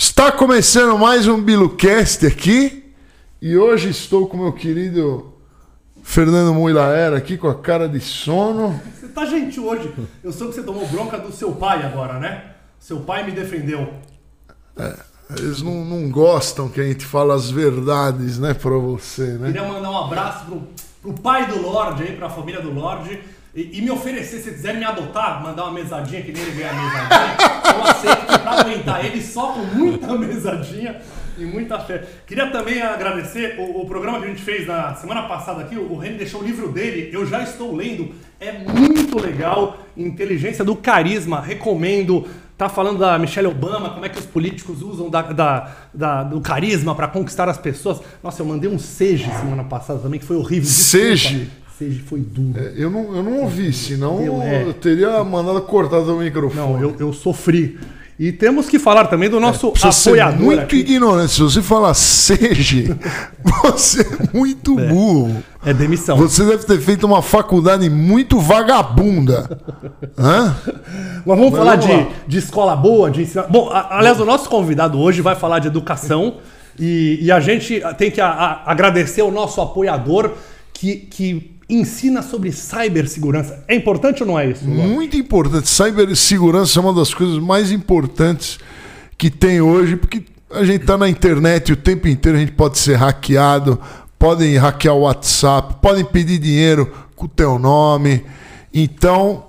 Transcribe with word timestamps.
Está 0.00 0.30
começando 0.30 0.96
mais 0.96 1.26
um 1.26 1.42
BiluCast 1.42 2.24
aqui 2.24 2.94
e 3.42 3.58
hoje 3.58 3.90
estou 3.90 4.28
com 4.28 4.36
meu 4.36 4.52
querido 4.52 5.34
Fernando 6.04 6.54
Muilaera 6.54 7.16
aqui 7.16 7.36
com 7.36 7.48
a 7.48 7.54
cara 7.56 7.88
de 7.88 7.98
sono. 7.98 8.80
Você 8.94 9.08
tá 9.08 9.26
gentil 9.26 9.66
hoje. 9.66 9.92
Eu 10.22 10.32
soube 10.32 10.50
que 10.50 10.60
você 10.60 10.62
tomou 10.64 10.86
bronca 10.86 11.18
do 11.18 11.32
seu 11.32 11.50
pai 11.50 11.84
agora, 11.84 12.20
né? 12.20 12.52
Seu 12.78 13.00
pai 13.00 13.26
me 13.26 13.32
defendeu. 13.32 13.92
Eles 15.36 15.62
não, 15.62 15.84
não 15.84 16.08
gostam 16.08 16.68
que 16.68 16.80
a 16.80 16.84
gente 16.84 17.04
fala 17.04 17.34
as 17.34 17.50
verdades, 17.50 18.38
né, 18.38 18.54
pra 18.54 18.78
você, 18.78 19.32
né? 19.32 19.48
Queria 19.48 19.66
mandar 19.66 19.90
um 19.90 19.98
abraço 19.98 20.46
pro, 20.46 20.62
pro 21.02 21.12
pai 21.20 21.48
do 21.48 21.60
Lorde 21.60 22.04
aí, 22.04 22.16
pra 22.16 22.30
família 22.30 22.62
do 22.62 22.70
Lorde. 22.70 23.20
E, 23.54 23.78
e 23.78 23.82
me 23.82 23.90
oferecer, 23.90 24.38
se 24.40 24.50
quiserem 24.52 24.78
me 24.78 24.84
adotar, 24.84 25.42
mandar 25.42 25.64
uma 25.64 25.72
mesadinha, 25.72 26.22
que 26.22 26.30
nem 26.32 26.42
ele 26.42 26.52
ganha 26.52 26.72
mesadinha, 26.72 27.36
eu 27.74 27.84
aceito 27.84 28.26
que 28.26 28.38
pra 28.38 28.50
aguentar 28.60 29.04
ele 29.04 29.22
só 29.22 29.52
com 29.52 29.60
muita 29.60 30.12
mesadinha 30.18 31.00
e 31.38 31.44
muita 31.44 31.78
fé. 31.80 32.04
Queria 32.26 32.50
também 32.50 32.82
agradecer 32.82 33.56
o, 33.58 33.80
o 33.82 33.86
programa 33.86 34.18
que 34.18 34.26
a 34.26 34.28
gente 34.28 34.42
fez 34.42 34.66
na 34.66 34.94
semana 34.94 35.22
passada 35.22 35.62
aqui, 35.62 35.76
o 35.76 35.96
Reni 35.96 36.18
deixou 36.18 36.40
o 36.42 36.44
livro 36.44 36.70
dele, 36.70 37.10
eu 37.12 37.24
já 37.26 37.42
estou 37.42 37.74
lendo, 37.74 38.12
é 38.38 38.52
muito 38.52 39.18
legal, 39.20 39.78
Inteligência 39.96 40.64
do 40.64 40.76
Carisma, 40.76 41.40
recomendo. 41.40 42.26
Tá 42.56 42.68
falando 42.68 42.98
da 42.98 43.16
Michelle 43.20 43.46
Obama, 43.46 43.90
como 43.90 44.04
é 44.04 44.08
que 44.08 44.18
os 44.18 44.26
políticos 44.26 44.82
usam 44.82 45.08
da, 45.08 45.22
da- 45.22 45.70
da- 45.94 46.22
do 46.24 46.40
carisma 46.40 46.92
para 46.92 47.06
conquistar 47.06 47.48
as 47.48 47.56
pessoas. 47.56 48.00
Nossa, 48.20 48.42
eu 48.42 48.46
mandei 48.46 48.68
um 48.68 48.80
Sege 48.80 49.30
semana 49.30 49.62
passada 49.62 50.00
também, 50.00 50.18
que 50.18 50.26
foi 50.26 50.36
horrível. 50.36 50.68
Sege? 50.68 51.48
Sege 51.78 52.00
foi 52.00 52.20
duro. 52.20 52.58
Eu 52.76 52.90
não, 52.90 53.14
eu 53.16 53.22
não 53.22 53.40
ouvi, 53.42 53.72
senão 53.72 54.20
Eu, 54.20 54.42
é. 54.42 54.64
eu 54.64 54.74
teria 54.74 55.22
mandado 55.22 55.60
cortar 55.62 56.00
do 56.00 56.16
microfone. 56.16 56.60
Não, 56.72 56.80
eu, 56.80 56.96
eu 56.98 57.12
sofri. 57.12 57.78
E 58.18 58.32
temos 58.32 58.68
que 58.68 58.80
falar 58.80 59.04
também 59.06 59.30
do 59.30 59.38
nosso 59.38 59.72
ser 59.76 60.08
apoiador. 60.10 60.40
muito 60.44 60.60
aqui. 60.62 60.78
ignorante. 60.78 61.30
Se 61.34 61.40
você 61.40 61.62
falar 61.62 61.94
seja, 61.94 62.98
você 63.62 64.00
é 64.00 64.36
muito 64.36 64.74
burro. 64.74 65.40
É 65.64 65.72
demissão. 65.72 66.16
Você 66.16 66.44
deve 66.44 66.64
ter 66.66 66.80
feito 66.80 67.06
uma 67.06 67.22
faculdade 67.22 67.88
muito 67.88 68.40
vagabunda. 68.40 69.48
Hã? 70.18 70.56
Mas 71.24 71.38
vamos 71.38 71.50
Mas 71.50 71.58
falar 71.60 71.76
vamos 71.76 72.06
de, 72.06 72.08
de 72.26 72.38
escola 72.38 72.74
boa, 72.74 73.08
de 73.08 73.22
ensinar. 73.22 73.44
Bom, 73.44 73.68
a- 73.70 73.98
aliás, 73.98 74.18
o 74.18 74.24
nosso 74.24 74.48
convidado 74.48 74.98
hoje 74.98 75.20
vai 75.22 75.36
falar 75.36 75.60
de 75.60 75.68
educação 75.68 76.38
e, 76.76 77.20
e 77.22 77.30
a 77.30 77.38
gente 77.38 77.80
tem 77.96 78.10
que 78.10 78.20
a- 78.20 78.26
a- 78.28 78.62
agradecer 78.72 79.22
o 79.22 79.30
nosso 79.30 79.60
apoiador 79.60 80.32
que, 80.72 80.96
que 80.96 81.57
ensina 81.68 82.22
sobre 82.22 82.50
cibersegurança. 82.50 83.62
É 83.68 83.74
importante 83.74 84.22
ou 84.22 84.28
não 84.28 84.38
é 84.38 84.50
isso? 84.50 84.64
Lula? 84.68 84.86
Muito 84.86 85.16
importante. 85.16 85.68
Cibersegurança 85.68 86.78
é 86.78 86.82
uma 86.82 86.94
das 86.94 87.12
coisas 87.12 87.38
mais 87.38 87.70
importantes 87.70 88.58
que 89.18 89.30
tem 89.30 89.60
hoje, 89.60 89.96
porque 89.96 90.22
a 90.50 90.64
gente 90.64 90.82
está 90.82 90.96
na 90.96 91.08
internet 91.08 91.72
o 91.72 91.76
tempo 91.76 92.08
inteiro, 92.08 92.38
a 92.38 92.40
gente 92.40 92.52
pode 92.52 92.78
ser 92.78 92.94
hackeado, 92.94 93.78
podem 94.18 94.56
hackear 94.56 94.94
o 94.94 95.00
WhatsApp, 95.00 95.76
podem 95.82 96.04
pedir 96.04 96.38
dinheiro 96.38 96.90
com 97.14 97.26
o 97.26 97.28
teu 97.28 97.58
nome. 97.58 98.24
Então, 98.72 99.44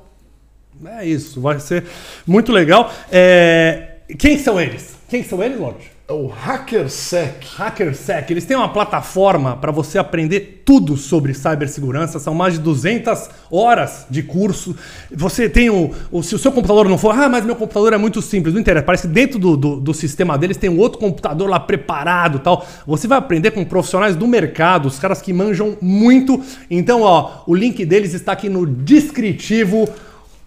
É 0.85 1.05
isso, 1.05 1.39
vai 1.41 1.59
ser 1.59 1.85
muito 2.25 2.51
legal. 2.51 2.91
É, 3.11 3.97
Quem 4.17 4.37
são 4.37 4.59
eles? 4.59 4.95
Quem 5.07 5.23
são 5.23 5.41
eles, 5.43 5.59
Lorde? 5.59 5.91
É 6.09 6.13
o 6.13 6.27
HackerSec. 6.27 7.45
HackerSec, 7.55 8.33
eles 8.33 8.43
têm 8.43 8.57
uma 8.57 8.69
plataforma 8.73 9.55
para 9.55 9.71
você 9.71 9.99
aprender 9.99 10.63
tudo 10.65 10.97
sobre 10.97 11.35
cibersegurança. 11.35 12.17
São 12.17 12.33
mais 12.33 12.55
de 12.55 12.59
200 12.61 13.29
horas 13.51 14.07
de 14.09 14.23
curso. 14.23 14.75
Você 15.15 15.47
tem 15.47 15.69
o, 15.69 15.91
o- 16.11 16.23
Se 16.23 16.33
o 16.33 16.39
seu 16.39 16.51
computador 16.51 16.89
não 16.89 16.97
for, 16.97 17.11
ah, 17.13 17.29
mas 17.29 17.45
meu 17.45 17.55
computador 17.55 17.93
é 17.93 17.97
muito 17.97 18.23
simples, 18.23 18.55
não 18.55 18.61
interessa. 18.61 18.83
Parece 18.85 19.07
que 19.07 19.13
dentro 19.13 19.37
do, 19.37 19.55
do, 19.55 19.79
do 19.79 19.93
sistema 19.93 20.35
deles 20.35 20.57
tem 20.57 20.67
um 20.69 20.79
outro 20.79 20.97
computador 20.99 21.47
lá 21.47 21.59
preparado 21.59 22.39
tal. 22.39 22.65
Você 22.87 23.07
vai 23.07 23.19
aprender 23.19 23.51
com 23.51 23.63
profissionais 23.63 24.15
do 24.15 24.27
mercado, 24.27 24.87
os 24.87 24.97
caras 24.97 25.21
que 25.21 25.31
manjam 25.31 25.77
muito. 25.79 26.41
Então, 26.71 27.03
ó, 27.03 27.43
o 27.45 27.53
link 27.53 27.85
deles 27.85 28.15
está 28.15 28.31
aqui 28.31 28.49
no 28.49 28.65
descritivo. 28.65 29.87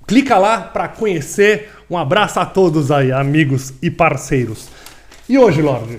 Clica 0.09 0.37
lá 0.39 0.59
para 0.61 0.89
conhecer. 0.89 1.71
Um 1.89 1.97
abraço 1.97 2.41
a 2.41 2.47
todos 2.47 2.91
aí, 2.91 3.13
amigos 3.13 3.73
e 3.81 3.89
parceiros. 3.91 4.67
E 5.33 5.39
hoje, 5.39 5.63
Lorde? 5.63 5.99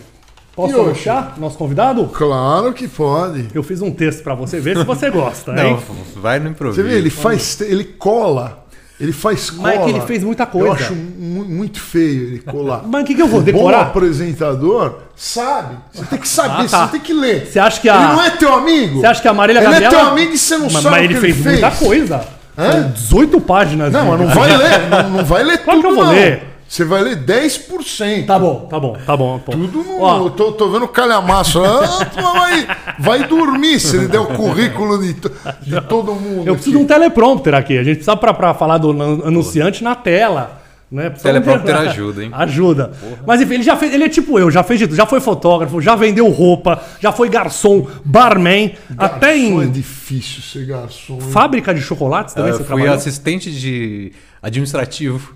Posso 0.55 0.75
puxar 0.75 1.33
nosso 1.39 1.57
convidado? 1.57 2.05
Claro 2.13 2.71
que 2.71 2.87
pode. 2.87 3.47
Eu 3.51 3.63
fiz 3.63 3.81
um 3.81 3.89
texto 3.89 4.21
pra 4.21 4.35
você 4.35 4.59
ver 4.59 4.77
se 4.77 4.83
você 4.83 5.09
gosta, 5.09 5.51
Não, 5.51 5.65
hein? 5.69 5.79
vai 6.17 6.39
no 6.39 6.49
improviso. 6.51 6.79
Você 6.83 6.87
vê, 6.87 6.97
ele 6.99 7.09
faz, 7.09 7.59
ele 7.61 7.83
cola. 7.83 8.63
Ele 8.99 9.11
faz 9.11 9.49
cola. 9.49 9.63
Mas 9.63 9.79
é 9.79 9.83
que 9.83 9.89
ele 9.89 10.01
fez 10.01 10.23
muita 10.23 10.45
coisa. 10.45 10.67
Eu 10.67 10.73
acho 10.73 10.93
mu- 10.93 11.45
muito 11.45 11.79
feio 11.79 12.27
ele 12.27 12.39
colar. 12.41 12.83
Mas 12.87 13.01
o 13.01 13.05
que, 13.07 13.15
que 13.15 13.21
eu 13.23 13.27
vou 13.27 13.39
O 13.39 13.41
bom 13.41 13.51
decorar? 13.51 13.81
apresentador 13.81 14.99
sabe. 15.15 15.77
Você 15.91 16.05
tem 16.05 16.19
que 16.19 16.27
saber, 16.27 16.65
Ah, 16.65 16.69
tá. 16.69 16.85
você 16.85 16.91
tem 16.91 17.01
que 17.01 17.13
ler. 17.13 17.47
Você 17.47 17.57
acha 17.57 17.81
que 17.81 17.89
a- 17.89 17.95
Ele 17.95 18.13
não 18.13 18.21
é 18.21 18.29
teu 18.29 18.53
amigo? 18.53 18.99
Você 18.99 19.07
acha 19.07 19.21
que 19.23 19.27
a 19.27 19.33
Marília 19.33 19.59
Ele 19.61 19.65
Gabriela... 19.71 19.95
é 19.95 19.97
teu 19.99 20.07
amigo 20.07 20.33
e 20.33 20.37
você 20.37 20.57
não 20.57 20.65
mas, 20.69 20.73
sabe 20.73 20.89
mas 20.89 20.99
o 21.01 21.03
ele 21.05 21.13
que 21.15 21.19
fez, 21.19 21.35
ele 21.39 21.49
muita 21.49 21.71
fez. 21.71 21.87
coisa. 21.89 22.25
Hã? 22.55 22.71
São 22.71 22.91
18 22.91 23.41
páginas. 23.41 23.91
Não, 23.91 24.05
mas 24.05 24.19
não 24.19 24.27
vai 24.27 24.53
ler. 24.57 24.89
Não, 24.89 25.09
não 25.09 25.25
vai 25.25 25.43
ler 25.43 25.57
Claro 25.63 25.81
tudo, 25.81 25.81
que 25.81 25.91
eu 25.91 25.95
vou 25.95 26.05
não. 26.05 26.11
ler. 26.13 26.52
Você 26.73 26.83
vai 26.83 27.03
ler 27.03 27.17
10%. 27.17 28.25
Tá 28.25 28.39
bom, 28.39 28.61
tá 28.67 28.79
bom, 28.79 28.97
tá 29.05 29.15
bom. 29.15 29.37
pô. 29.37 29.51
Tudo 29.51 29.83
no. 29.83 30.01
Ó, 30.01 30.25
eu 30.25 30.29
tô, 30.31 30.51
tô 30.53 30.69
vendo 30.71 30.87
calhamaço. 30.87 31.61
Ah, 31.63 32.09
vai, 32.19 32.67
vai 32.97 33.27
dormir 33.27 33.79
se 33.79 33.95
ele 33.95 34.07
der 34.07 34.17
o 34.19 34.25
currículo 34.25 34.97
de, 34.99 35.13
de 35.13 35.81
todo 35.87 36.15
mundo. 36.15 36.47
eu 36.47 36.55
preciso 36.55 36.75
de 36.75 36.83
um 36.83 36.87
teleprompter 36.87 37.53
aqui. 37.53 37.77
A 37.77 37.83
gente 37.83 37.97
precisa 37.97 38.15
pra, 38.17 38.33
pra 38.33 38.55
falar 38.55 38.79
do 38.79 38.89
an- 38.89 39.21
anunciante 39.27 39.83
na 39.83 39.93
tela. 39.93 40.63
Né? 40.91 41.11
Teleprompter 41.11 41.75
ajuda, 41.75 42.23
hein? 42.23 42.31
Ajuda. 42.33 42.91
Mas 43.25 43.39
enfim, 43.39 43.53
ele 43.53 43.63
já 43.63 43.75
fez. 43.77 43.93
Ele 43.93 44.05
é 44.05 44.09
tipo 44.09 44.39
eu, 44.39 44.49
já 44.49 44.63
fez 44.63 44.79
de 44.79 44.87
tudo. 44.87 44.95
Já 44.97 45.05
foi 45.05 45.19
fotógrafo, 45.19 45.79
já 45.79 45.95
vendeu 45.95 46.27
roupa, 46.31 46.81
já 46.99 47.11
foi 47.11 47.29
garçom, 47.29 47.85
barman, 48.03 48.73
até 48.97 49.37
Garçom 49.37 49.61
é 49.61 49.65
em 49.65 49.69
difícil 49.71 50.41
ser 50.41 50.65
garçom. 50.65 51.19
fábrica 51.19 51.71
de 51.71 51.81
chocolates 51.83 52.33
também 52.33 52.49
Eu 52.49 52.57
você 52.57 52.63
fui 52.63 52.67
trabalhou. 52.75 52.95
assistente 52.95 53.51
de 53.51 54.11
administrativo. 54.41 55.35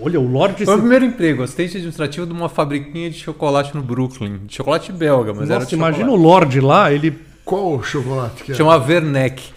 Olha, 0.00 0.20
o 0.20 0.26
Lorde. 0.26 0.64
Foi 0.64 0.74
o 0.74 0.78
primeiro 0.78 1.04
emprego, 1.04 1.42
assistente 1.42 1.76
administrativo 1.76 2.26
de 2.26 2.32
uma 2.32 2.48
fabriquinha 2.48 3.10
de 3.10 3.18
chocolate 3.18 3.74
no 3.74 3.82
Brooklyn. 3.82 4.40
De 4.44 4.56
chocolate 4.56 4.92
belga, 4.92 5.32
mas 5.32 5.48
era 5.48 5.60
Nossa, 5.60 5.70
de 5.70 5.74
imagina 5.74 6.10
o 6.10 6.16
chocolate. 6.16 6.26
Lorde 6.26 6.60
lá, 6.60 6.92
ele. 6.92 7.18
Qual 7.44 7.76
o 7.76 7.82
chocolate 7.82 8.42
que 8.42 8.52
é? 8.52 8.54
Chama 8.54 8.76
Werneck. 8.76 9.52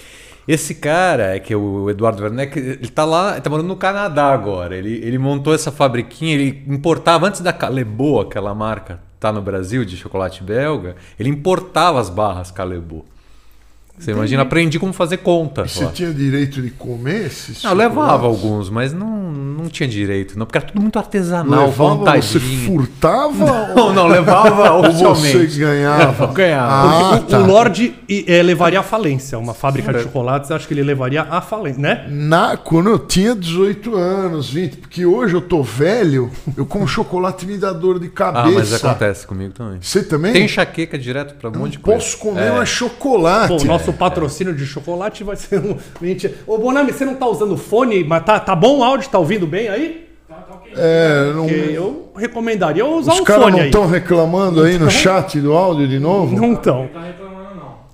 Esse 0.48 0.76
cara, 0.76 1.36
é 1.36 1.40
que 1.40 1.52
é 1.52 1.58
o 1.58 1.90
Eduardo 1.90 2.24
Werneck, 2.24 2.58
ele 2.58 2.88
tá 2.88 3.04
lá, 3.04 3.34
ele 3.34 3.42
tá 3.42 3.50
morando 3.50 3.68
no 3.68 3.76
Canadá 3.76 4.32
agora. 4.32 4.78
Ele, 4.78 4.94
ele 5.04 5.18
montou 5.18 5.54
essa 5.54 5.74
fabriquinha, 5.74 6.36
ele 6.36 6.64
importava, 6.68 7.28
antes 7.28 7.42
da 7.42 7.52
Calebo, 7.52 8.22
aquela 8.22 8.56
marca 8.56 9.02
tá 9.20 9.30
no 9.32 9.42
Brasil 9.42 9.84
de 9.84 9.98
chocolate 9.98 10.44
belga, 10.44 10.96
ele 11.20 11.28
importava 11.30 12.00
as 12.00 12.10
barras 12.10 12.50
Calebo. 12.50 13.04
Você 13.98 14.12
imagina, 14.12 14.44
aprendi 14.44 14.78
como 14.78 14.94
fazer 14.94 15.18
conta. 15.18 15.68
Você 15.68 15.84
lá. 15.84 15.92
tinha 15.92 16.14
direito 16.14 16.62
de 16.62 16.70
comer 16.70 17.26
esses 17.26 17.64
Não, 17.64 17.72
eu 17.72 17.78
levava 17.78 18.28
alguns, 18.28 18.70
mas 18.70 18.94
não, 18.94 19.08
não 19.32 19.66
tinha 19.70 19.90
direito, 19.90 20.38
não, 20.38 20.46
porque 20.46 20.60
era 20.60 20.68
tudo 20.68 20.80
muito 20.80 21.00
artesanal, 21.00 21.66
Levava, 21.66 21.72
vontadinho. 21.96 22.22
você 22.24 22.40
furtava 22.66 23.74
Não, 23.76 23.94
não, 23.94 24.08
levava 24.08 24.72
ou 24.78 24.84
você 24.84 25.06
oficialmente. 25.08 25.58
ganhava? 25.60 26.28
Ganhava. 26.34 26.74
Ah, 26.74 27.16
o, 27.16 27.20
tá. 27.24 27.40
o 27.40 27.46
Lorde 27.48 27.96
e- 28.08 28.24
eh, 28.28 28.44
levaria 28.44 28.80
à 28.80 28.84
falência. 28.84 29.38
Uma 29.40 29.54
fábrica 29.56 29.92
de 29.92 30.04
chocolates, 30.04 30.52
acho 30.52 30.68
que 30.68 30.74
ele 30.74 30.84
levaria 30.84 31.24
à 31.24 31.42
falência, 31.42 31.82
né? 31.82 32.06
Na, 32.10 32.56
quando 32.56 32.90
eu 32.90 33.00
tinha 33.00 33.34
18 33.36 33.96
anos, 33.96 34.50
20, 34.50 34.78
porque 34.78 35.06
hoje 35.06 35.34
eu 35.34 35.42
tô 35.42 35.64
velho, 35.64 36.30
eu 36.56 36.66
como 36.68 36.88
chocolate 36.88 37.46
me 37.48 37.58
dá 37.58 37.74
dor 37.74 38.00
de 38.00 38.08
Ah, 38.08 38.10
cabeça. 38.12 38.52
mas 38.60 38.74
acontece 38.74 39.26
comigo 39.26 39.54
também. 39.54 39.80
Você 39.82 40.04
também? 40.04 40.34
Tem 40.34 40.46
enxaqueca 40.46 40.98
direto 41.00 41.34
pra 41.36 41.50
um 41.50 41.54
monte 41.54 41.72
de 41.74 41.80
coisa. 41.80 42.00
Posso 42.00 42.18
comer 42.20 42.52
mais 42.52 42.70
chocolate. 42.70 43.48
Pô, 43.48 43.56
o 43.56 43.66
nosso 43.88 43.94
patrocínio 43.94 44.54
de 44.54 44.66
chocolate 44.66 45.24
vai 45.24 45.36
ser 45.36 45.60
um. 45.60 45.78
Mentira. 46.02 46.34
Ô, 46.46 46.58
Bonami, 46.58 46.92
você 46.92 47.06
não 47.06 47.16
tá 47.16 47.26
usando 47.28 47.56
fone, 47.58 48.04
mas 48.04 48.24
tá, 48.24 48.40
tá 48.40 48.56
bom 48.56 48.80
o 48.80 48.84
áudio? 48.84 49.10
Tá 49.10 49.18
ouvindo 49.20 49.48
bem 49.48 49.70
aí? 49.70 50.08
É, 50.76 51.32
não- 51.34 51.48
eu 51.48 52.12
recomendaria 52.16 52.86
usar 52.86 53.14
os 53.14 53.20
um 53.22 53.24
caras 53.24 53.44
fone 53.44 53.56
não 53.56 53.62
aí. 53.62 53.68
estão 53.68 53.88
reclamando 53.88 54.62
aí 54.64 54.78
no 54.78 54.92
chat 54.92 55.40
do 55.40 55.54
áudio 55.54 55.88
de 55.88 55.98
novo? 55.98 56.36
Não 56.36 56.54
estão. 56.54 56.90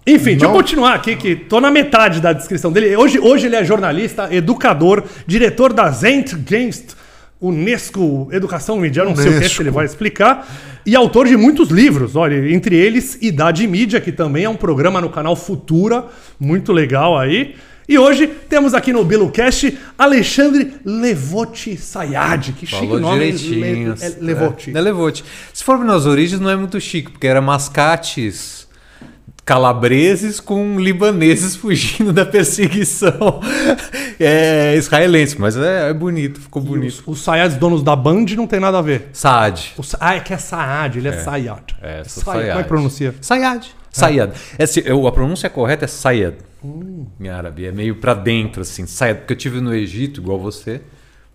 Enfim, 0.06 0.32
deixa 0.32 0.46
eu 0.46 0.50
Não? 0.50 0.58
continuar 0.58 0.96
aqui, 0.96 1.16
que 1.16 1.34
tô 1.34 1.62
na 1.62 1.72
metade 1.72 2.20
da 2.20 2.34
descrição 2.34 2.74
dele. 2.74 2.94
Hoje, 2.98 3.20
hoje 3.20 3.46
ele 3.46 3.56
é 3.56 3.64
jornalista, 3.64 4.28
educador, 4.36 5.02
diretor 5.26 5.72
da 5.72 5.90
Zeitgeist 5.92 6.88
Unesco 7.44 8.30
Educação 8.32 8.80
Mídia, 8.80 9.04
não 9.04 9.16
sei 9.16 9.26
o 9.26 9.28
que 9.28 9.34
é, 9.34 9.38
Unesco. 9.40 9.58
que 9.58 9.64
ele 9.64 9.72
vai 9.72 9.86
explicar, 9.86 10.48
e 10.86 10.96
autor 10.96 11.28
de 11.28 11.36
muitos 11.36 11.70
livros, 11.70 12.16
olha, 12.16 12.50
entre 12.54 12.76
eles 12.76 13.18
Idade 13.22 13.68
Mídia, 13.68 14.00
que 14.00 14.12
também 14.14 14.46
é 14.46 14.50
um 14.50 14.56
programa 14.56 15.02
no 15.02 15.10
canal 15.10 15.36
Futura, 15.36 16.06
muito 16.40 16.72
legal 16.72 17.18
aí. 17.18 17.56
E 17.88 17.98
hoje 17.98 18.28
temos 18.28 18.74
aqui 18.74 18.94
no 18.94 19.04
BiluCast 19.04 19.78
Alexandre 19.98 20.74
Levotti 20.86 21.76
Sayad, 21.76 22.54
que 22.54 22.66
chique 22.66 22.80
Falou 22.80 22.96
o 22.96 23.00
nome. 23.00 23.20
direitinho. 23.32 23.94
Le, 23.94 24.02
é 24.02 24.16
Levotti. 24.22 24.72
É, 24.74 24.78
é 24.78 24.82
Levotti. 24.82 25.26
Se 25.54 25.64
for 25.66 25.78
nas 25.84 26.06
origens, 26.06 26.40
não 26.40 26.50
é 26.50 26.56
muito 26.56 26.80
chique, 26.80 27.12
porque 27.12 27.28
era 27.28 27.42
mascates 27.42 28.63
calabreses 29.46 30.40
com 30.40 30.80
libaneses 30.80 31.56
fugindo 31.58 32.14
da 32.14 32.26
perseguição 32.26 33.42
é, 34.20 34.76
israelense. 34.76 35.40
Mas 35.40 35.56
é, 35.58 35.90
é 35.90 35.94
bonito, 35.94 36.40
ficou 36.40 36.62
bonito. 36.62 37.04
Os, 37.08 37.20
os 37.20 37.24
Sayad 37.24 37.56
donos 37.58 37.84
da 37.84 37.96
Band 37.96 38.26
não 38.36 38.48
tem 38.48 38.60
nada 38.60 38.80
a 38.80 38.82
ver. 38.82 39.10
Saad. 39.14 39.74
O 39.78 39.82
ah, 40.00 40.16
é 40.16 40.20
que 40.20 40.34
é 40.34 40.38
Saad, 40.38 40.98
ele 40.98 41.08
é, 41.08 41.14
Sayad. 41.14 41.76
É, 41.82 42.04
sou 42.04 42.24
Sayad. 42.24 42.26
Como 42.26 42.38
é 42.38 42.42
Sayad. 42.42 42.64
que 42.64 42.68
pronuncia? 42.68 43.16
Sayad. 43.22 43.68
Sayad. 43.92 44.34
Esse, 44.58 44.84
eu, 44.86 45.06
a 45.06 45.12
pronúncia 45.12 45.50
correta 45.50 45.86
é 45.86 45.88
Sayad. 45.88 46.36
Hum. 46.64 47.06
Em 47.20 47.30
árabe. 47.30 47.66
É 47.66 47.72
meio 47.72 47.96
pra 47.96 48.14
dentro, 48.14 48.62
assim. 48.62 48.86
Sayad. 48.88 49.20
Porque 49.20 49.34
eu 49.34 49.38
tive 49.38 49.62
no 49.62 49.74
Egito, 49.74 50.20
igual 50.20 50.40
você. 50.40 50.82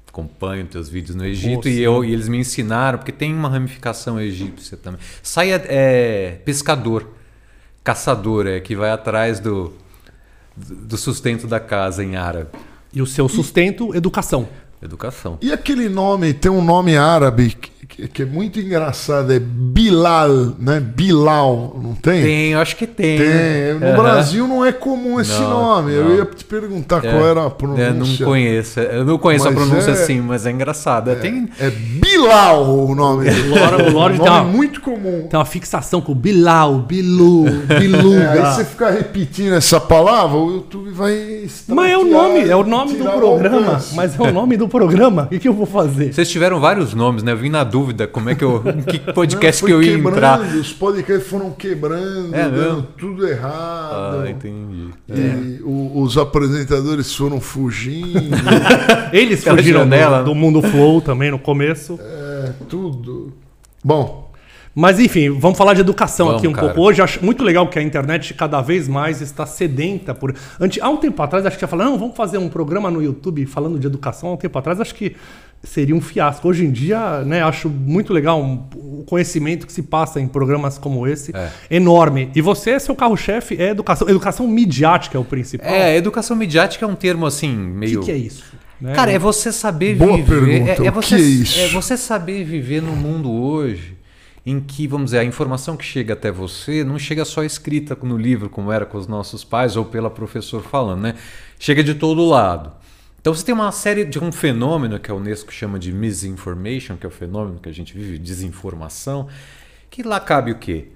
Acompanho 0.08 0.64
teus 0.66 0.88
vídeos 0.88 1.14
no 1.14 1.24
Egito 1.24 1.68
e, 1.68 1.80
eu, 1.80 2.04
e 2.04 2.12
eles 2.12 2.28
me 2.28 2.38
ensinaram, 2.38 2.98
porque 2.98 3.12
tem 3.12 3.32
uma 3.32 3.48
ramificação 3.48 4.18
egípcia 4.18 4.76
também. 4.76 4.98
Sayad 5.22 5.64
é 5.68 6.40
pescador, 6.44 7.06
caçador, 7.92 8.46
é 8.46 8.60
que 8.60 8.76
vai 8.76 8.90
atrás 8.90 9.40
do, 9.40 9.72
do 10.54 10.98
sustento 10.98 11.46
da 11.46 11.58
casa 11.58 12.04
em 12.04 12.16
árabe. 12.16 12.48
E 12.92 13.00
o 13.00 13.06
seu 13.06 13.28
sustento, 13.30 13.94
educação. 13.94 14.46
Educação. 14.82 15.38
E 15.40 15.50
aquele 15.50 15.88
nome, 15.88 16.34
tem 16.34 16.50
um 16.52 16.62
nome 16.62 16.96
árabe 16.98 17.56
que, 17.88 18.06
que- 18.06 18.22
é 18.22 18.26
muito 18.26 18.60
engraçado, 18.60 19.32
é 19.32 19.38
Bilal, 19.40 20.28
né? 20.58 20.78
Bilal, 20.78 21.76
não 21.82 21.94
tem? 21.94 22.22
Tem, 22.22 22.52
eu 22.52 22.60
acho 22.60 22.76
que 22.76 22.86
tem. 22.86 23.18
Tem. 23.18 23.74
No 23.80 23.86
Aham. 23.86 23.96
Brasil 24.02 24.46
não 24.46 24.64
é 24.64 24.70
comum 24.70 25.18
esse 25.18 25.32
Não, 25.40 25.50
nome. 25.50 25.92
Eu 25.94 26.04
não. 26.10 26.16
ia 26.16 26.24
te 26.26 26.44
perguntar 26.44 27.04
É, 27.04 27.10
qual 27.10 27.26
era 27.26 27.42
a 27.42 27.46
é, 27.46 27.50
pronúncia. 27.50 27.92
não 27.94 28.30
conheço. 28.30 28.78
Eu 28.80 29.04
não 29.04 29.18
conheço 29.18 29.48
a 29.48 29.50
Mas 29.50 29.64
pronúncia 29.66 29.90
é- 29.90 29.94
assim, 29.94 30.20
mas 30.20 30.44
é 30.46 30.50
engraçada. 30.52 31.16
Tem, 31.16 31.48
É 31.58 31.70
Bilal 31.70 32.07
o 32.26 32.94
nome. 32.94 33.28
O 33.28 33.48
Lorde- 33.50 33.82
o 33.82 33.92
Lorde 33.92 34.16
tem 34.20 34.26
nome 34.26 34.40
uma- 34.40 34.44
muito 34.56 34.80
comum. 34.80 35.26
Tem 35.28 35.38
uma 35.38 35.44
fixação 35.44 36.00
com 36.00 36.14
Bilal, 36.14 36.78
Bilu, 36.80 37.44
Biluga. 37.78 38.18
É, 38.18 38.28
aí 38.42 38.54
você 38.54 38.64
ficar 38.64 38.90
repetindo 38.90 39.54
essa 39.54 39.78
palavra, 39.80 40.36
o 40.36 40.50
YouTube 40.52 40.90
vai. 40.90 41.46
Mas 41.68 41.90
é 41.92 41.96
o 41.98 42.04
nome, 42.04 42.40
é 42.48 42.56
o 42.56 42.64
nome 42.64 42.94
do 42.94 43.04
programa. 43.04 43.80
Mas 43.94 44.18
é 44.18 44.22
o 44.22 44.32
nome 44.32 44.56
do 44.56 44.68
programa. 44.68 45.28
O 45.30 45.38
que, 45.38 45.46
eu 45.48 45.52
vou 45.52 45.66
fazer? 45.66 46.12
Vocês 46.12 46.28
tiveram 46.28 46.60
vários 46.60 46.94
nomes, 46.94 47.22
né? 47.22 47.32
Eu 47.32 47.36
vim 47.36 47.48
na 47.50 47.64
dúvida 47.64 48.06
como 48.06 48.28
é 48.30 48.34
que 48.34 48.42
eu. 48.44 48.62
em 48.66 48.82
que 48.82 49.00
Não, 49.06 49.14
podcast 49.14 49.60
foi 49.60 49.70
que 49.70 49.74
eu 49.74 49.82
ia 49.82 49.94
entrar. 49.94 50.40
Os 50.40 50.72
podcasts 50.72 51.28
foram 51.28 51.50
quebrando, 51.50 52.34
É 52.34 52.48
dando 52.48 52.82
tudo 52.98 53.26
errado. 53.26 54.22
Ah, 54.24 54.30
entendi. 54.30 54.88
E 55.08 55.62
o- 55.62 56.00
os 56.02 56.16
apresentadores 56.18 57.14
foram 57.14 57.40
fugindo, 57.40 58.18
Eles 59.12 59.42
fugiram 59.44 59.80
janela, 59.80 60.18
do, 60.18 60.26
do 60.26 60.34
mundo 60.34 60.62
flow 60.62 61.00
também 61.00 61.30
no 61.30 61.38
começo. 61.38 61.98
É, 62.46 62.52
tudo. 62.68 63.32
Bom, 63.84 64.28
Mas 64.74 65.00
enfim, 65.00 65.30
vamos 65.30 65.58
falar 65.58 65.74
de 65.74 65.80
educação 65.80 66.26
Vamos, 66.26 66.40
aqui 66.40 66.48
um 66.48 66.52
cara. 66.52 66.68
pouco. 66.68 66.82
Hoje 66.82 67.00
eu 67.00 67.04
acho 67.04 67.24
muito 67.24 67.42
legal 67.42 67.66
que 67.68 67.78
a 67.78 67.82
internet 67.82 68.32
cada 68.34 68.60
vez 68.60 68.86
mais 68.86 69.20
está 69.20 69.44
sedenta 69.46 70.14
por. 70.14 70.34
Antes, 70.60 70.80
há 70.82 70.88
um 70.88 70.96
tempo 70.98 71.20
atrás, 71.22 71.44
acho 71.46 71.58
que 71.58 71.64
ia 71.64 71.68
falar, 71.68 71.86
não, 71.86 71.98
vamos 71.98 72.16
fazer 72.16 72.38
um 72.38 72.48
programa 72.48 72.90
no 72.90 73.02
YouTube 73.02 73.44
falando 73.46 73.78
de 73.78 73.86
educação. 73.86 74.28
Há 74.30 74.32
um 74.34 74.36
tempo 74.36 74.56
atrás, 74.58 74.80
acho 74.80 74.94
que 74.94 75.16
seria 75.64 75.96
um 75.96 76.00
fiasco. 76.00 76.46
Hoje 76.46 76.64
em 76.64 76.70
dia, 76.70 77.22
né, 77.24 77.42
acho 77.42 77.68
muito 77.68 78.12
legal 78.12 78.40
um- 78.40 78.62
o 78.76 79.04
conhecimento 79.04 79.66
que 79.66 79.72
se 79.72 79.82
passa 79.82 80.20
em 80.20 80.28
programas 80.28 80.78
como 80.78 81.06
esse. 81.08 81.34
É. 81.34 81.50
Enorme. 81.70 82.30
E 82.36 82.40
você, 82.40 82.78
seu 82.78 82.94
carro-chefe, 82.94 83.56
é 83.60 83.70
educação. 83.70 84.08
Educação 84.08 84.46
midiática 84.46 85.18
é 85.18 85.20
o 85.20 85.24
principal. 85.24 85.68
É, 85.68 85.96
educação 85.96 86.36
midiática 86.36 86.84
é 86.84 86.88
um 86.88 86.94
termo 86.94 87.26
assim, 87.26 87.52
O 87.52 87.58
meio. 87.74 87.98
que, 88.00 88.06
que 88.06 88.12
é 88.12 88.16
isso? 88.16 88.44
Né? 88.80 88.94
Cara, 88.94 89.10
é 89.10 89.18
você 89.18 89.50
saber 89.50 89.96
Boa 89.96 90.16
viver. 90.16 90.40
pergunta. 90.40 90.82
É, 90.82 90.86
é 90.86 90.90
O 90.90 90.94
você, 90.94 91.16
que 91.16 91.22
é 91.22 91.24
isso? 91.24 91.60
é 91.60 91.68
você 91.68 91.96
saber 91.96 92.44
viver 92.44 92.80
no 92.80 92.94
mundo 92.94 93.30
hoje 93.30 93.96
em 94.46 94.60
que, 94.60 94.86
vamos 94.86 95.06
dizer, 95.06 95.18
a 95.18 95.24
informação 95.24 95.76
que 95.76 95.84
chega 95.84 96.14
até 96.14 96.30
você 96.30 96.82
não 96.82 96.98
chega 96.98 97.24
só 97.24 97.44
escrita 97.44 97.96
no 98.02 98.16
livro, 98.16 98.48
como 98.48 98.72
era 98.72 98.86
com 98.86 98.96
os 98.96 99.06
nossos 99.06 99.44
pais, 99.44 99.76
ou 99.76 99.84
pela 99.84 100.08
professor 100.08 100.62
falando, 100.62 101.02
né? 101.02 101.14
Chega 101.58 101.84
de 101.84 101.94
todo 101.94 102.24
lado. 102.24 102.72
Então 103.20 103.34
você 103.34 103.44
tem 103.44 103.54
uma 103.54 103.70
série 103.72 104.04
de 104.04 104.18
um 104.18 104.32
fenômeno 104.32 104.98
que 104.98 105.10
a 105.10 105.14
Unesco 105.14 105.52
chama 105.52 105.78
de 105.78 105.92
misinformation, 105.92 106.96
que 106.96 107.04
é 107.04 107.08
o 107.08 107.12
fenômeno 107.12 107.58
que 107.58 107.68
a 107.68 107.72
gente 107.72 107.92
vive, 107.92 108.16
desinformação, 108.16 109.28
que 109.90 110.02
lá 110.02 110.18
cabe 110.20 110.52
o 110.52 110.58
quê? 110.58 110.88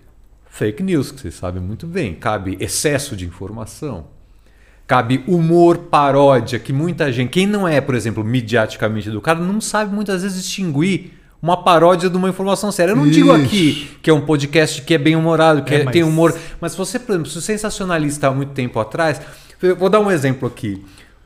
Fake 0.47 0.83
news, 0.83 1.11
que 1.11 1.21
vocês 1.21 1.35
sabem 1.35 1.61
muito 1.63 1.87
bem. 1.87 2.15
Cabe 2.15 2.57
excesso 2.61 3.17
de 3.17 3.27
informação. 3.27 4.07
Cabe 4.87 5.23
humor, 5.27 5.79
paródia, 5.79 6.59
que 6.59 6.73
muita 6.73 7.11
gente, 7.11 7.31
quem 7.31 7.47
não 7.47 7.67
é, 7.67 7.81
por 7.81 7.95
exemplo, 7.95 8.23
mediaticamente 8.25 9.09
educado, 9.09 9.43
não 9.43 9.61
sabe 9.61 9.95
muitas 9.95 10.23
vezes 10.23 10.43
distinguir 10.43 11.13
uma 11.41 11.57
paródia 11.57 12.11
de 12.11 12.17
uma 12.17 12.29
informação 12.29 12.71
séria. 12.71 12.93
Eu 12.93 12.97
não 12.97 13.09
digo 13.09 13.35
Isso. 13.37 13.45
aqui 13.47 13.91
que 14.03 14.11
é 14.11 14.13
um 14.13 14.21
podcast 14.21 14.83
que 14.83 14.95
é 14.95 14.99
bem 14.99 15.17
humorado, 15.17 15.63
que 15.63 15.75
É, 15.75 15.81
é- 15.81 15.85
mas- 15.85 15.93
tem 15.93 16.03
humor, 16.03 16.37
mas 16.61 16.73
se 16.73 16.79
você, 16.79 16.99
por 16.99 17.13
exemplo, 17.13 17.31
se 17.31 17.39
o 17.39 17.41
sensacionalista 17.41 18.29
há 18.29 18.31
muito 18.33 18.51
tempo 18.53 18.79
atrás, 18.79 19.21
vou 19.79 19.89
dar 19.89 20.01
um 20.01 20.11
exemplo 20.11 20.47
aqui. 20.47 20.85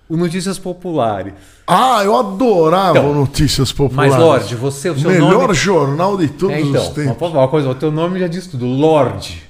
O 0.08 0.16
Notícias 0.16 0.56
Populares. 0.58 1.32
ah, 1.66 2.00
eu 2.04 2.16
adorava 2.16 2.96
Então, 2.98 3.12
Notícias 3.12 3.72
Populares. 3.72 4.12
Mas, 4.14 4.22
Lorde, 4.22 4.54
você, 4.54 4.88
o 4.90 4.96
seu 4.98 5.10
Melhor 5.10 5.42
nome... 5.48 5.54
jornal 5.54 6.16
de 6.16 6.28
todos 6.28 6.54
É, 6.56 6.60
os 6.60 6.68
então, 6.68 6.94
tempos. 6.94 7.28
uma, 7.30 7.40
uma 7.40 7.48
coisa, 7.48 7.68
o 7.68 7.74
teu 7.74 7.90
nome 7.90 8.20
já 8.20 8.28
diz 8.28 8.46
tudo, 8.46 8.64
Lorde. 8.66 9.42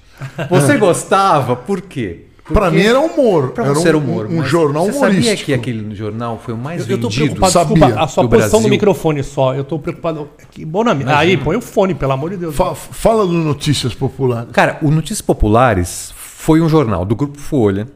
Você 0.48 0.78
gostava, 0.78 1.54
por 1.54 1.82
quê? 1.82 2.25
Pra 2.48 2.62
Porque- 2.70 2.76
mim 2.76 2.82
era 2.84 3.00
humor. 3.00 3.50
Pra 3.50 3.64
era 3.64 3.74
você 3.74 3.86
um, 3.86 3.88
era 3.88 3.98
humor. 3.98 4.26
um 4.26 4.36
mas 4.36 4.48
jornal 4.48 4.84
você 4.86 4.92
humorístico. 4.98 5.24
sabia 5.30 5.44
que 5.44 5.52
aquele 5.54 5.94
jornal 5.94 6.40
foi 6.44 6.54
o 6.54 6.56
mais 6.56 6.82
Eu, 6.88 6.96
eu 6.96 7.00
tô 7.00 7.08
vendido? 7.08 7.24
preocupado, 7.34 7.52
Sabia. 7.52 7.74
desculpa, 7.74 8.00
a 8.04 8.08
sua 8.08 8.22
Do 8.22 8.28
posição 8.28 8.50
Brasil. 8.50 8.68
no 8.68 8.68
microfone 8.68 9.22
só. 9.24 9.54
Eu 9.54 9.64
tô 9.64 9.78
preocupado. 9.80 10.28
Que 10.52 10.64
bom 10.64 10.84
minha. 10.94 11.16
Aí, 11.18 11.36
põe 11.36 11.56
o 11.56 11.60
fone, 11.60 11.94
pelo 11.94 12.12
amor 12.12 12.30
de 12.30 12.36
Deus. 12.36 12.54
Fa- 12.54 12.74
fala 12.74 13.26
do 13.26 13.32
Notícias 13.32 13.94
Populares. 13.94 14.50
Cara, 14.52 14.78
o 14.80 14.90
Notícias 14.92 15.20
Populares 15.20 16.12
foi 16.16 16.60
um 16.60 16.68
jornal 16.68 17.04
do 17.04 17.16
Grupo 17.16 17.36
Folha, 17.38 17.88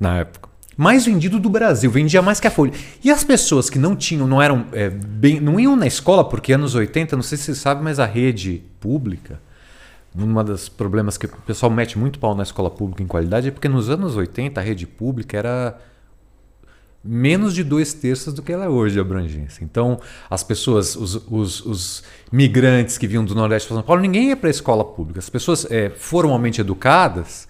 na 0.00 0.16
época, 0.18 0.48
mais 0.76 1.04
vendido 1.04 1.38
do 1.38 1.50
Brasil, 1.50 1.90
vendia 1.90 2.22
mais 2.22 2.40
que 2.40 2.46
a 2.46 2.50
Folha. 2.50 2.72
E 3.04 3.10
as 3.10 3.22
pessoas 3.22 3.68
que 3.68 3.78
não 3.78 3.94
tinham, 3.94 4.26
não 4.26 4.40
eram 4.40 4.64
é, 4.72 4.88
bem, 4.88 5.38
não 5.40 5.60
iam 5.60 5.76
na 5.76 5.86
escola, 5.86 6.24
porque 6.24 6.54
anos 6.54 6.74
80, 6.74 7.14
não 7.16 7.22
sei 7.22 7.36
se 7.36 7.44
você 7.44 7.54
sabe, 7.54 7.84
mas 7.84 8.00
a 8.00 8.06
rede 8.06 8.62
pública, 8.80 9.38
um 10.16 10.44
dos 10.44 10.68
problemas 10.68 11.16
que 11.18 11.26
o 11.26 11.28
pessoal 11.46 11.70
mete 11.72 11.98
muito 11.98 12.18
pau 12.18 12.34
na 12.34 12.42
escola 12.44 12.70
pública 12.70 13.02
em 13.02 13.06
qualidade 13.06 13.48
é 13.48 13.50
porque 13.50 13.68
nos 13.68 13.90
anos 13.90 14.16
80 14.16 14.60
a 14.60 14.62
rede 14.64 14.86
pública 14.86 15.36
era 15.36 15.78
menos 17.02 17.52
de 17.54 17.62
dois 17.62 17.92
terços 17.92 18.32
do 18.32 18.40
que 18.42 18.52
ela 18.52 18.64
é 18.64 18.68
hoje 18.68 18.94
de 18.94 19.00
abrangência. 19.00 19.62
Então, 19.62 20.00
as 20.30 20.42
pessoas, 20.42 20.96
os, 20.96 21.16
os- 21.30 21.66
os 21.66 22.02
migrantes 22.32 22.96
que 22.96 23.06
vinham 23.06 23.24
do 23.24 23.34
Nordeste 23.34 23.68
de 23.68 23.74
São 23.74 23.82
Paulo, 23.82 24.00
ninguém 24.00 24.28
ia 24.28 24.36
para 24.36 24.48
a 24.48 24.50
escola 24.50 24.84
pública. 24.84 25.18
As 25.18 25.28
pessoas 25.28 25.66
eh, 25.70 25.90
formalmente 25.90 26.60
educadas 26.62 27.46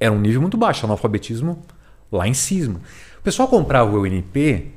era 0.00 0.12
um 0.12 0.18
nível 0.20 0.40
muito 0.40 0.56
baixo, 0.56 0.86
analfabetismo 0.86 1.62
lá 2.10 2.26
em 2.26 2.32
cima. 2.34 2.80
O 3.18 3.22
pessoal 3.22 3.48
comprava 3.48 3.90
o 3.94 4.02
UNP, 4.02 4.72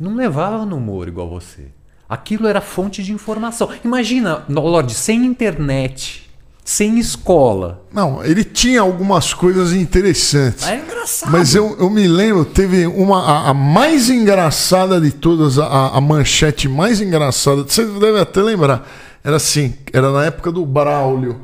não 0.00 0.16
levava 0.16 0.66
no 0.66 0.76
humor 0.76 1.06
igual 1.06 1.28
você. 1.30 1.66
Aquilo 2.08 2.48
era 2.48 2.60
fonte 2.60 3.02
de 3.02 3.12
informação. 3.12 3.68
Imagina, 3.84 4.44
Lorde, 4.48 4.92
sem 4.94 5.24
internet, 5.24 6.28
sem 6.64 6.98
escola. 6.98 7.82
Não, 7.92 8.24
ele 8.24 8.44
tinha 8.44 8.80
algumas 8.80 9.34
coisas 9.34 9.72
interessantes. 9.72 10.66
Era 10.66 10.76
engraçado. 10.76 11.30
Mas 11.30 11.54
eu, 11.54 11.76
eu 11.78 11.90
me 11.90 12.06
lembro, 12.06 12.44
teve 12.44 12.86
uma 12.86 13.22
a, 13.22 13.50
a 13.50 13.54
mais 13.54 14.08
engraçada 14.08 15.00
de 15.00 15.10
todas, 15.10 15.58
a, 15.58 15.88
a 15.88 16.00
manchete 16.00 16.68
mais 16.68 17.00
engraçada, 17.00 17.62
você 17.62 17.84
deve 17.84 18.20
até 18.20 18.40
lembrar. 18.40 18.88
Era 19.24 19.36
assim, 19.36 19.74
era 19.92 20.10
na 20.10 20.24
época 20.24 20.50
do 20.50 20.64
Braulio. 20.64 21.42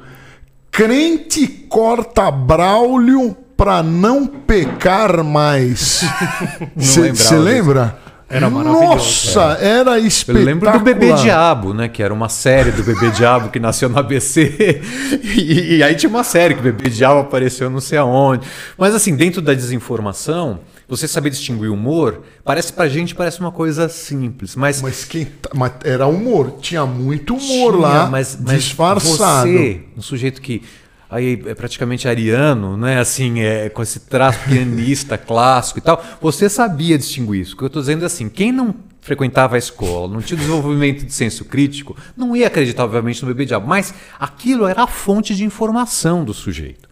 Crente 0.70 1.46
corta 1.68 2.30
Braulio 2.30 3.36
pra 3.56 3.82
não 3.82 4.26
pecar 4.26 5.24
mais. 5.24 6.04
Você 6.76 7.36
lembra? 7.36 7.98
Era 8.30 8.50
maravilhoso. 8.50 8.84
Nossa, 8.94 9.40
era 9.60 9.98
Eu 9.98 10.06
espetacular. 10.06 10.44
lembro 10.44 10.70
do 10.72 10.80
Bebê 10.80 11.14
Diabo, 11.14 11.72
né? 11.72 11.88
Que 11.88 12.02
era 12.02 12.12
uma 12.12 12.28
série 12.28 12.70
do 12.70 12.82
Bebê 12.82 13.10
Diabo 13.10 13.48
que 13.48 13.58
nasceu 13.58 13.88
no 13.88 13.98
ABC. 13.98 14.80
E, 15.38 15.76
e 15.76 15.82
aí 15.82 15.94
tinha 15.94 16.10
uma 16.10 16.24
série 16.24 16.54
que 16.54 16.60
o 16.60 16.62
Bebê 16.62 16.90
Diabo 16.90 17.20
apareceu 17.20 17.70
não 17.70 17.80
sei 17.80 17.96
aonde. 17.98 18.46
Mas 18.76 18.94
assim, 18.94 19.14
dentro 19.16 19.40
da 19.40 19.54
desinformação, 19.54 20.60
você 20.88 21.06
saber 21.08 21.30
distinguir 21.30 21.70
humor, 21.70 22.22
parece 22.44 22.72
pra 22.72 22.88
gente 22.88 23.14
parece 23.14 23.40
uma 23.40 23.52
coisa 23.52 23.88
simples. 23.88 24.56
Mas, 24.56 24.82
Mas, 24.82 25.04
quem, 25.04 25.24
tá- 25.26 25.50
mas 25.54 25.72
era 25.84 26.06
humor, 26.06 26.56
tinha 26.60 26.84
muito 26.84 27.34
humor 27.36 27.72
tinha, 27.72 27.82
lá, 27.82 28.06
mas, 28.10 28.36
mas 28.40 28.56
disfarçado. 28.64 29.48
Você, 29.48 29.80
um 29.96 30.02
sujeito 30.02 30.40
que 30.42 30.62
aí 31.10 31.42
é 31.46 31.54
praticamente 31.54 32.06
ariano, 32.06 32.76
né? 32.76 32.98
Assim, 32.98 33.40
é, 33.40 33.68
com 33.68 33.82
esse 33.82 34.00
traço 34.00 34.40
pianista 34.48 35.16
clássico 35.18 35.78
e 35.78 35.82
tal, 35.82 36.02
você 36.20 36.48
sabia 36.48 36.98
distinguir 36.98 37.42
isso. 37.42 37.54
O 37.54 37.58
que 37.58 37.64
eu 37.64 37.68
estou 37.68 37.82
dizendo 37.82 38.02
é 38.02 38.06
assim, 38.06 38.28
quem 38.28 38.52
não 38.52 38.74
frequentava 39.00 39.56
a 39.56 39.58
escola, 39.58 40.12
não 40.12 40.20
tinha 40.20 40.36
desenvolvimento 40.36 41.06
de 41.06 41.12
senso 41.12 41.46
crítico, 41.46 41.96
não 42.14 42.36
ia 42.36 42.46
acreditar, 42.46 42.84
obviamente, 42.84 43.22
no 43.22 43.28
bebê 43.28 43.46
diabo, 43.46 43.66
mas 43.66 43.94
aquilo 44.20 44.66
era 44.66 44.82
a 44.82 44.86
fonte 44.86 45.34
de 45.34 45.44
informação 45.44 46.24
do 46.24 46.34
sujeito. 46.34 46.88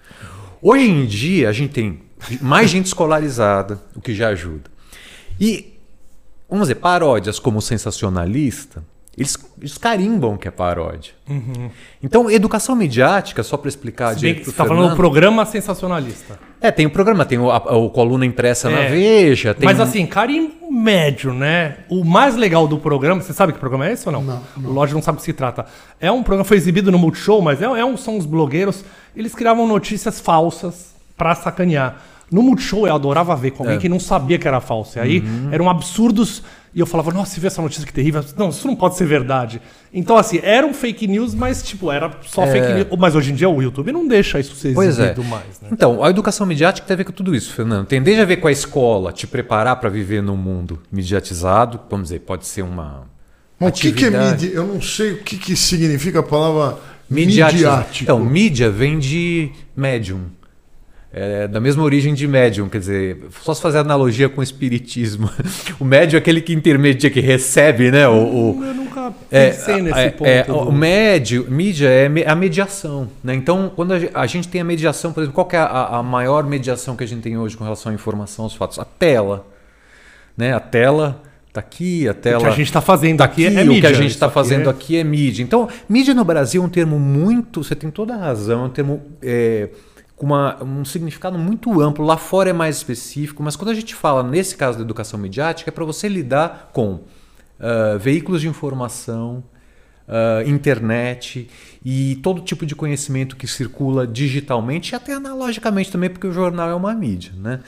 Hoje 0.63 0.89
em 0.89 1.05
dia, 1.05 1.51
a 1.51 1.53
gente 1.53 1.73
tem 1.73 2.01
mais 2.41 2.71
gente 2.71 2.87
escolarizada, 2.87 3.81
o 3.95 4.01
que 4.01 4.15
já 4.15 4.29
ajuda. 4.29 4.71
E, 5.39 5.75
vamos 6.49 6.69
dizer, 6.69 6.77
paródias 6.77 7.39
como 7.39 7.61
sensacionalista, 7.61 8.83
eles, 9.17 9.37
eles 9.59 9.79
carimbam 9.79 10.37
que 10.37 10.47
é 10.47 10.51
paródia. 10.51 11.13
Então, 12.03 12.31
educação 12.31 12.77
midiática, 12.77 13.43
só 13.43 13.57
para 13.57 13.69
explicar 13.69 14.13
Se 14.15 14.21
direito 14.21 14.45
você 14.51 14.53
tá 14.57 14.65
falando 14.65 14.91
do 14.91 14.97
programa 14.97 15.45
sensacionalista. 15.47 16.39
É, 16.61 16.71
tem 16.71 16.87
o 16.87 16.91
programa, 16.91 17.25
tem 17.25 17.39
o, 17.39 17.51
a, 17.51 17.57
o 17.77 17.91
coluna 17.91 18.25
impressa 18.27 18.69
na 18.71 18.81
É. 18.81 18.89
Veja, 18.89 19.55
tem 19.55 19.65
Mas 19.67 19.79
um- 19.79 19.83
assim, 19.83 20.07
carimbo 20.07 20.71
médio, 20.71 21.33
né? 21.33 21.79
O 21.89 22.05
mais 22.05 22.37
legal 22.37 22.67
do 22.69 22.79
programa, 22.79 23.21
você 23.23 23.33
sabe 23.33 23.53
que 23.53 23.59
programa 23.59 23.87
é 23.89 23.93
esse 23.93 24.09
ou 24.09 24.13
não? 24.13 24.23
Não, 24.23 24.43
O 24.65 24.73
Lodge 24.73 24.95
não 24.95 25.03
sabe 25.03 25.17
do 25.17 25.21
que 25.21 25.25
se 25.25 25.33
trata. 25.33 25.67
É 26.01 26.11
um 26.11 26.23
programa, 26.23 26.45
foi 26.45 26.57
exibido 26.57 26.91
no 26.93 26.99
Multishow, 26.99 27.41
mas 27.43 27.61
é, 27.63 27.65
é 27.65 27.85
um, 27.85 27.97
são 27.97 28.17
os 28.19 28.27
blogueiros. 28.27 28.85
Eles 29.15 29.35
criavam 29.35 29.67
notícias 29.67 30.21
falsas 30.21 30.95
pra 31.17 31.35
sacanear. 31.35 32.03
No 32.31 32.43
Multishow 32.43 32.87
eu 32.89 32.95
adorava 32.95 33.35
ver 33.37 33.53
com 33.53 33.63
alguém 33.63 33.77
É. 33.79 33.81
que 33.81 33.89
não 33.89 34.01
sabia 34.01 34.37
que 34.39 34.49
era 34.49 34.61
falso. 34.61 34.99
E 34.99 35.01
aí 35.01 35.21
Uhum. 35.21 35.49
eram 35.53 35.71
absurdos. 35.71 36.43
E 36.75 36.81
eu 36.81 36.85
falava, 36.85 37.11
nossa, 37.11 37.33
você 37.33 37.41
viu 37.41 37.47
essa 37.47 37.63
notícia 37.63 37.87
que 37.87 37.93
terrível? 37.93 38.23
Não, 38.37 38.51
isso 38.51 38.67
não 38.67 38.77
pode 38.77 38.97
ser 38.97 39.07
verdade. 39.07 39.63
Então, 39.95 40.17
assim, 40.19 40.41
era 40.43 40.67
um 40.67 40.75
fake 40.75 41.07
news, 41.07 41.35
mas, 41.35 41.63
tipo, 41.63 41.91
era 41.91 42.11
só 42.27 42.43
É. 42.45 42.53
fake 42.53 42.73
news. 42.75 42.87
Mas 42.99 43.15
hoje 43.15 43.33
em 43.33 43.35
dia 43.35 43.49
o 43.49 43.63
YouTube 43.63 43.93
não 43.93 44.07
deixa 44.07 44.39
isso 44.39 44.55
ser 44.57 44.75
Pois 44.75 44.99
é. 44.99 45.05
exibido 45.05 45.25
mais, 45.25 45.59
né? 45.63 45.69
Então, 45.73 46.05
a 46.05 46.11
educação 46.11 46.45
midiática 46.47 46.87
tem 46.87 46.93
a 46.95 46.99
ver 46.99 47.05
com 47.05 47.13
tudo 47.13 47.35
isso, 47.35 47.53
Fernando. 47.55 47.87
Tem 47.87 48.03
desde 48.03 48.21
a 48.21 48.27
ver 48.27 48.37
com 48.39 48.49
a 48.49 48.53
escola, 48.53 49.11
te 49.13 49.27
preparar 49.27 49.77
para 49.77 49.89
viver 49.89 50.23
num 50.23 50.37
mundo 50.37 50.79
mediatizado, 50.93 51.81
vamos 51.89 52.09
dizer, 52.09 52.19
pode 52.21 52.47
ser 52.47 52.61
uma 52.63 53.05
Mas 53.59 53.71
o 53.71 53.73
que, 53.73 53.93
que 53.93 54.05
é 54.05 54.09
atividade. 54.09 54.45
mídia? 54.47 54.57
Eu 54.59 54.67
não 54.67 54.83
sei 54.83 55.13
o 55.13 55.19
que, 55.23 55.39
que 55.39 55.57
significa 55.57 56.19
a 56.19 56.23
palavra 56.23 56.77
midiático. 57.09 58.03
Então, 58.03 58.21
mídia 58.21 58.71
vem 58.71 58.99
de 58.99 59.51
médium. 59.75 60.23
É 61.19 61.49
da 61.49 61.59
mesma 61.61 61.83
origem 61.83 62.13
de 62.13 62.29
médium, 62.29 62.69
quer 62.69 62.79
dizer, 62.79 63.17
só 63.43 63.55
se 63.55 63.63
fazer 63.63 63.79
analogia 63.79 64.29
com 64.29 64.43
o 64.43 64.45
espiritismo. 64.45 65.31
O 65.81 65.85
médium 65.85 66.19
é 66.19 66.21
aquele 66.21 66.43
que 66.43 66.53
intermedia, 66.53 67.09
que 67.09 67.21
recebe, 67.21 67.91
né? 67.91 68.07
O, 68.07 68.13
o- 68.13 68.65
Eu 68.65 68.75
nunca 68.75 69.15
é, 69.31 69.49
pensei 69.51 69.81
nesse 69.81 69.99
é, 69.99 70.11
ponto. 70.11 70.29
é, 70.29 70.43
do- 70.45 70.57
o 70.59 70.73
médio, 70.73 71.47
mídia 71.51 71.89
é 71.89 72.11
a 72.29 72.35
mediação, 72.35 73.09
né? 73.25 73.35
Então, 73.35 73.73
quando 73.75 73.95
a 73.95 73.99
ge- 73.99 74.11
a 74.13 74.27
gente 74.27 74.47
tem 74.49 74.61
a 74.61 74.65
mediação, 74.65 75.11
por 75.13 75.21
exemplo, 75.23 75.35
qual 75.35 75.49
é 75.53 75.57
a, 75.57 75.99
a 75.99 76.03
maior 76.03 76.45
mediação 76.45 76.95
que 76.95 77.03
a 77.05 77.07
gente 77.09 77.23
tem 77.23 77.39
hoje 77.39 77.57
com 77.57 77.65
relação 77.65 77.91
à 77.93 77.95
informação, 77.95 78.45
aos 78.45 78.55
fatos? 78.55 78.79
A 78.79 78.85
tela, 78.85 79.47
né? 80.37 80.53
A 80.53 80.61
tela 80.61 81.23
tá 81.51 81.61
aqui, 81.61 82.07
a 82.07 82.11
O 82.11 82.15
tela 82.15 82.41
que 82.41 82.47
a 82.47 82.51
gente 82.51 82.71
tá 82.71 82.83
fazendo 82.83 83.19
tá 83.19 83.25
aqui, 83.25 83.47
aqui, 83.47 83.57
é 83.59 83.63
o 83.63 83.67
mídia. 83.67 83.81
que 83.81 83.87
a 83.87 83.93
gente 84.03 84.11
está 84.11 84.27
aqui 84.27 84.35
fazendo 84.35 84.67
é- 84.69 84.71
aqui 84.71 84.97
é 84.99 85.05
mídia. 85.05 85.43
Então, 85.43 85.67
mídia 85.89 86.13
no 86.13 86.25
Brasil 86.25 86.63
é 86.63 86.67
um 86.67 86.69
termo 86.69 86.99
muito. 86.99 87.65
Você 87.65 87.75
tem 87.75 87.91
toda 87.91 88.15
a 88.15 88.19
razão, 88.19 88.65
é 88.65 88.67
um 88.67 88.71
termo 88.71 89.03
é, 89.23 89.69
com 90.17 90.25
uma- 90.27 90.63
um 90.65 90.85
significado 90.85 91.39
muito 91.39 91.81
amplo. 91.81 92.05
Lá 92.05 92.17
fora 92.17 92.49
é 92.51 92.53
mais 92.53 92.77
específico, 92.77 93.43
mas 93.43 93.55
quando 93.55 93.69
a 93.71 93.75
gente 93.75 93.95
fala, 93.95 94.23
nesse 94.23 94.57
caso 94.57 94.79
da 94.79 94.85
educação 94.85 95.21
midiática, 95.21 95.71
é 95.71 95.73
para 95.73 95.85
você 95.85 96.09
lidar 96.09 96.71
com 96.73 97.01
ah, 97.61 97.97
veículos 97.99 98.41
de 98.41 98.49
informação, 98.49 99.43
ah, 100.09 100.43
internet 100.47 101.49
e 101.85 102.17
todo 102.23 102.41
tipo 102.41 102.65
de 102.67 102.75
conhecimento 102.75 103.37
que 103.37 103.47
circula 103.47 104.07
digitalmente 104.07 104.93
e 104.93 104.95
até 104.97 105.13
analogicamente 105.15 105.91
também, 105.91 106.09
porque 106.11 106.27
o 106.27 106.33
jornal 106.33 106.69
é 106.71 106.75
uma 106.75 106.95
mídia. 106.95 107.33
Né? 107.39 107.61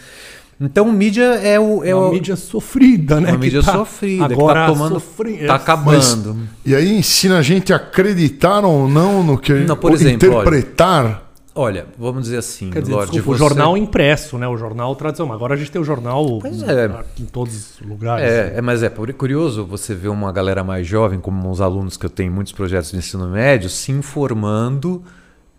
Então, 0.60 0.90
mídia 0.90 1.22
é 1.36 1.58
o. 1.60 1.84
É 1.84 1.94
uma 1.94 2.08
o 2.08 2.12
mídia 2.12 2.34
sofrida, 2.34 3.20
né? 3.20 3.28
uma 3.30 3.38
que 3.38 3.44
mídia 3.44 3.62
tá 3.62 3.72
sofrida, 3.74 4.24
agora 4.24 4.60
que 4.60 4.66
tá 4.66 4.72
tomando. 4.72 4.94
sofri- 4.94 5.36
tá 5.38 5.44
é, 5.44 5.50
acabando. 5.56 6.36
E 6.66 6.74
aí 6.74 6.96
ensina 6.98 7.38
a 7.38 7.42
gente 7.42 7.72
a 7.72 7.76
acreditar 7.76 8.64
ou 8.64 8.88
não 8.88 9.22
no 9.22 9.38
que 9.38 9.52
Não, 9.52 9.76
por 9.76 9.90
ou 9.92 9.96
exemplo, 9.96 10.26
interpretar. 10.28 11.04
Olha, 11.04 11.27
vamos 11.98 12.22
dizer 12.24 12.38
assim, 12.38 12.70
Quer 12.70 12.82
dizer, 12.82 12.92
Lorde, 12.94 13.12
desculpa, 13.12 13.36
você- 13.38 13.44
o 13.44 13.48
jornal 13.48 13.76
impresso, 13.76 14.38
né? 14.38 14.46
O 14.48 14.56
jornal 14.56 14.94
tradicional. 14.96 15.34
Agora 15.34 15.54
a 15.54 15.56
gente 15.56 15.70
tem 15.70 15.80
o 15.80 15.84
jornal 15.84 16.38
Pois 16.40 16.62
é. 16.62 16.90
em 17.18 17.24
todos 17.24 17.54
os 17.80 17.86
lugares. 17.86 18.24
É, 18.24 18.54
é, 18.56 18.60
mas 18.62 18.82
é 18.82 18.88
curioso 18.88 19.64
você 19.66 19.94
ver 19.94 20.08
uma 20.08 20.30
galera 20.32 20.62
mais 20.62 20.86
jovem, 20.86 21.18
como 21.20 21.48
uns 21.50 21.60
alunos 21.60 21.96
que 21.96 22.06
eu 22.06 22.10
tenho 22.10 22.30
em 22.30 22.34
muitos 22.34 22.52
projetos 22.52 22.90
de 22.92 22.96
ensino 22.98 23.28
médio, 23.28 23.68
se 23.68 23.90
informando 23.92 25.02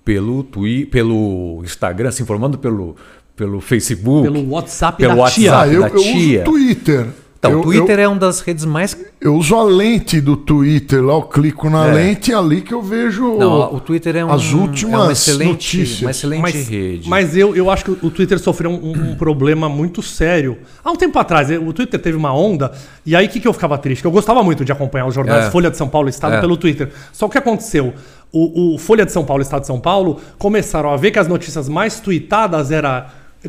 pelo 0.05 0.43
Twitter, 0.43 0.89
pelo 0.89 1.61
Instagram, 1.63 2.11
se 2.11 2.23
informando 2.23 2.57
pelo, 2.57 2.95
pelo 3.35 3.61
Facebook. 3.61 4.23
Pelo 4.23 4.49
WhatsApp 4.49 4.97
Pelo 4.97 5.15
da 5.15 5.21
WhatsApp. 5.21 5.41
tia. 5.41 5.59
Ah, 5.59 5.67
eu, 5.67 5.81
da 5.81 5.87
eu 5.89 5.95
uso 5.95 6.03
tia. 6.03 6.41
o 6.41 6.43
Twitter. 6.45 7.07
Então, 7.39 7.51
eu, 7.51 7.59
o 7.59 7.63
Twitter 7.63 7.99
eu, 7.99 8.03
é 8.03 8.07
uma 8.09 8.17
das 8.19 8.41
redes 8.41 8.65
mais. 8.65 8.97
eu 9.21 9.33
uso 9.33 9.55
a 9.55 9.63
lente 9.63 10.19
do 10.19 10.35
Twitter 10.35 11.01
lá, 11.01 11.13
eu 11.13 11.21
clico 11.21 11.69
na 11.69 11.87
É. 11.87 11.93
lente 11.93 12.31
e 12.31 12.33
é 12.33 12.37
ali 12.37 12.59
que 12.59 12.73
eu 12.73 12.81
vejo 12.81 13.37
Não, 13.37 13.73
o 13.75 13.79
Twitter 13.79 14.13
é, 14.17 14.25
um, 14.25 14.29
as 14.33 14.51
últimas 14.51 14.93
é 14.93 15.03
uma 15.03 15.11
excelente, 15.13 15.49
notícias. 15.51 16.01
uma 16.01 16.11
excelente 16.11 16.41
Mas, 16.41 16.67
rede. 16.67 17.09
mas 17.09 17.37
eu, 17.37 17.55
eu 17.55 17.71
acho 17.71 17.85
que 17.85 17.91
o 18.05 18.11
Twitter 18.11 18.37
sofreu 18.39 18.69
um, 18.69 19.11
um 19.11 19.15
problema 19.15 19.69
muito 19.69 20.01
sério. 20.03 20.57
Há 20.83 20.91
um 20.91 20.97
tempo 20.97 21.17
atrás, 21.17 21.49
o 21.49 21.71
Twitter 21.71 21.97
teve 22.01 22.17
uma 22.17 22.33
onda, 22.35 22.73
e 23.05 23.15
aí 23.15 23.25
o 23.25 23.29
que, 23.29 23.39
que 23.39 23.47
eu 23.47 23.53
ficava 23.53 23.77
triste? 23.77 24.03
Eu 24.03 24.11
gostava 24.11 24.43
muito 24.43 24.65
de 24.65 24.73
acompanhar 24.73 25.05
os 25.05 25.15
jornais 25.15 25.45
É. 25.45 25.49
Folha 25.49 25.71
de 25.71 25.77
São 25.77 25.87
Paulo 25.87 26.09
e 26.09 26.11
Estado 26.11 26.35
É. 26.35 26.41
pelo 26.41 26.57
Twitter. 26.57 26.89
Só 27.13 27.25
que 27.27 27.29
o 27.29 27.31
que 27.31 27.37
aconteceu? 27.37 27.93
O, 28.33 28.75
o 28.75 28.77
Folha 28.77 29.05
de 29.05 29.13
São 29.13 29.23
Paulo 29.23 29.41
e 29.41 29.45
Estado 29.45 29.61
de 29.61 29.67
São 29.67 29.79
Paulo 29.79 30.19
começaram 30.37 30.89
a 30.91 30.97
ver 30.97 31.11
que 31.11 31.17
as 31.19 31.27
notícias 31.27 31.69
mais 31.69 32.01
tweetadas 32.01 32.69
era 32.69 33.07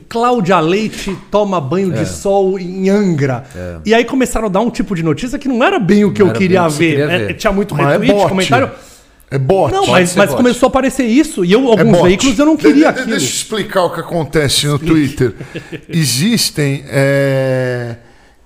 Cláudia 0.08 0.60
Leite 0.60 1.16
toma 1.30 1.60
banho 1.60 1.92
É. 1.94 2.02
de 2.02 2.08
sol 2.08 2.58
em 2.58 2.88
Angra. 2.88 3.44
E 3.84 3.92
aí 3.92 4.04
começaram 4.04 4.46
a 4.46 4.48
dar 4.50 4.60
um 4.60 4.70
tipo 4.70 4.94
de 4.94 5.02
notícia 5.02 5.38
que 5.38 5.48
não 5.48 5.64
era 5.64 5.78
bem 5.80 6.04
o 6.04 6.12
que 6.12 6.20
Não 6.22 6.28
eu 6.28 6.32
queria 6.34 6.68
ver. 6.68 6.90
queria 6.96 7.04
É, 7.10 7.18
ver. 7.26 7.34
tinha 7.34 7.52
muito 7.52 7.74
Mas 7.74 7.86
é 7.86 7.90
retweet, 7.98 8.28
comentário. 8.28 8.70
É 9.32 9.38
bot. 9.38 9.72
Não, 9.72 9.86
mas, 9.86 10.14
mas 10.16 10.34
começou 10.34 10.66
a 10.66 10.70
aparecer 10.70 11.04
isso 11.06 11.44
e 11.44 11.52
eu, 11.52 11.60
É 11.72 11.80
alguns 11.80 12.02
veículos, 12.02 12.38
eu 12.38 12.46
não 12.46 12.56
queria 12.56 12.74
de- 12.74 12.84
aquilo. 12.86 13.06
Deixa 13.10 13.24
eu 13.26 13.28
explicar 13.30 13.84
o 13.84 13.90
que 13.90 14.00
acontece 14.00 14.66
no 14.66 14.78
Twitter. 14.78 15.34
Existem. 15.88 16.84
é, 16.88 17.96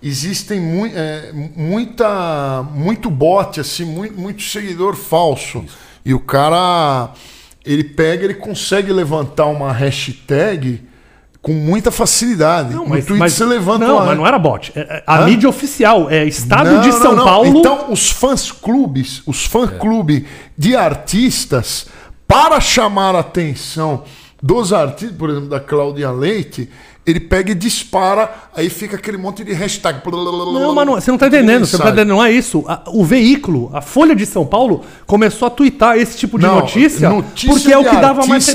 existem 0.03 0.61
mui- 0.61 0.93
é, 0.95 1.31
muita, 1.57 2.63
muito 2.75 3.09
bot, 3.09 3.59
assim, 3.61 3.85
muito, 3.87 4.19
muito 4.21 4.43
seguidor 4.43 4.95
falso. 4.95 5.65
E 6.05 6.13
o 6.15 6.21
cara. 6.21 7.11
Ele 7.65 7.83
pega, 7.85 8.25
ele 8.25 8.35
consegue 8.35 8.93
levantar 8.93 9.47
uma 9.47 9.73
hashtag 9.73 10.83
com 11.45 11.53
muita 11.53 11.91
facilidade. 11.93 12.75
Não, 12.75 12.85
no 12.85 12.89
mas, 12.89 13.05
Twitter 13.05 13.19
mas- 13.19 13.33
você 13.35 13.45
levanta 13.45 13.87
não, 13.87 13.97
uma- 13.99 14.07
mas 14.07 14.17
não 14.17 14.27
era 14.27 14.39
bot. 14.39 14.73
É- 14.75 14.81
é 14.81 15.03
A 15.07 15.19
Hã? 15.21 15.25
mídia 15.27 15.47
oficial 15.49 16.11
é 16.11 16.25
Estado 16.25 16.71
Não, 16.73 16.81
de 16.81 16.89
não, 16.89 17.01
São 17.03 17.15
não. 17.15 17.25
Paulo. 17.25 17.59
Então, 17.61 17.87
os 17.93 18.11
fãs 18.11 18.51
clubes, 18.51 19.23
os 19.27 19.45
fã 19.45 19.67
clube 19.69 20.27
de 20.57 20.75
artistas, 20.75 21.87
para 22.27 22.59
chamar 22.61 23.15
a 23.15 23.21
atenção 23.21 24.05
dos 24.43 24.73
artistas, 24.73 25.17
por 25.17 25.29
exemplo, 25.31 25.49
da 25.51 25.61
Cláudia 25.61 26.11
Leite, 26.11 26.69
ele 27.07 27.21
pega 27.21 27.53
e 27.53 27.55
dispara, 27.55 28.33
aí 28.57 28.71
fica 28.71 28.97
aquele 28.97 29.19
monte 29.19 29.45
de 29.45 29.53
hashtag. 29.53 29.99
Não, 30.11 30.75
mas 30.75 30.87
não- 30.87 30.95
você 30.95 31.11
não 31.11 31.19
tá 31.19 31.27
entendendo. 31.27 31.67
Você 31.67 31.77
não 31.77 31.85
tá 31.85 31.91
entendendo, 31.91 32.09
não 32.09 32.25
é 32.25 32.33
isso. 32.33 32.65
A- 32.67 32.83
o 32.87 33.05
veículo, 33.05 33.71
a 33.75 33.83
Folha 33.83 34.17
de 34.17 34.25
São 34.25 34.47
Paulo, 34.47 34.83
começou 35.07 35.47
a 35.47 35.51
twittar 35.51 35.99
esse 35.99 36.17
tipo 36.17 36.39
de 36.39 36.47
Não, 36.47 36.57
notícia, 36.57 37.11
notícia 37.11 37.51
porque 37.53 37.71
é 37.73 37.77
o 37.79 37.85
que 37.85 37.97
dava 37.97 38.25
mais. 38.27 38.47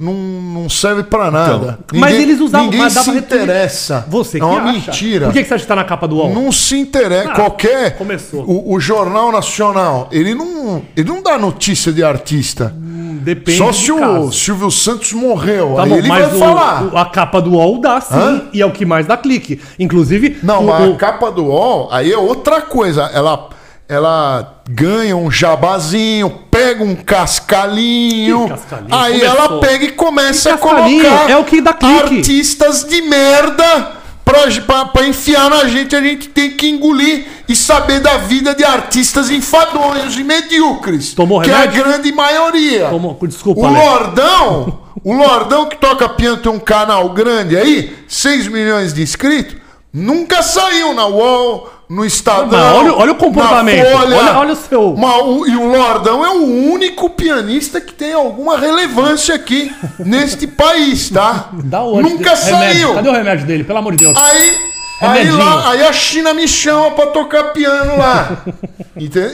Não, 0.00 0.14
não 0.14 0.68
serve 0.70 1.02
pra 1.02 1.30
nada. 1.30 1.78
Então, 1.84 2.00
mas 2.00 2.14
eles 2.16 2.40
usavam- 2.40 2.64
Ninguém 2.66 2.80
mas 2.80 2.94
se 2.94 3.10
interessa. 3.10 4.06
Você 4.08 4.38
é 4.38 4.40
que 4.40 4.46
uma 4.46 4.60
acha. 4.62 4.72
mentira. 4.72 5.26
Por 5.26 5.32
que, 5.34 5.42
que 5.42 5.48
você 5.48 5.54
acha 5.54 5.62
que 5.64 5.68
tá 5.68 5.76
na 5.76 5.84
capa 5.84 6.08
do 6.08 6.16
UOL? 6.16 6.32
Não 6.32 6.50
se 6.50 6.78
interessa. 6.78 7.30
Ah, 7.32 7.34
Qualquer. 7.34 7.96
começou. 7.98 8.42
O, 8.48 8.74
o 8.74 8.80
Jornal 8.80 9.30
Nacional, 9.30 10.08
ele 10.10 10.34
não, 10.34 10.80
ele 10.96 11.06
não 11.08 11.22
dá 11.22 11.38
notícia 11.38 11.92
de 11.92 12.02
artista. 12.02 12.74
Depende 13.22 13.58
Só 13.58 13.70
se 13.72 13.92
o. 13.92 14.32
Silvio 14.32 14.70
Santos 14.70 15.12
morreu. 15.12 15.74
Tá 15.76 15.82
aí 15.82 15.90
bom, 15.90 15.96
ele 15.96 16.08
mas 16.08 16.26
vai 16.28 16.34
o- 16.34 16.38
falar. 16.38 16.84
o- 16.84 16.96
a 16.96 17.04
capa 17.04 17.38
do 17.42 17.50
UOL 17.52 17.78
dá 17.78 18.00
sim, 18.00 18.14
Hã? 18.16 18.42
e 18.54 18.62
é 18.62 18.64
o 18.64 18.70
que 18.70 18.86
mais 18.86 19.04
dá 19.06 19.18
clique. 19.18 19.60
Inclusive, 19.78 20.38
Não, 20.42 20.64
o- 20.64 20.72
a 20.72 20.96
capa 20.96 21.30
do 21.30 21.44
UOL, 21.44 21.88
aí 21.92 22.10
é 22.10 22.16
outra 22.16 22.62
coisa. 22.62 23.02
Ela, 23.12 23.50
ela 23.90 24.62
ganha 24.70 25.16
um 25.16 25.28
jabazinho, 25.30 26.30
pega 26.48 26.84
um 26.84 26.94
cascalinho. 26.94 28.48
Cascalinho? 28.48 28.94
Aí 28.94 29.20
Começou. 29.20 29.36
ela 29.36 29.60
pega 29.60 29.84
e 29.84 29.90
começa 29.92 30.54
a 30.54 30.58
colocar 30.58 31.28
É 31.28 31.36
o 31.36 31.44
que 31.44 31.60
dá 31.60 31.72
clique. 31.72 32.16
artistas 32.16 32.84
de 32.84 33.02
merda 33.02 33.98
pra, 34.24 34.84
pra, 34.86 35.06
enfiar 35.08 35.50
na 35.50 35.64
gente. 35.64 35.96
A 35.96 36.00
gente 36.00 36.28
tem 36.28 36.52
que 36.52 36.68
engolir 36.68 37.26
e 37.48 37.56
saber 37.56 37.98
da 37.98 38.16
vida 38.18 38.54
de 38.54 38.62
artistas 38.62 39.28
enfadonhos 39.28 40.16
e 40.16 40.22
medíocres. 40.22 41.12
Tomou 41.12 41.40
que 41.40 41.50
é 41.50 41.54
a 41.54 41.58
remédio? 41.62 41.82
grande 41.82 42.12
maioria. 42.12 42.86
Tomou- 42.90 43.18
desculpa, 43.26 43.60
o. 43.62 43.72
Lordão, 43.72 44.78
o 45.02 45.12
Lordão 45.12 45.66
que 45.68 45.76
toca 45.76 46.08
piano 46.08 46.36
tem 46.36 46.52
um 46.52 46.60
canal 46.60 47.08
grande 47.08 47.56
aí, 47.56 47.92
6 48.06 48.46
milhões 48.46 48.92
de 48.94 49.02
inscritos, 49.02 49.56
nunca 49.92 50.42
saiu 50.42 50.94
na 50.94 51.06
UOL, 51.06 51.68
no 51.88 52.04
Estadão. 52.04 52.46
Mas 52.58 52.76
olha- 52.76 52.94
olha 52.94 53.12
o 53.12 53.16
comportamento. 53.16 53.84
Folha. 53.90 54.16
Olha- 54.16 54.38
olha 54.38 54.52
o 54.52 54.56
seu- 54.56 54.94
Mas 54.96 55.22
o- 55.24 55.46
e 55.48 55.56
o 55.56 55.66
Lordão 55.66 56.24
é 56.24 56.30
o 56.30 56.44
único 56.72 57.10
pianista 57.10 57.80
que 57.80 57.92
tem 57.92 58.12
alguma 58.12 58.56
relevância 58.56 59.34
aqui 59.34 59.72
neste 59.98 60.46
país, 60.46 61.10
tá? 61.10 61.48
Dá 61.52 61.82
o 61.82 62.00
Nunca 62.00 62.34
remédio. 62.34 62.58
saiu. 62.58 62.94
Cadê 62.94 63.08
o 63.08 63.12
remédio 63.12 63.46
dele? 63.46 63.64
Pelo 63.64 63.78
amor 63.80 63.96
de 63.96 64.04
Deus. 64.04 64.16
Aí, 64.16 64.56
aí, 65.00 65.24
Remedinho. 65.24 65.38
lá, 65.38 65.70
aí 65.70 65.82
a 65.82 65.92
China 65.92 66.34
me 66.34 66.46
chama 66.46 66.90
pra 66.92 67.06
tocar 67.08 67.52
piano 67.52 67.96
lá. 67.98 68.44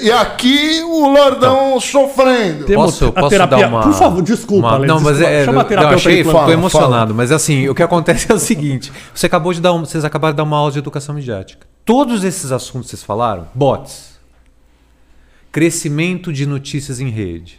E 0.03 0.13
aqui 0.13 0.81
o 0.85 1.09
Lordão 1.09 1.81
sofrendo. 1.81 2.59
Tem- 2.59 2.67
Temos 2.77 2.93
Posso, 2.93 3.07
a 3.07 3.13
posso 3.13 3.29
terapia- 3.31 3.59
dar 3.59 3.69
uma. 3.69 3.81
Por 3.83 3.93
favor, 3.95 4.23
desculpa, 4.23 4.67
uma- 4.69 4.77
Ale, 4.77 4.87
Não, 4.87 5.01
mas 5.01 5.17
desculpa. 5.17 5.33
é. 5.33 5.45
Chama 5.45 5.61
a 5.61 5.65
eu- 5.65 5.69
terapeuta 5.69 5.93
eu 5.93 5.97
achei, 5.97 6.15
aí, 6.19 6.25
tô 6.25 6.31
fala, 6.31 6.53
emocionado. 6.53 7.15
Mas 7.15 7.33
assim, 7.33 7.69
o 7.69 7.75
que 7.75 7.83
acontece 7.83 8.31
é 8.31 8.35
o 8.35 8.39
seguinte: 8.39 8.93
você 9.13 9.27
acabou 9.27 9.53
de 9.53 9.61
dar 9.61 9.73
um, 9.73 9.81
vocês 9.85 10.05
acabaram 10.05 10.35
de 10.35 10.37
dar 10.37 10.45
uma 10.45 10.57
aula 10.57 10.71
de 10.71 10.79
educação 10.79 11.15
midiática. 11.17 11.67
Todos 11.85 12.23
esses 12.23 12.53
assuntos 12.53 12.83
que 12.91 12.97
vocês 12.97 13.03
falaram, 13.03 13.49
bots. 13.53 14.17
crescimento 15.51 16.33
de 16.33 16.47
notícias 16.47 17.01
em 17.01 17.09
rede. 17.09 17.59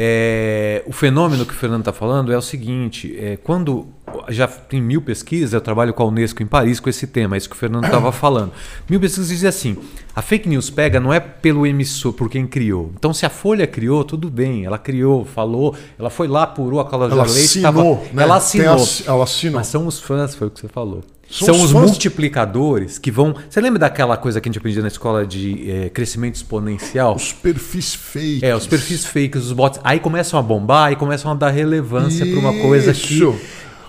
É, 0.00 0.84
o 0.86 0.92
fenômeno 0.92 1.44
que 1.44 1.52
o 1.52 1.56
Fernando 1.56 1.80
está 1.80 1.92
falando 1.92 2.32
é 2.32 2.38
o 2.38 2.40
seguinte: 2.40 3.16
é, 3.18 3.36
quando 3.36 3.84
já 4.28 4.46
tem 4.46 4.80
mil 4.80 5.02
pesquisas, 5.02 5.52
eu 5.52 5.60
trabalho 5.60 5.92
com 5.92 6.04
a 6.04 6.06
Unesco 6.06 6.40
em 6.40 6.46
Paris 6.46 6.78
com 6.78 6.88
esse 6.88 7.04
tema, 7.08 7.34
é 7.34 7.38
isso 7.38 7.48
que 7.50 7.56
o 7.56 7.58
Fernando 7.58 7.84
estava 7.86 8.12
falando. 8.12 8.52
Mil 8.88 9.00
pesquisas 9.00 9.28
dizem 9.28 9.48
assim: 9.48 9.76
a 10.14 10.22
fake 10.22 10.48
news 10.48 10.70
pega 10.70 11.00
não 11.00 11.12
é 11.12 11.18
pelo 11.18 11.66
emissor, 11.66 12.12
por 12.12 12.30
quem 12.30 12.46
criou. 12.46 12.92
Então, 12.96 13.12
se 13.12 13.26
a 13.26 13.30
Folha 13.30 13.66
criou, 13.66 14.04
tudo 14.04 14.30
bem, 14.30 14.64
ela 14.64 14.78
criou, 14.78 15.24
falou, 15.24 15.74
ela 15.98 16.10
foi 16.10 16.28
lá, 16.28 16.44
apurou 16.44 16.78
aquela 16.78 17.06
Ela 17.06 17.24
leite, 17.24 17.58
assinou, 17.58 17.62
tava- 17.96 18.14
né? 18.14 18.22
ela 18.22 18.36
assinou. 18.36 18.74
ass- 18.76 19.02
ela 19.04 19.24
assinou. 19.24 19.56
Mas 19.56 19.66
são 19.66 19.84
os 19.84 19.98
fãs, 19.98 20.32
foi 20.36 20.46
o 20.46 20.50
que 20.52 20.60
você 20.60 20.68
falou. 20.68 21.02
São 21.30 21.54
São, 21.54 21.62
os 21.64 21.72
fãs- 21.72 21.90
multiplicadores 21.90 22.98
que 22.98 23.10
vão. 23.10 23.34
Você 23.50 23.60
lembra 23.60 23.78
daquela 23.78 24.16
coisa 24.16 24.40
que 24.40 24.48
a 24.48 24.50
gente 24.50 24.58
aprendia 24.58 24.80
na 24.82 24.88
escola 24.88 25.26
de 25.26 25.70
eh, 25.70 25.90
crescimento 25.90 26.36
exponencial? 26.36 27.14
Os 27.16 27.32
perfis 27.32 27.94
fake. 27.94 28.44
É, 28.44 28.56
os 28.56 28.66
perfis 28.66 29.04
fakes, 29.04 29.44
os 29.44 29.52
bots. 29.52 29.78
Aí 29.84 30.00
começam 30.00 30.38
a 30.38 30.42
bombar, 30.42 30.88
aí 30.88 30.96
começam 30.96 31.30
a 31.30 31.34
dar 31.34 31.50
relevância 31.50 32.24
para 32.24 32.38
uma 32.38 32.54
coisa 32.62 32.94
que 32.94 33.14
Isso. 33.18 33.38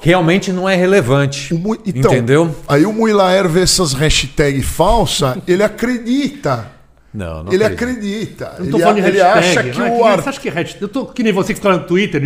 realmente 0.01 0.51
não 0.51 0.67
é 0.67 0.75
relevante. 0.75 1.53
Mu- 1.53 1.77
então, 1.85 2.11
entendeu? 2.11 2.53
Aí 2.67 2.85
o 2.85 2.91
Muilaer 2.91 3.47
vê 3.47 3.61
essas 3.61 3.93
hashtags 3.93 4.65
falsas, 4.65 5.37
ele 5.47 5.63
acredita. 5.63 6.67
Não, 7.13 7.43
não 7.45 7.53
ele 7.53 7.63
acredito. 7.63 8.43
acredita. 8.43 8.55
Eu 8.59 8.63
não 8.65 8.71
tô 8.71 8.77
ele, 8.77 8.83
falando 8.83 9.01
de 9.01 9.07
ele 9.09 9.17
hashtag. 9.23 9.59
acha 9.59 9.63
que 9.71 9.79
não 9.79 9.85
é 9.87 9.91
o 9.91 10.03
ar... 10.05 10.21
Você 10.21 10.29
acha 10.29 10.39
que 10.41 10.49
hashtag? 10.49 10.81
Eu 10.81 10.87
tô 10.89 11.05
que 11.05 11.23
nem 11.23 11.33
você 11.33 11.53
que 11.53 11.59
está 11.59 11.71
no 11.75 11.83
Twitter. 11.85 12.21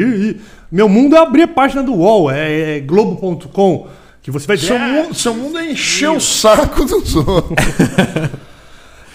Meu 0.71 0.89
mundo 0.89 1.15
é 1.15 1.19
abrir 1.19 1.43
a 1.43 1.47
página 1.47 1.81
do 1.83 1.93
UOL, 1.93 2.29
é, 2.31 2.77
é 2.77 2.79
globo.com. 2.81 3.87
Que 4.23 4.31
você 4.31 4.47
vai 4.47 4.55
dizer. 4.57 4.69
Seu 4.69 4.77
"Ah, 4.77 4.87
mundo, 4.87 5.13
seu 5.13 5.33
mundo 5.35 5.57
é 5.59 5.71
encher 5.71 6.09
o 6.09 6.19
saco 6.19 6.85
dos 6.85 7.13
outros. 7.15 7.67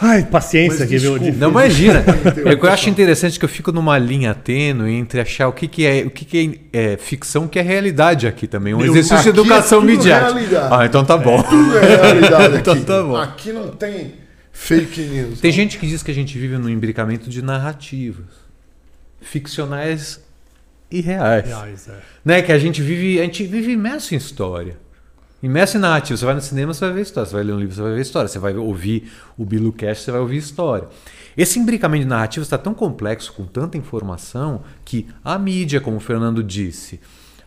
Ai, 0.00 0.24
paciência 0.26 0.84
aqui, 0.84 0.96
viu? 0.96 1.18
Não 1.34 1.50
imagina. 1.50 2.04
É 2.46 2.54
que 2.54 2.64
eu 2.64 2.70
acho 2.70 2.88
interessante 2.88 3.36
que 3.38 3.44
eu 3.44 3.48
fico 3.48 3.72
numa 3.72 3.98
linha 3.98 4.32
tênue 4.34 4.92
entre 4.92 5.20
achar 5.20 5.48
o 5.48 5.52
que, 5.52 5.66
que 5.66 5.84
é 5.84 6.04
o 6.06 6.10
que, 6.10 6.24
que 6.24 6.60
é, 6.72 6.92
é 6.92 6.96
ficção, 6.96 7.46
o 7.46 7.48
que 7.48 7.58
é 7.58 7.62
realidade 7.62 8.26
aqui 8.26 8.46
também. 8.46 8.74
Um 8.74 8.78
Meu, 8.78 8.92
exercício 8.92 9.22
de 9.22 9.28
é 9.28 9.32
educação 9.32 9.80
tudo 9.80 9.90
midiática. 9.90 10.32
realidade. 10.34 10.68
Ah, 10.74 10.86
então 10.86 11.04
tá 11.04 11.16
bom. 11.16 11.42
Tudo 11.42 11.78
é 11.78 11.96
realidade 11.96 12.44
aqui. 12.58 12.58
Então 12.58 12.80
tá 12.82 13.02
bom. 13.02 13.16
Aqui 13.16 13.52
não 13.52 13.68
tem 13.70 14.14
fake 14.52 15.00
news. 15.00 15.40
Tem 15.40 15.50
gente 15.50 15.78
que 15.78 15.86
diz 15.86 16.02
que 16.02 16.10
a 16.12 16.14
gente 16.14 16.38
vive 16.38 16.58
num 16.58 16.68
imbricamento 16.68 17.28
de 17.28 17.42
narrativas 17.42 18.26
ficcionais 19.20 20.20
e 20.90 21.00
reais. 21.00 21.46
Reais, 21.46 21.88
é. 21.88 21.96
Né? 22.24 22.42
Que 22.42 22.52
a 22.52 22.58
gente 22.58 22.80
vive, 22.82 23.18
a 23.18 23.24
gente 23.24 23.44
vive 23.44 23.72
imerso 23.72 24.14
em 24.14 24.16
história. 24.16 24.76
Imerso 25.42 25.78
narrativa. 25.78 26.16
Você 26.16 26.24
vai 26.24 26.34
no 26.34 26.40
cinema, 26.40 26.74
você 26.74 26.84
vai 26.84 26.94
ver 26.94 27.02
história. 27.02 27.28
Você 27.28 27.34
vai 27.34 27.44
ler 27.44 27.52
um 27.52 27.58
livro, 27.58 27.74
você 27.74 27.82
vai 27.82 27.94
ver 27.94 28.00
história. 28.00 28.28
Você 28.28 28.38
vai 28.38 28.56
ouvir 28.56 29.10
o 29.36 29.44
Bilu 29.44 29.72
Cast, 29.72 30.04
você 30.04 30.10
vai 30.10 30.20
ouvir 30.20 30.36
história. 30.36 30.88
Esse 31.36 31.58
imbricamento 31.58 32.02
de 32.02 32.08
narrativas 32.08 32.46
está 32.46 32.58
tão 32.58 32.74
complexo, 32.74 33.32
com 33.32 33.44
tanta 33.44 33.78
informação, 33.78 34.62
que 34.84 35.06
a 35.24 35.38
mídia, 35.38 35.80
como 35.80 35.98
o 35.98 36.00
Fernando 36.00 36.42
disse, 36.42 37.00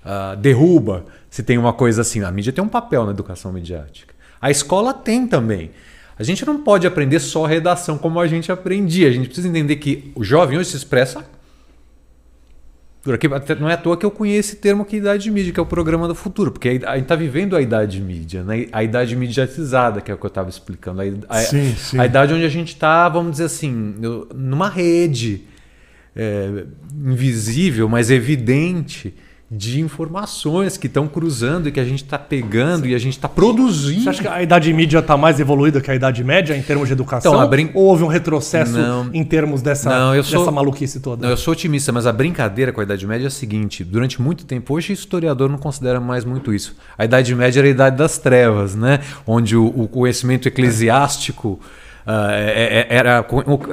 ah, 0.06 0.36
derruba 0.36 1.06
se 1.30 1.44
tem 1.44 1.58
uma 1.58 1.74
coisa 1.74 2.02
assim. 2.02 2.24
A 2.24 2.32
mídia 2.32 2.54
tem 2.54 2.64
um 2.64 2.70
papel 2.70 3.06
na 3.06 3.12
educação 3.12 3.52
midiática. 3.52 4.14
A 4.40 4.50
escola 4.50 4.94
tem 4.94 5.28
também. 5.28 5.72
A 6.18 6.24
gente 6.24 6.46
não 6.46 6.62
pode 6.62 6.88
aprender 6.88 7.20
só 7.20 7.46
redação 7.46 7.98
como 7.98 8.20
a 8.20 8.28
gente 8.28 8.52
aprendia. 8.52 9.10
A 9.10 9.12
gente 9.12 9.26
precisa 9.26 9.48
entender 9.48 9.76
que 9.78 10.12
o 10.16 10.24
jovem 10.24 10.58
hoje 10.58 10.70
se 10.70 10.78
expressa 10.78 11.26
por 13.04 13.16
aqui, 13.16 13.26
até 13.28 13.56
não 13.56 13.68
é 13.70 13.74
à 13.74 13.78
toa 13.78 13.98
que 13.98 14.06
eu 14.06 14.12
conheço 14.12 14.50
esse 14.52 14.56
termo 14.58 14.86
que 14.86 14.96
é 14.96 15.00
idade 15.00 15.32
mídia, 15.32 15.52
que 15.52 15.60
é 15.60 15.64
o 15.64 15.66
programa 15.66 16.08
do 16.08 16.14
futuro, 16.14 16.52
porque 16.52 16.70
a 16.70 16.72
gente 16.74 16.86
está 17.02 17.16
vivendo 17.16 17.56
a 17.56 17.62
idade 17.62 18.00
mídia, 18.00 18.44
né? 18.44 18.68
a 18.72 18.84
idade 18.84 19.16
mediatizada, 19.16 20.02
que 20.02 20.12
é 20.12 20.14
o 20.14 20.18
que 20.18 20.26
eu 20.26 20.28
estava 20.28 20.50
explicando. 20.50 21.02
A, 21.02 21.06
a- 21.38 21.40
Sim, 21.42 21.74
sim. 21.76 22.00
a 22.00 22.06
idade 22.06 22.34
onde 22.34 22.46
a 22.46 22.50
gente 22.50 22.70
está, 22.70 23.10
vamos 23.10 23.32
dizer 23.34 23.46
assim, 23.46 23.96
numa 24.36 24.70
rede 24.70 25.46
é, 26.16 26.66
invisível, 27.04 27.90
mas 27.90 28.12
evidente, 28.12 29.14
de 29.54 29.82
informações 29.82 30.78
que 30.78 30.88
estão 30.88 31.10
cruzando 31.10 31.68
e 31.68 31.74
que 31.74 31.80
a 31.82 31.84
gente 31.84 32.02
está 32.04 32.18
pegando 32.18 32.88
e 32.88 32.96
a 32.96 32.98
gente 32.98 33.18
está 33.18 33.28
produzindo. 33.28 34.02
Você 34.04 34.10
acha 34.10 34.22
que 34.22 34.28
a 34.30 34.42
idade 34.42 34.74
mídia 34.74 35.00
está 35.00 35.18
mais 35.18 35.42
evoluída 35.42 35.82
que 35.82 35.92
a 35.92 35.96
idade 35.96 36.24
média 36.24 36.56
em 36.56 36.62
termos 36.62 36.88
de 36.88 36.94
educação? 36.94 37.34
Então, 37.36 37.50
brin- 37.50 37.70
Ou 37.74 37.84
houve 37.88 38.02
um 38.02 38.08
retrocesso 38.08 38.72
Não. 38.78 39.10
em 39.14 39.26
termos 39.26 39.62
dessa, 39.62 39.90
Não, 39.90 40.16
eu 40.16 40.24
dessa 40.24 40.38
sou- 40.38 40.52
maluquice 40.54 41.02
toda? 41.02 41.24
Não, 41.24 41.32
eu 41.32 41.36
sou 41.36 41.52
otimista, 41.52 41.92
mas 41.92 42.08
a 42.08 42.14
brincadeira 42.14 42.72
com 42.72 42.80
a 42.80 42.84
Idade 42.86 43.06
Média 43.06 43.26
é 43.26 43.28
a 43.28 43.30
seguinte: 43.30 43.84
durante 43.84 44.22
muito 44.22 44.46
tempo, 44.46 44.74
hoje 44.74 44.94
historiador 44.94 45.50
não 45.50 45.58
considera 45.58 46.00
mais 46.00 46.24
muito 46.24 46.54
isso. 46.54 46.78
A 46.98 47.04
Idade 47.04 47.36
Média 47.36 47.60
era 47.60 47.68
a 47.68 47.72
Idade 47.72 47.98
das 47.98 48.18
Trevas, 48.18 48.74
né? 48.74 49.02
Onde 49.28 49.58
o, 49.58 49.66
o 49.66 49.86
conhecimento 49.90 50.48
eclesiástico. 50.48 51.60
é- 52.08 52.88
é- 52.90 52.96
era, 52.98 53.24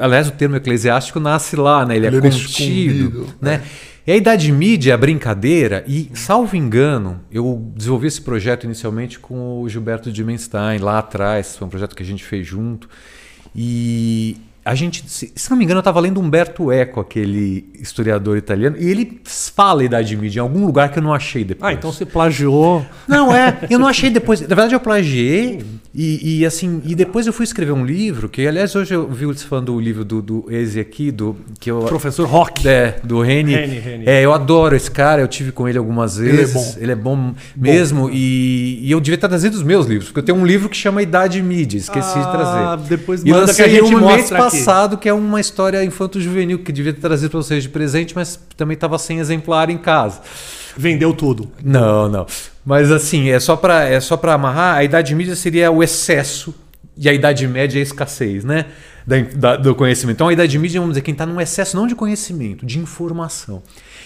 aliás, 0.03 0.29
o 0.29 0.33
termo 0.33 0.55
eclesiástico 0.57 1.19
nasce 1.19 1.57
lá, 1.57 1.87
né? 1.87 1.97
Ele 1.97 2.05
é 2.07 2.09
Ele 2.11 2.21
contido, 2.21 3.27
né? 3.41 3.63
E 4.09 4.11
a 4.11 4.17
Idade 4.17 4.51
Mídia 4.51 4.95
a 4.95 4.97
brincadeira, 4.97 5.85
e, 5.87 6.11
salvo 6.15 6.57
engano, 6.57 7.21
eu 7.31 7.71
desenvolvi 7.77 8.07
esse 8.07 8.23
projeto 8.23 8.65
inicialmente 8.65 9.19
com 9.19 9.61
o 9.61 9.69
Gilberto 9.69 10.11
Dimenstein, 10.11 10.79
lá 10.79 10.99
atrás, 10.99 11.59
foi 11.59 11.67
um 11.67 11.71
projeto 11.71 11.95
que 11.95 12.03
a 12.03 12.07
gente 12.07 12.25
fez 12.25 12.47
junto. 12.47 12.89
E 13.55 14.39
a 14.71 14.75
gente, 14.75 15.03
se, 15.09 15.33
se 15.35 15.51
não 15.51 15.57
me 15.57 15.65
engano, 15.65 15.79
eu 15.79 15.81
estava 15.81 15.99
lendo 16.01 16.21
Umberto 16.21 16.71
Eco, 16.71 17.01
aquele 17.01 17.65
historiador 17.81 18.37
italiano, 18.37 18.77
e 18.79 18.89
ele 18.91 19.21
fala 19.25 19.83
Idade 19.83 20.17
Mídia 20.17 20.41
em 20.41 20.43
algum 20.43 20.67
lugar 20.67 20.91
que 20.91 20.99
eu 20.99 21.03
não 21.03 21.15
achei 21.15 21.43
depois. 21.45 21.71
Ah, 21.71 21.73
então 21.73 21.91
você 21.93 22.05
plagiou. 22.05 22.85
Não, 23.07 23.35
é. 23.35 23.59
Eu 23.71 23.79
não 23.79 23.87
achei 23.89 24.11
depois. 24.11 24.41
Na 24.41 24.47
verdade, 24.49 24.75
eu 24.75 24.81
plagiei. 24.81 25.61
E, 25.95 26.41
e, 26.41 26.47
assim, 26.47 26.81
e 26.85 26.95
depois 26.95 27.27
eu 27.27 27.33
fui 27.33 27.45
escrever 27.45 27.73
um 27.73 27.85
livro, 27.85 28.29
que 28.29 28.47
aliás 28.47 28.77
hoje 28.77 28.95
eu 28.95 29.09
vi 29.09 29.25
eles 29.25 29.43
falando 29.43 29.67
do 29.73 29.81
livro 29.81 30.05
do, 30.05 30.21
do 30.23 30.45
Eze 30.49 30.79
aqui, 30.79 31.11
do. 31.11 31.35
Que 31.59 31.71
eu, 31.71 31.81
Professor 31.81 32.27
Rock. 32.29 32.69
é, 32.69 33.01
do 33.03 33.21
Reni. 33.21 33.55
Reni, 33.55 33.79
Reni. 33.79 34.05
É, 34.07 34.23
eu 34.23 34.33
adoro 34.33 34.77
esse 34.77 34.91
cara, 34.91 35.23
eu 35.23 35.27
tive 35.29 35.51
com 35.51 35.67
ele 35.67 35.79
algumas 35.79 36.19
Ele 36.19 36.31
é 36.31 36.33
vezes. 36.37 36.55
bom. 36.55 36.75
Ele 36.79 36.93
é 36.93 36.95
bom 36.95 37.35
mesmo. 37.57 38.11
E, 38.13 38.81
e 38.83 38.91
eu 38.93 39.01
devia 39.01 39.19
ter 39.19 39.27
trazido 39.29 39.57
os 39.57 39.63
meus 39.63 39.87
livros, 39.87 40.09
porque 40.09 40.21
eu 40.21 40.25
tenho 40.25 40.39
um 40.39 40.47
livro 40.47 40.69
que 40.69 40.77
chama 40.77 41.03
Idade 41.03 41.43
Mídia, 41.43 41.79
esqueci 41.79 42.15
de 42.19 42.25
Ah, 42.27 42.77
trazer. 42.77 42.89
depois 42.97 43.23
E 43.25 43.31
manda 43.31 43.53
que 43.53 43.63
a 43.63 43.69
gente 43.69 43.83
um 43.95 43.99
mês 44.07 44.31
mostra 44.31 44.47
aqui. 44.47 44.58
Passado, 44.59 44.97
que 44.99 45.09
é 45.09 45.13
uma 45.13 45.41
história 45.41 45.83
infanto-juvenil, 45.85 46.59
que 46.61 46.73
devia 46.73 46.93
ter 46.93 47.01
trazido 47.01 47.31
para 47.31 47.39
vocês 47.43 47.63
de 47.63 47.69
presente, 47.69 48.15
mas 48.15 48.39
também 48.57 48.75
estava 48.75 48.99
sem 48.99 49.19
exemplar 49.19 49.71
em 49.71 49.79
casa. 49.79 50.21
Vendeu 50.77 51.13
tudo. 51.13 51.51
Não, 51.65 52.09
não. 52.09 52.27
Mas 52.65 52.91
assim, 52.93 53.31
é 53.31 53.41
só 53.41 53.57
para 53.57 53.85
é 53.85 53.99
só 54.01 54.17
para 54.17 54.35
amarrar, 54.35 54.77
a 54.77 54.85
idade 54.85 55.15
média 55.15 55.35
seria 55.35 55.71
o 55.71 55.83
excesso 55.83 56.55
e 56.97 57.09
a 57.09 57.13
idade 57.13 57.47
média 57.49 57.79
é 57.79 57.81
a 57.81 57.83
escassez, 57.83 58.45
né? 58.45 58.67
Da, 59.07 59.17
da- 59.21 59.57
do 59.57 59.75
conhecimento. 59.75 60.17
Então 60.17 60.29
a 60.29 60.33
idade 60.33 60.59
média, 60.59 60.79
vamos 60.81 60.95
dizer, 60.95 61.03
quem 61.03 61.13
está 61.13 61.25
num 61.25 61.41
excesso 61.41 61.77
não 61.77 61.87
de 61.87 61.95
conhecimento, 61.95 62.67
de 62.67 62.79
informação. 62.79 63.63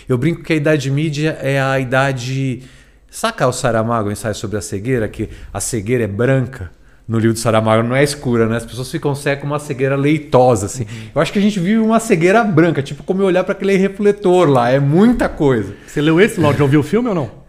Eu 0.09 0.17
brinco 0.17 0.43
que 0.43 0.53
a 0.53 0.57
idade 0.57 0.91
média 0.91 1.37
é 1.43 1.61
a 1.61 1.79
idade. 1.81 2.63
Saca 3.11 3.47
o 3.47 3.53
Saramago, 3.53 4.09
o 4.09 4.13
ensaio 4.13 4.35
sobre 4.35 4.57
a 4.57 4.63
cegueira, 4.63 5.09
que 5.09 5.29
a 5.53 5.61
cegueira 5.61 6.05
é 6.05 6.07
branca. 6.07 6.71
No 7.13 7.19
livro 7.19 7.35
do 7.35 7.39
Saramago 7.39 7.83
não 7.87 7.95
é 7.95 8.03
escura, 8.03 8.47
né? 8.49 8.57
As 8.57 8.65
pessoas 8.65 8.91
ficam 8.91 9.15
cegas 9.15 9.41
com 9.43 9.47
uma 9.47 9.59
cegueira 9.59 9.95
leitosa, 9.97 10.65
assim. 10.67 10.87
Eu 11.15 11.21
acho 11.21 11.31
que 11.33 11.39
a 11.39 11.43
gente 11.43 11.61
vive 11.61 11.79
uma 11.79 12.01
cegueira 12.01 12.43
branca, 12.43 12.83
tipo 12.83 13.03
como 13.03 13.21
eu 13.21 13.27
olhar 13.27 13.45
para 13.45 13.53
aquele 13.53 13.77
refletor 13.77 14.49
lá, 14.49 14.71
é 14.71 14.81
muita 14.81 15.29
coisa. 15.29 15.75
Você 15.87 16.01
leu 16.01 16.19
esse, 16.21 16.41
Lorde? 16.41 16.59
Já 16.59 16.65
ouviu 16.65 16.81
o 16.81 16.83
filme 16.83 17.09
ou 17.11 17.15
não? 17.15 17.43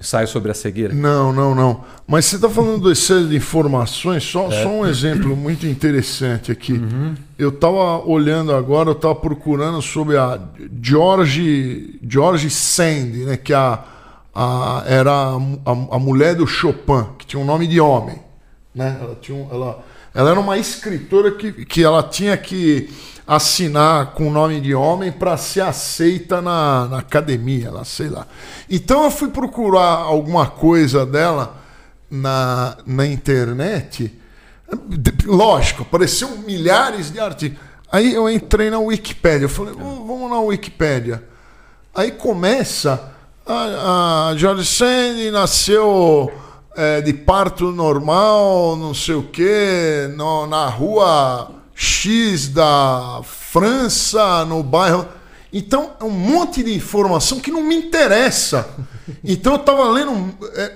Ensaio 0.00 0.26
sobre 0.26 0.50
a 0.50 0.54
cegueira. 0.54 0.94
Não, 0.94 1.30
não, 1.30 1.54
não. 1.54 1.84
Mas 2.08 2.24
você 2.24 2.36
está 2.36 2.48
falando 2.48 2.78
do 2.80 2.90
excesso 2.90 3.28
de 3.28 3.36
informações, 3.36 4.24
só, 4.24 4.50
É. 4.50 4.62
só 4.62 4.68
um 4.70 4.86
exemplo 4.86 5.36
muito 5.36 5.66
interessante 5.66 6.50
aqui. 6.50 6.72
Uhum. 6.72 7.14
Eu 7.38 7.50
estava 7.50 7.98
olhando 8.06 8.54
agora, 8.54 8.88
eu 8.88 8.94
estava 8.94 9.14
procurando 9.14 9.82
sobre 9.82 10.16
a 10.16 10.40
George, 10.82 11.98
George 12.08 12.48
Sand, 12.48 13.26
né, 13.26 13.36
que 13.36 13.52
a, 13.52 13.78
a, 14.34 14.84
era 14.86 15.10
a, 15.12 15.34
a- 15.36 15.96
a 15.96 15.98
mulher 15.98 16.34
do 16.34 16.46
Chopin, 16.46 17.04
que 17.18 17.26
tinha 17.26 17.42
um 17.42 17.44
nome 17.46 17.66
de 17.66 17.78
homem. 17.78 18.16
Né? 18.74 18.98
Ela, 19.00 19.16
tinha 19.20 19.36
um- 19.36 19.48
ela, 19.50 19.84
ela 20.14 20.30
era 20.30 20.40
uma 20.40 20.56
escritora 20.58 21.32
que, 21.32 21.52
que 21.64 21.82
ela 21.82 22.02
tinha 22.02 22.36
que 22.36 22.88
assinar 23.26 24.12
com 24.12 24.28
o 24.28 24.30
nome 24.30 24.60
de 24.60 24.74
homem 24.74 25.10
para 25.12 25.36
ser 25.36 25.60
aceita 25.62 26.40
na, 26.40 26.86
na 26.88 26.98
academia, 26.98 27.70
lá, 27.70 27.84
sei 27.84 28.08
lá. 28.08 28.26
Então 28.68 29.04
eu 29.04 29.10
fui 29.10 29.28
procurar 29.28 29.82
alguma 29.98 30.46
coisa 30.48 31.04
dela 31.06 31.56
na, 32.10 32.76
na 32.86 33.06
internet. 33.06 34.12
Lógico, 35.24 35.82
apareceu 35.82 36.28
milhares 36.38 37.10
de 37.12 37.20
artigos. 37.20 37.58
Aí 37.90 38.14
eu 38.14 38.28
entrei 38.30 38.70
na 38.70 38.78
Wikipédia, 38.78 39.44
eu 39.46 39.48
falei, 39.48 39.74
"Vamos- 39.74 40.06
vamos 40.06 40.30
na 40.30 40.40
Wikipédia. 40.40 41.22
Aí 41.94 42.12
começa 42.12 43.12
a, 43.46 44.28
a 44.30 44.36
George 44.36 44.64
Sand 44.64 45.30
nasceu 45.32 46.30
é, 46.76 47.00
de 47.00 47.12
parto 47.12 47.70
normal, 47.72 48.76
não 48.76 48.94
sei 48.94 49.14
o 49.14 49.24
quê, 49.24 50.08
no- 50.16 50.46
na 50.46 50.66
rua 50.68 51.50
X 51.74 52.48
da 52.48 53.20
França, 53.24 54.44
no 54.44 54.62
bairro. 54.62 55.06
Então, 55.52 55.92
é 56.00 56.04
um 56.04 56.10
monte 56.10 56.62
de 56.62 56.72
informação 56.74 57.40
que 57.40 57.50
não 57.50 57.62
me 57.62 57.74
interessa. 57.74 58.68
Então, 59.24 59.54
eu 59.54 59.60
estava 59.60 59.88
lendo 59.90 60.32
é, 60.54 60.72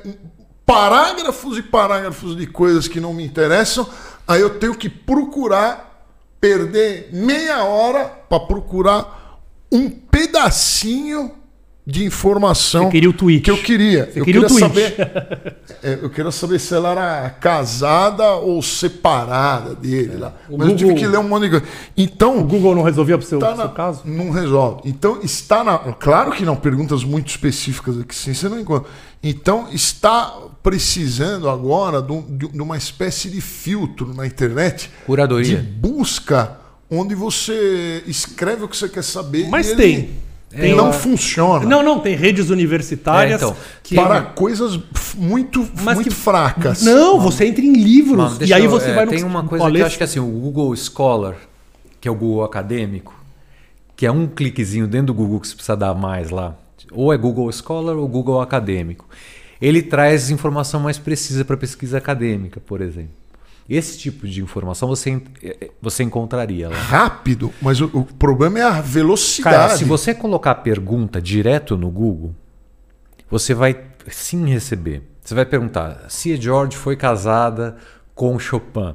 parágrafos 0.66 1.56
e 1.58 1.62
parágrafos 1.62 2.36
de 2.36 2.46
coisas 2.46 2.88
que 2.88 2.98
não 3.00 3.12
me 3.14 3.24
interessam, 3.24 3.88
aí 4.26 4.40
eu 4.40 4.58
tenho 4.58 4.74
que 4.74 4.88
procurar 4.88 5.92
perder 6.40 7.08
meia 7.12 7.64
hora 7.64 8.04
para 8.28 8.40
procurar 8.40 9.38
um 9.70 9.88
pedacinho 9.88 11.32
de 11.86 12.02
informação 12.04 12.84
Você 12.84 12.90
queria 12.92 13.10
o 13.10 13.12
tweet. 13.12 13.42
que 13.42 13.50
eu 13.50 13.58
queria. 13.58 14.06
Você 14.10 14.20
eu 14.20 14.24
queria 14.24 14.40
o 14.40 14.46
tweet. 14.46 14.60
saber, 14.68 15.56
é, 15.84 15.98
eu 16.00 16.08
queria 16.08 16.30
saber 16.30 16.58
se 16.58 16.74
ela 16.74 16.90
era 16.92 17.28
casada 17.30 18.32
ou 18.36 18.62
separada 18.62 19.74
dele 19.74 20.16
lá. 20.16 20.32
O 20.48 20.56
Mas 20.56 20.68
eu 20.70 20.76
tive 20.76 20.90
Google- 20.92 21.04
que 21.04 21.06
ler 21.10 21.18
um 21.18 21.28
monte 21.28 21.42
de 21.42 21.50
coisa. 21.50 21.66
Então, 21.94 22.38
O 22.38 22.44
Google 22.44 22.74
não 22.74 22.82
resolvia 22.82 23.18
pro 23.18 23.26
seu, 23.26 23.38
Tá 23.38 23.48
seu 23.54 23.64
na- 23.64 23.68
caso? 23.68 24.00
Não 24.06 24.30
resolve. 24.30 24.80
Então 24.86 25.18
está 25.22 25.62
na. 25.62 25.76
Claro 25.78 26.32
que 26.32 26.42
não, 26.44 26.56
perguntas 26.56 27.04
muito 27.04 27.28
específicas 27.28 28.00
aqui 28.00 28.14
sim, 28.14 28.32
você 28.32 28.48
não 28.48 28.58
encontra. 28.58 28.88
Então 29.22 29.68
está 29.70 30.34
precisando 30.62 31.50
agora 31.50 32.00
de, 32.00 32.22
de- 32.22 32.48
de 32.48 32.62
uma 32.62 32.78
espécie 32.78 33.28
de 33.28 33.40
filtro 33.42 34.14
na 34.14 34.26
internet 34.26 34.90
Curadoria. 35.04 35.58
de 35.58 35.62
busca 35.62 36.56
onde 36.90 37.14
você 37.14 38.02
escreve 38.06 38.64
o 38.64 38.68
que 38.68 38.76
você 38.76 38.88
quer 38.88 39.04
saber. 39.04 39.48
Mas 39.48 39.68
e 39.68 39.72
ele 39.72 40.10
tem. 40.60 40.74
Não 40.74 40.84
uma- 40.84 40.92
funciona. 40.92 41.66
Não, 41.66 41.82
não, 41.82 42.00
tem 42.00 42.14
redes 42.16 42.50
universitárias 42.50 43.42
É, 43.42 43.44
então, 43.44 43.56
que. 43.82 43.94
para 43.94 44.22
coisas 44.22 44.78
muito, 45.16 45.68
Mas 45.82 45.96
muito 45.96 46.08
que- 46.10 46.14
fracas. 46.14 46.82
Não, 46.82 47.18
você 47.20 47.46
entra 47.46 47.62
em 47.64 47.72
livros 47.74 48.16
Mano, 48.34 48.44
e 48.44 48.52
aí 48.52 48.64
eu- 48.64 48.70
você 48.70 48.90
é, 48.90 48.94
vai 48.94 49.04
no. 49.06 49.10
Tem 49.12 49.22
uma 49.24 49.44
coisa 49.44 49.64
Olha, 49.64 49.74
que 49.76 49.82
eu 49.82 49.86
acho 49.86 49.98
que 49.98 50.04
assim, 50.04 50.18
o 50.20 50.26
Google 50.26 50.74
Scholar, 50.76 51.36
que 52.00 52.08
é 52.08 52.10
o 52.10 52.14
Google 52.14 52.44
acadêmico, 52.44 53.14
que 53.96 54.06
é 54.06 54.10
um 54.12 54.26
cliquezinho 54.26 54.86
dentro 54.86 55.08
do 55.08 55.14
Google 55.14 55.40
que 55.40 55.48
você 55.48 55.54
precisa 55.54 55.76
dar 55.76 55.94
mais 55.94 56.30
lá. 56.30 56.54
Ou 56.92 57.12
é 57.12 57.16
Google 57.16 57.50
Scholar 57.52 57.96
ou 57.96 58.06
Google 58.08 58.40
acadêmico. 58.40 59.08
Ele 59.60 59.80
traz 59.80 60.30
informação 60.30 60.80
mais 60.80 60.98
precisa 60.98 61.44
para 61.44 61.56
pesquisa 61.56 61.96
acadêmica, 61.98 62.60
por 62.60 62.80
exemplo. 62.80 63.10
Esse 63.68 63.96
tipo 63.98 64.28
de 64.28 64.42
informação 64.42 64.88
você, 64.88 65.10
en- 65.10 65.22
eh, 65.42 65.70
você 65.80 66.02
encontraria 66.02 66.68
lá. 66.68 66.76
Rápido, 66.76 67.52
mas 67.62 67.80
o, 67.80 67.86
o 67.94 68.04
problema 68.04 68.58
é 68.58 68.62
a 68.62 68.80
velocidade. 68.80 69.56
Cara, 69.56 69.76
se 69.76 69.84
você 69.84 70.12
colocar 70.14 70.50
a 70.50 70.54
pergunta 70.54 71.20
direto 71.20 71.76
no 71.76 71.90
Google, 71.90 72.34
você 73.30 73.54
vai 73.54 73.76
sim 74.08 74.46
receber. 74.50 75.02
Você 75.22 75.34
vai 75.34 75.46
perguntar 75.46 76.04
se 76.08 76.36
George 76.36 76.76
foi 76.76 76.94
casada 76.96 77.76
com 78.14 78.38
Chopin. 78.38 78.94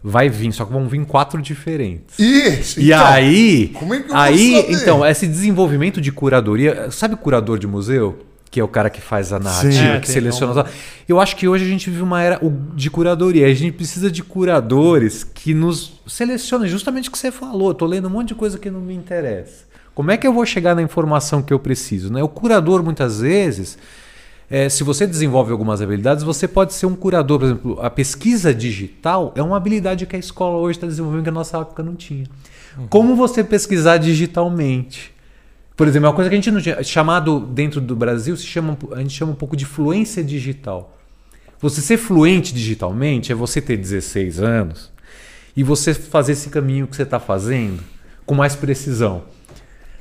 Vai 0.00 0.28
vir, 0.28 0.52
só 0.52 0.64
que 0.64 0.72
vão 0.72 0.86
vir 0.88 1.04
quatro 1.04 1.42
diferentes. 1.42 2.16
Isso, 2.20 2.78
E 2.80 2.92
então, 2.92 3.04
aí, 3.04 3.68
como 3.74 3.92
é 3.94 3.96
que 3.98 4.04
eu 4.04 4.08
vou 4.10 4.16
aí, 4.16 4.66
então, 4.70 5.04
esse 5.04 5.26
desenvolvimento 5.26 6.00
de 6.00 6.12
curadoria, 6.12 6.88
sabe 6.92 7.16
curador 7.16 7.58
de 7.58 7.66
museu? 7.66 8.16
Que 8.50 8.60
é 8.60 8.64
o 8.64 8.68
cara 8.68 8.88
que 8.88 9.00
faz 9.00 9.32
a 9.32 9.38
narrativa, 9.38 9.72
Sim. 9.72 9.88
É, 9.88 10.00
que 10.00 10.08
seleciona. 10.08 10.62
as- 10.62 10.70
Eu 11.06 11.20
acho 11.20 11.36
que 11.36 11.46
hoje 11.46 11.64
a 11.64 11.68
gente 11.68 11.90
vive 11.90 12.02
uma 12.02 12.22
era 12.22 12.40
de 12.74 12.88
curadoria. 12.90 13.46
A 13.46 13.52
gente 13.52 13.72
precisa 13.72 14.10
de 14.10 14.22
curadores 14.22 15.22
que 15.22 15.52
nos 15.52 16.00
selecionem 16.06 16.66
justamente 16.68 17.08
o 17.08 17.12
que 17.12 17.18
você 17.18 17.30
falou. 17.30 17.68
Eu 17.68 17.74
tô 17.74 17.84
lendo 17.84 18.08
um 18.08 18.10
monte 18.10 18.28
de 18.28 18.34
coisa 18.34 18.58
que 18.58 18.70
não 18.70 18.80
me 18.80 18.94
interessa. 18.94 19.64
Como 19.94 20.10
é 20.10 20.16
que 20.16 20.26
eu 20.26 20.32
vou 20.32 20.46
chegar 20.46 20.74
na 20.74 20.80
informação 20.82 21.42
que 21.42 21.52
eu 21.52 21.58
preciso? 21.58 22.10
Né? 22.12 22.22
O 22.22 22.28
curador, 22.28 22.82
muitas 22.82 23.20
vezes, 23.20 23.76
é, 24.50 24.68
se 24.70 24.82
você 24.82 25.06
desenvolve 25.06 25.52
algumas 25.52 25.82
habilidades, 25.82 26.24
você 26.24 26.48
pode 26.48 26.72
ser 26.72 26.86
um 26.86 26.94
curador. 26.94 27.38
Por 27.40 27.44
exemplo, 27.46 27.78
a 27.82 27.90
pesquisa 27.90 28.54
digital 28.54 29.32
é 29.36 29.42
uma 29.42 29.56
habilidade 29.58 30.06
que 30.06 30.16
a 30.16 30.18
escola 30.18 30.56
hoje 30.56 30.78
está 30.78 30.86
desenvolvendo 30.86 31.24
que 31.24 31.28
a 31.28 31.32
nossa 31.32 31.58
época 31.58 31.82
não 31.82 31.94
tinha. 31.94 32.24
Como 32.88 33.14
você 33.16 33.42
pesquisar 33.44 33.98
digitalmente? 33.98 35.12
Por 35.78 35.86
exemplo, 35.86 36.06
é 36.06 36.08
uma 36.08 36.14
coisa 36.16 36.28
que 36.28 36.34
a 36.34 36.38
gente 36.38 36.50
não 36.50 36.60
tinha. 36.60 36.82
Chamado 36.82 37.38
dentro 37.38 37.80
do 37.80 37.94
Brasil, 37.94 38.36
se 38.36 38.44
chama, 38.44 38.76
a 38.90 38.98
gente 38.98 39.14
chama 39.14 39.30
um 39.30 39.36
pouco 39.36 39.56
de 39.56 39.64
fluência 39.64 40.24
digital. 40.24 40.98
Você 41.60 41.80
ser 41.80 41.96
fluente 41.96 42.52
digitalmente 42.52 43.30
é 43.30 43.34
você 43.34 43.60
ter 43.60 43.76
16 43.76 44.40
anos 44.40 44.90
e 45.56 45.62
você 45.62 45.94
fazer 45.94 46.32
esse 46.32 46.50
caminho 46.50 46.88
que 46.88 46.96
você 46.96 47.04
está 47.04 47.20
fazendo 47.20 47.80
com 48.26 48.34
mais 48.34 48.56
precisão. 48.56 49.22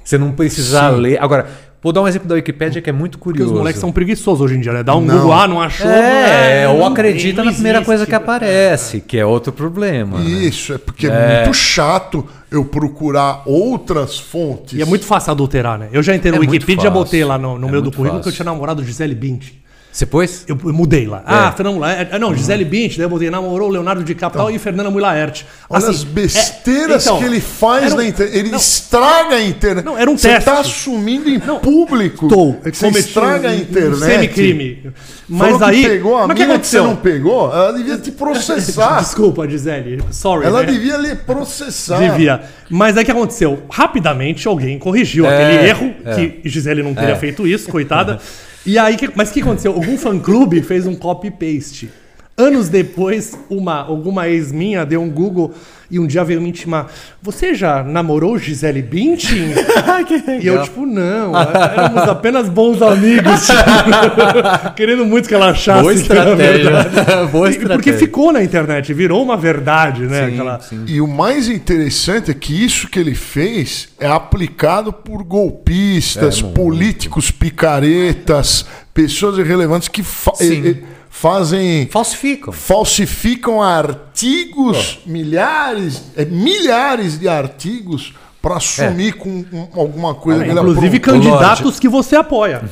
Você 0.03 0.17
não 0.17 0.31
precisar 0.31 0.95
Sim. 0.95 0.99
ler. 0.99 1.21
Agora, 1.21 1.47
vou 1.81 1.91
dar 1.93 2.01
um 2.01 2.07
exemplo 2.07 2.27
da 2.27 2.35
Wikipédia 2.35 2.81
que 2.81 2.89
é 2.89 2.93
muito 2.93 3.17
Porque 3.17 3.31
curioso. 3.39 3.53
os 3.53 3.57
moleques 3.59 3.79
são 3.81 3.91
preguiçosos 3.91 4.41
hoje 4.41 4.55
em 4.55 4.59
dia, 4.61 4.73
né? 4.73 4.83
Dá 4.83 4.95
um 4.95 5.01
Não. 5.01 5.15
Google, 5.17 5.33
ah, 5.33 5.47
não 5.47 5.61
achou. 5.61 5.89
É, 5.89 6.65
não, 6.65 6.77
ou 6.79 6.85
acredita 6.85 7.43
na 7.43 7.51
primeira 7.51 7.79
coisa 7.83 8.03
existe. 8.03 8.09
que 8.09 8.15
aparece, 8.15 9.01
que 9.01 9.17
é 9.17 9.25
outro 9.25 9.51
problema. 9.53 10.19
né? 10.19 10.25
Isso, 10.29 10.73
é 10.73 10.77
porque 10.77 11.07
é. 11.07 11.43
muito 11.43 11.53
chato 11.55 12.25
eu 12.51 12.63
procurar 12.65 13.41
outras 13.45 14.17
fontes. 14.17 14.77
E 14.77 14.81
é 14.81 14.85
muito 14.85 15.05
fácil 15.05 15.31
adulterar, 15.31 15.77
né? 15.77 15.89
Eu 15.91 16.01
já 16.01 16.15
entrei 16.15 16.31
no 16.31 16.37
É 16.37 16.39
muito 16.39 16.51
Wikipedia, 16.51 16.89
fácil. 16.89 17.03
botei 17.03 17.23
lá 17.23 17.37
no, 17.37 17.57
no 17.59 17.67
É 17.67 17.71
meu 17.71 17.81
do 17.81 17.91
currículo 17.91 18.21
que 18.21 18.27
eu 18.27 18.31
fácil. 18.31 18.43
tinha 18.43 18.51
namorado 18.53 18.83
Gisele 18.83 19.13
Bint. 19.15 19.49
Você 19.97 20.05
pôs? 20.05 20.43
Eu, 20.47 20.55
eu 20.63 20.71
mudei 20.73 21.07
lá. 21.07 21.23
Ah, 21.25 21.49
É. 21.51 21.57
Fernando 21.57 21.79
Laerte. 21.79 22.11
ah, 22.13 22.19
Não, 22.19 22.35
Gisele 22.35 22.63
Bint, 22.63 22.97
daí 22.97 23.05
eu 23.05 23.09
botei 23.09 23.31
namorou 23.31 23.67
Leonardo 23.67 24.03
DiCaprio 24.03 24.47
e 24.51 24.59
Fernanda 24.59 24.91
Mui 24.91 25.01
Laerte. 25.01 25.43
Olha 25.67 25.79
Assim, 25.79 25.89
as 25.89 26.03
besteiras 26.03 27.03
é- 27.07 27.09
então, 27.09 27.17
que 27.17 27.25
ele 27.25 27.41
faz 27.41 27.93
um- 27.93 27.97
na 27.97 28.05
internet. 28.05 28.37
Ele 28.37 28.49
não, 28.51 28.59
estraga 28.59 29.35
a 29.37 29.41
internet. 29.41 29.83
Não, 29.83 29.97
era 29.97 30.07
um 30.11 30.15
Você 30.15 30.27
teste. 30.29 30.45
tá 30.45 30.59
assumindo 30.59 31.27
em 31.27 31.39
Não, 31.39 31.57
público 31.61 32.27
Tô. 32.27 32.53
que 32.53 32.77
você 32.77 32.85
cometi 32.85 33.07
estraga 33.07 33.47
um- 33.47 33.51
a 33.51 33.55
um 33.55 33.57
internet. 33.57 33.97
Semi-crime. 33.97 34.91
Mas 35.27 35.51
Falou 35.53 35.67
aí. 35.67 35.81
que 35.81 35.89
pegou 35.89 36.15
a 36.15 36.27
mas 36.27 36.29
o 36.29 36.35
que 36.35 36.45
mina 36.45 36.59
que 36.59 36.67
você 36.67 36.77
aconteceu? 36.77 36.83
não 36.83 36.95
pegou, 36.95 37.51
ela 37.51 37.71
devia 37.73 37.97
te 37.97 38.11
processar. 38.11 38.99
Desculpa, 39.01 39.49
Gisele. 39.49 39.99
Sorry. 40.11 40.45
ela 40.45 40.59
né? 40.63 40.71
devia 40.71 40.97
lhe 40.97 41.15
processar. 41.15 41.97
Devia. 41.97 42.41
Mas 42.69 42.95
aí 42.97 43.01
o 43.01 43.05
que 43.05 43.11
aconteceu? 43.11 43.63
Rapidamente 43.67 44.47
alguém 44.47 44.77
corrigiu 44.77 45.25
É, 45.25 45.33
aquele 45.55 45.67
erro, 45.69 45.95
é. 46.05 46.13
que 46.15 46.41
Gisele 46.47 46.83
não 46.83 46.93
teria 46.93 47.13
É. 47.13 47.15
feito 47.15 47.47
isso, 47.47 47.67
coitada. 47.71 48.19
E 48.67 48.77
aí, 48.77 48.97
mas 49.15 49.29
o 49.29 49.33
que 49.33 49.41
aconteceu? 49.41 49.71
Algum 49.71 49.97
fã-clube 49.97 50.61
fez 50.61 50.85
um 50.85 50.93
copy-paste. 50.93 51.89
Anos 52.35 52.67
depois, 52.67 53.39
uma, 53.49 53.75
alguma 53.75 54.27
ex 54.27 54.51
minha 54.51 54.85
deu 54.85 55.01
um 55.01 55.09
Google 55.09 55.53
e 55.89 55.99
um 55.99 56.05
dia 56.07 56.23
veio 56.23 56.41
me 56.41 56.49
intimar. 56.49 56.87
Você 57.21 57.53
já 57.55 57.83
namorou 57.83 58.37
Gisele 58.37 58.81
Bündchen? 58.81 59.53
e 60.41 60.47
eu, 60.47 60.61
tipo, 60.63 60.85
não. 60.85 61.33
Éramos 61.37 62.03
apenas 62.03 62.49
bons 62.49 62.81
amigos. 62.81 63.47
tipo, 63.47 64.73
querendo 64.75 65.05
muito 65.05 65.27
que 65.27 65.33
ela 65.35 65.49
achasse. 65.51 65.81
Boa 65.81 65.95
que 65.95 66.11
era 66.11 66.35
verdade. 66.35 66.87
estratégia. 66.87 67.25
Boa 67.31 67.47
E- 67.47 67.51
estratégia. 67.51 67.77
Porque 67.77 67.93
ficou 67.93 68.31
na 68.33 68.43
internet, 68.43 68.93
virou 68.93 69.23
uma 69.23 69.37
verdade, 69.37 70.03
né? 70.03 70.27
Sim, 70.27 70.33
Aquela... 70.33 70.59
sim. 70.59 70.83
E 70.87 70.99
o 71.01 71.07
mais 71.07 71.47
interessante 71.47 72.31
é 72.31 72.33
que 72.33 72.63
isso 72.65 72.87
que 72.89 72.99
ele 72.99 73.15
fez 73.15 73.89
é 73.99 74.07
aplicado 74.07 74.91
por 74.91 75.23
golpistas, 75.23 76.39
É, 76.43 76.47
políticos 76.53 77.31
picaretas, 77.31 78.65
pessoas 78.93 79.37
irrelevantes 79.37 79.87
que 79.87 80.03
Sim. 80.03 80.77
Fazem 81.21 81.87
Falsificam. 81.87 82.53
falsificam 82.53 83.61
artigos, 83.61 84.99
milhares, 85.05 86.03
é, 86.15 86.23
milhares 86.25 87.17
de 87.19 87.27
artigos 87.27 88.13
para 88.41 88.57
assumir 88.57 89.13
com 89.13 89.29
um- 89.51 89.67
alguma 89.73 90.13
coisa. 90.13 90.43
que 90.43 90.49
ele 90.51 90.59
Inclusive 90.59 90.99
candidatos 90.99 91.79
que 91.79 91.89
você 91.89 92.15
apoia. 92.15 92.63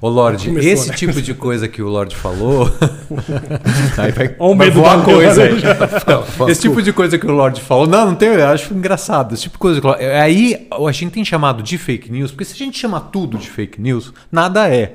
Ô 0.00 0.08
Lorde, 0.08 0.48
Começou, 0.48 0.70
esse 0.70 0.88
né? 0.90 0.94
tipo 0.94 1.20
de 1.22 1.32
coisa 1.34 1.66
que 1.66 1.80
o 1.82 1.88
Lorde 1.88 2.14
falou. 2.14 2.70
aí 3.98 4.12
vai, 4.12 4.36
Olha 4.38 4.52
o 4.52 4.54
medo 4.54 4.82
da 4.82 4.98
coisa 4.98 5.42
aí. 5.44 5.62
Esse 6.48 6.60
tipo 6.60 6.82
de 6.82 6.92
coisa 6.92 7.18
que 7.18 7.26
o 7.26 7.32
Lorde 7.32 7.60
falou, 7.62 7.86
não, 7.86 8.06
não 8.06 8.14
tem, 8.14 8.28
eu 8.28 8.46
acho 8.48 8.72
engraçado. 8.74 9.32
Esse 9.34 9.44
tipo 9.44 9.54
de 9.54 9.58
coisa 9.58 9.80
que 9.80 9.86
o 9.86 9.90
Lorde- 9.90 10.04
aí 10.04 10.68
a 10.70 10.92
gente 10.92 11.12
tem 11.12 11.24
chamado 11.24 11.62
de 11.62 11.78
fake 11.78 12.12
news, 12.12 12.30
porque 12.30 12.44
se 12.44 12.52
a 12.54 12.56
gente 12.58 12.78
chama 12.78 13.00
tudo 13.00 13.38
de 13.38 13.48
fake 13.48 13.80
news, 13.80 14.12
nada 14.30 14.68
é. 14.68 14.94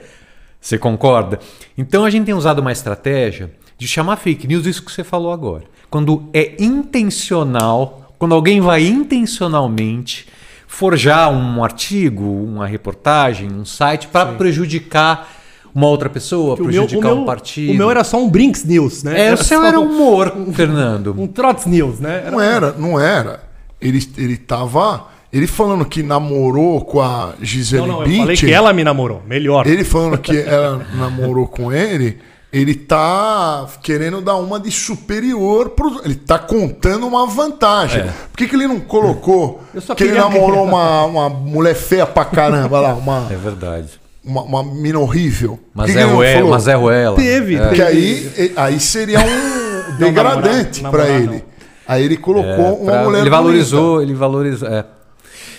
Você 0.59 0.77
concorda? 0.77 1.39
Então 1.77 2.03
a 2.03 2.09
gente 2.09 2.25
tem 2.25 2.33
usado 2.33 2.59
uma 2.59 2.71
estratégia 2.71 3.51
de 3.77 3.87
chamar 3.87 4.17
fake 4.17 4.47
news 4.47 4.65
isso 4.65 4.83
que 4.83 4.91
você 4.91 5.03
falou 5.03 5.31
agora. 5.31 5.63
Quando 5.89 6.29
é 6.33 6.55
intencional, 6.59 8.13
quando 8.17 8.35
alguém 8.35 8.59
vai 8.59 8.85
intencionalmente 8.85 10.27
forjar 10.67 11.31
um 11.31 11.63
artigo, 11.63 12.23
uma 12.23 12.67
reportagem, 12.67 13.49
um 13.51 13.63
site 13.63 14.07
para 14.07 14.33
prejudicar 14.33 15.31
uma 15.73 15.87
outra 15.87 16.09
pessoa, 16.09 16.55
O 16.55 16.57
meu, 16.57 16.63
o, 16.63 16.67
prejudicar 16.87 17.13
meu, 17.13 17.21
um 17.21 17.25
partido. 17.25 17.71
o 17.71 17.75
meu 17.75 17.91
era 17.91 18.03
só 18.03 18.17
um 18.17 18.29
Brinks 18.29 18.63
News, 18.65 19.03
né? 19.03 19.27
É, 19.27 19.33
o 19.33 19.37
seu 19.37 19.63
era 19.63 19.79
um, 19.79 19.83
humor, 19.83 20.35
Fernando. 20.53 21.15
um 21.17 21.27
Trots 21.27 21.65
News, 21.67 21.99
né? 21.99 22.29
Não 22.31 22.41
era, 22.41 22.71
não 22.73 22.99
era. 22.99 23.43
Ele, 23.79 23.99
ele 24.17 24.37
tava. 24.37 25.05
Ele 25.31 25.45
falando 25.47 25.83
que 25.85 26.01
namorou 26.01 26.81
com 26.85 27.01
a 27.01 27.33
Gisele 27.41 27.81
Não, 27.81 27.87
não, 27.87 27.95
eu 28.01 28.03
Bündchen, 28.05 28.19
falei 28.21 28.37
que 28.37 28.51
ela 28.51 28.71
me 28.73 28.83
namorou. 28.83 29.21
Melhor. 29.27 29.67
Ele 29.67 29.83
falando 29.83 30.17
que 30.17 30.37
ela 30.37 30.85
namorou 30.95 31.45
com 31.47 31.71
ele, 31.71 32.17
ele 32.51 32.73
tá 32.73 33.67
querendo 33.83 34.21
dar 34.21 34.35
uma 34.37 34.57
de 34.57 34.71
superior 34.71 35.69
pro. 35.71 36.01
Ele 36.05 36.15
tá 36.15 36.39
contando 36.39 37.05
uma 37.05 37.27
vantagem. 37.27 38.03
Por 38.31 38.37
que, 38.37 38.47
que 38.47 38.55
ele 38.55 38.67
não 38.67 38.79
colocou 38.79 39.61
Eu 39.73 39.81
só 39.81 39.93
que 39.93 40.05
ele 40.05 40.13
namorou 40.17 40.63
uma, 40.65 41.03
uma 41.03 41.29
mulher 41.29 41.75
feia 41.75 42.05
pra 42.05 42.23
caramba 42.23 42.79
lá, 42.79 42.93
uma, 42.93 43.27
É 43.29 43.35
verdade. 43.35 43.89
uma, 44.23 44.43
uma 44.43 44.63
mina 44.63 44.97
horrível? 44.97 45.59
Mas 45.75 45.87
que 45.87 45.93
que 45.93 45.99
é, 45.99 46.33
falou? 46.35 46.49
mas 46.51 46.67
é 46.69 46.73
Ruela. 46.75 47.15
Teve, 47.17 47.55
É. 47.55 47.57
teve. 47.59 47.67
Porque 47.67 47.81
aí, 47.81 48.53
aí 48.55 48.79
seria 48.79 49.19
um 49.19 49.97
degradante 49.97 50.81
namorar- 50.81 51.05
pra 51.05 51.13
namorar 51.13 51.21
ele. 51.33 51.41
não. 51.43 51.57
Aí 51.85 52.03
ele 52.03 52.17
colocou 52.17 52.49
É, 52.49 52.57
uma 52.71 52.91
pra- 52.91 53.03
mulher 53.03 53.19
ele 53.19 53.29
bonita. 53.29 53.29
valorizou, 53.29 54.01
ele 54.01 54.13
valorizou. 54.13 54.69
é. 54.69 54.85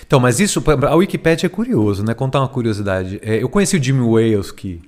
Então, 0.08 0.18
mas 0.18 0.40
isso, 0.40 0.64
a 0.88 0.94
Wikipédia 0.94 1.46
é 1.46 1.50
curioso, 1.50 2.02
né? 2.02 2.14
Contar 2.14 2.40
uma 2.40 2.48
curiosidade. 2.48 3.20
É, 3.22 3.42
eu 3.42 3.48
conheci 3.50 3.76
o 3.76 3.82
Jimmy 3.82 4.00
Wales, 4.00 4.50
que, 4.50 4.80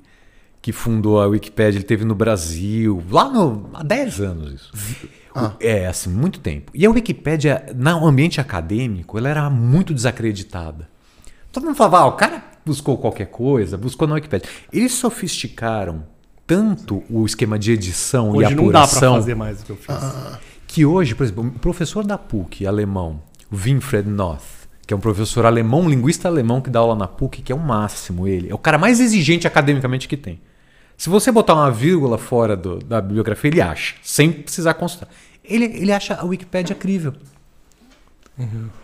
que 0.62 0.72
fundou 0.72 1.20
a 1.20 1.26
Wikipédia, 1.26 1.76
ele 1.76 1.84
teve 1.84 2.06
no 2.06 2.14
Brasil, 2.14 3.02
lá 3.10 3.28
no, 3.28 3.68
há 3.74 3.82
10 3.82 4.20
anos 4.22 4.52
isso. 4.54 5.08
Ah. 5.34 5.52
É, 5.60 5.86
assim, 5.86 6.08
muito 6.08 6.40
tempo. 6.40 6.72
E 6.74 6.86
a 6.86 6.90
Wikipédia, 6.90 7.66
no 7.76 8.06
ambiente 8.06 8.40
acadêmico, 8.40 9.18
ela 9.18 9.28
era 9.28 9.50
muito 9.50 9.92
desacreditada. 9.92 10.88
Todo 11.52 11.66
mundo 11.66 11.76
falava, 11.76 11.98
ah, 11.98 12.06
o 12.06 12.12
cara 12.12 12.42
buscou 12.64 12.96
qualquer 12.96 13.26
coisa, 13.26 13.76
buscou 13.76 14.08
na 14.08 14.14
Wikipédia. 14.14 14.48
Eles 14.72 14.92
sofisticaram 14.92 16.02
tanto 16.46 17.02
o 17.10 17.26
esquema 17.26 17.58
de 17.58 17.72
edição 17.72 18.30
Hoje 18.30 18.52
e 18.52 18.54
não 18.54 18.70
dá 18.70 18.84
apuração 18.84 19.14
fazer 19.16 19.34
mais 19.34 19.60
o 19.60 19.66
que 19.66 19.70
eu 19.70 19.76
fiz. 19.76 19.96
que 20.66 20.86
hoje, 20.86 21.14
por 21.14 21.24
exemplo, 21.24 21.46
o 21.46 21.58
professor 21.58 22.04
da 22.04 22.16
PUC 22.16 22.66
alemão, 22.66 23.22
o 23.52 23.56
Winfried 23.56 24.08
Noth, 24.08 24.59
que 24.90 24.94
é 24.94 24.96
um 24.96 25.00
professor 25.00 25.46
alemão, 25.46 25.82
um 25.82 25.88
linguista 25.88 26.26
alemão 26.26 26.60
que 26.60 26.68
dá 26.68 26.80
aula 26.80 26.96
na 26.96 27.06
PUC, 27.06 27.42
que 27.42 27.52
é 27.52 27.54
o 27.54 27.58
máximo 27.60 28.26
ele. 28.26 28.50
É 28.50 28.54
o 28.54 28.58
cara 28.58 28.76
mais 28.76 28.98
exigente 28.98 29.46
academicamente 29.46 30.08
que 30.08 30.16
tem. 30.16 30.40
Se 30.96 31.08
você 31.08 31.30
botar 31.30 31.54
uma 31.54 31.70
vírgula 31.70 32.18
fora 32.18 32.56
do- 32.56 32.80
da 32.80 33.00
bibliografia, 33.00 33.48
ele 33.52 33.60
acha, 33.60 33.94
sem 34.02 34.32
precisar 34.32 34.74
consultar. 34.74 35.08
Ele, 35.44 35.66
ele 35.66 35.92
acha 35.92 36.14
a 36.14 36.24
Wikipédia 36.24 36.74
crível. 36.74 37.12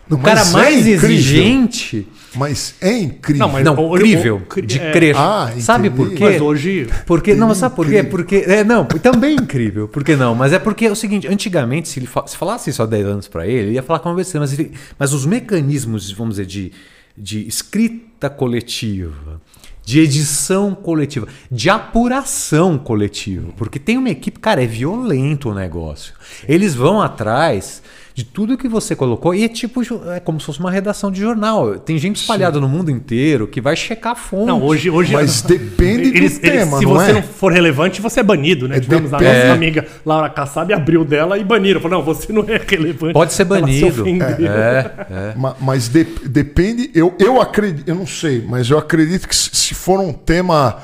O 0.09 0.17
Mas 0.17 0.21
cara 0.23 0.41
é 0.41 0.51
mais 0.51 0.87
incrível. 0.87 1.09
exigente. 1.11 2.07
Mas 2.35 2.75
é 2.81 2.97
incrível. 2.99 3.45
Não, 3.47 3.53
mas- 3.53 3.65
não, 3.65 3.73
o- 3.73 3.93
crível. 3.97 4.35
o- 4.37 4.39
cri- 4.41 4.65
de 4.67 4.79
é. 4.79 4.91
crer. 4.91 5.15
Ah, 5.17 5.51
Sabe 5.59 5.89
por 5.89 6.09
quê? 6.11 6.23
Mas 6.23 6.41
hoje. 6.41 6.87
Porque, 7.05 7.33
não, 7.33 7.53
sabe 7.55 7.75
por 7.75 7.85
quê? 7.85 7.93
Incrível. 7.99 8.09
Porque, 8.11 8.35
é, 8.47 8.63
não, 8.63 8.85
também 8.85 9.35
incrível. 9.35 9.87
Por 9.87 10.03
que 10.03 10.15
não? 10.15 10.35
Mas 10.35 10.53
é 10.53 10.59
porque 10.59 10.85
é 10.85 10.91
o 10.91 10.95
seguinte, 10.95 11.27
antigamente, 11.27 11.87
se 11.89 11.99
ele 11.99 12.07
fa- 12.07 12.25
se 12.27 12.37
falasse 12.37 12.69
isso 12.69 12.81
há 12.83 12.85
10 12.85 13.05
anos 13.05 13.27
pra 13.27 13.47
ele, 13.47 13.67
ele 13.69 13.71
ia 13.73 13.83
falar 13.83 13.99
com 13.99 14.09
uma 14.09 14.15
besteira, 14.15 14.39
mas, 14.41 14.53
ele- 14.57 14.71
mas 14.99 15.13
os 15.13 15.25
mecanismos, 15.25 16.11
vamos 16.11 16.35
dizer, 16.35 16.45
de, 16.45 16.71
de 17.17 17.47
escrita 17.47 18.29
coletiva, 18.29 19.41
de 19.83 19.99
edição 20.01 20.75
coletiva, 20.75 21.27
de 21.49 21.69
apuração 21.69 22.77
coletiva, 22.77 23.51
porque 23.57 23.79
tem 23.79 23.97
uma 23.97 24.09
equipe, 24.09 24.37
cara, 24.39 24.61
é 24.63 24.67
violento 24.67 25.49
o 25.49 25.53
negócio. 25.55 26.13
Eles 26.47 26.75
vão 26.75 27.01
atrás 27.01 27.81
de 28.17 28.23
tudo 28.23 28.57
que 28.57 28.67
você 28.67 28.95
colocou 28.95 29.35
e 29.35 29.43
é 29.43 29.47
tipo, 29.47 29.79
é 30.11 30.19
como 30.19 30.39
se 30.39 30.47
fosse 30.47 30.59
uma 30.59 30.71
redação 30.71 31.11
de 31.11 31.21
jornal. 31.21 31.77
Tem 31.77 31.99
gente 31.99 32.15
espalhada 32.15 32.59
no 32.59 32.67
mundo 32.67 32.89
inteiro 32.89 33.47
que 33.47 33.61
vai 33.61 33.75
checar 33.75 34.13
a 34.13 34.15
fonte. 34.15 34.47
Não, 34.47 34.59
hoje. 34.63 34.89
hoje 34.89 35.13
Mas 35.13 35.43
depende 35.45 36.09
do 36.09 36.17
eles, 36.17 36.39
eles- 36.39 36.39
tema, 36.39 36.79
se 36.79 36.83
não 36.85 36.93
você 36.93 37.11
é? 37.11 37.13
não 37.13 37.21
for 37.21 37.53
relevante, 37.53 38.01
você 38.01 38.21
é 38.21 38.23
banido, 38.23 38.67
né? 38.67 38.77
É, 38.77 38.79
Tivemos 38.79 39.13
a 39.13 39.19
nossa 39.21 39.53
amiga 39.53 39.85
Laura 40.03 40.31
Kassab 40.31 40.73
abriu 40.73 41.05
dela 41.05 41.37
e 41.37 41.43
baniram. 41.43 41.79
Falou, 41.79 41.99
não, 41.99 42.03
você 42.03 42.33
não 42.33 42.41
é 42.47 42.59
relevante. 42.67 43.13
Pode 43.13 43.33
ser 43.33 43.43
se 43.43 43.49
banido. 43.49 44.01
ofendeu. 44.01 44.51
É, 44.51 44.91
é. 45.11 45.33
Ma- 45.37 45.55
Mas 45.61 45.87
de- 45.87 46.03
depende, 46.27 46.89
eu, 46.95 47.13
eu 47.19 47.39
acredito, 47.39 47.87
eu 47.87 47.93
não 47.93 48.07
sei, 48.07 48.43
mas 48.49 48.67
eu 48.71 48.79
acredito 48.79 49.27
que 49.27 49.35
se 49.35 49.51
se 49.55 49.75
for 49.75 49.99
um 49.99 50.11
tema, 50.11 50.77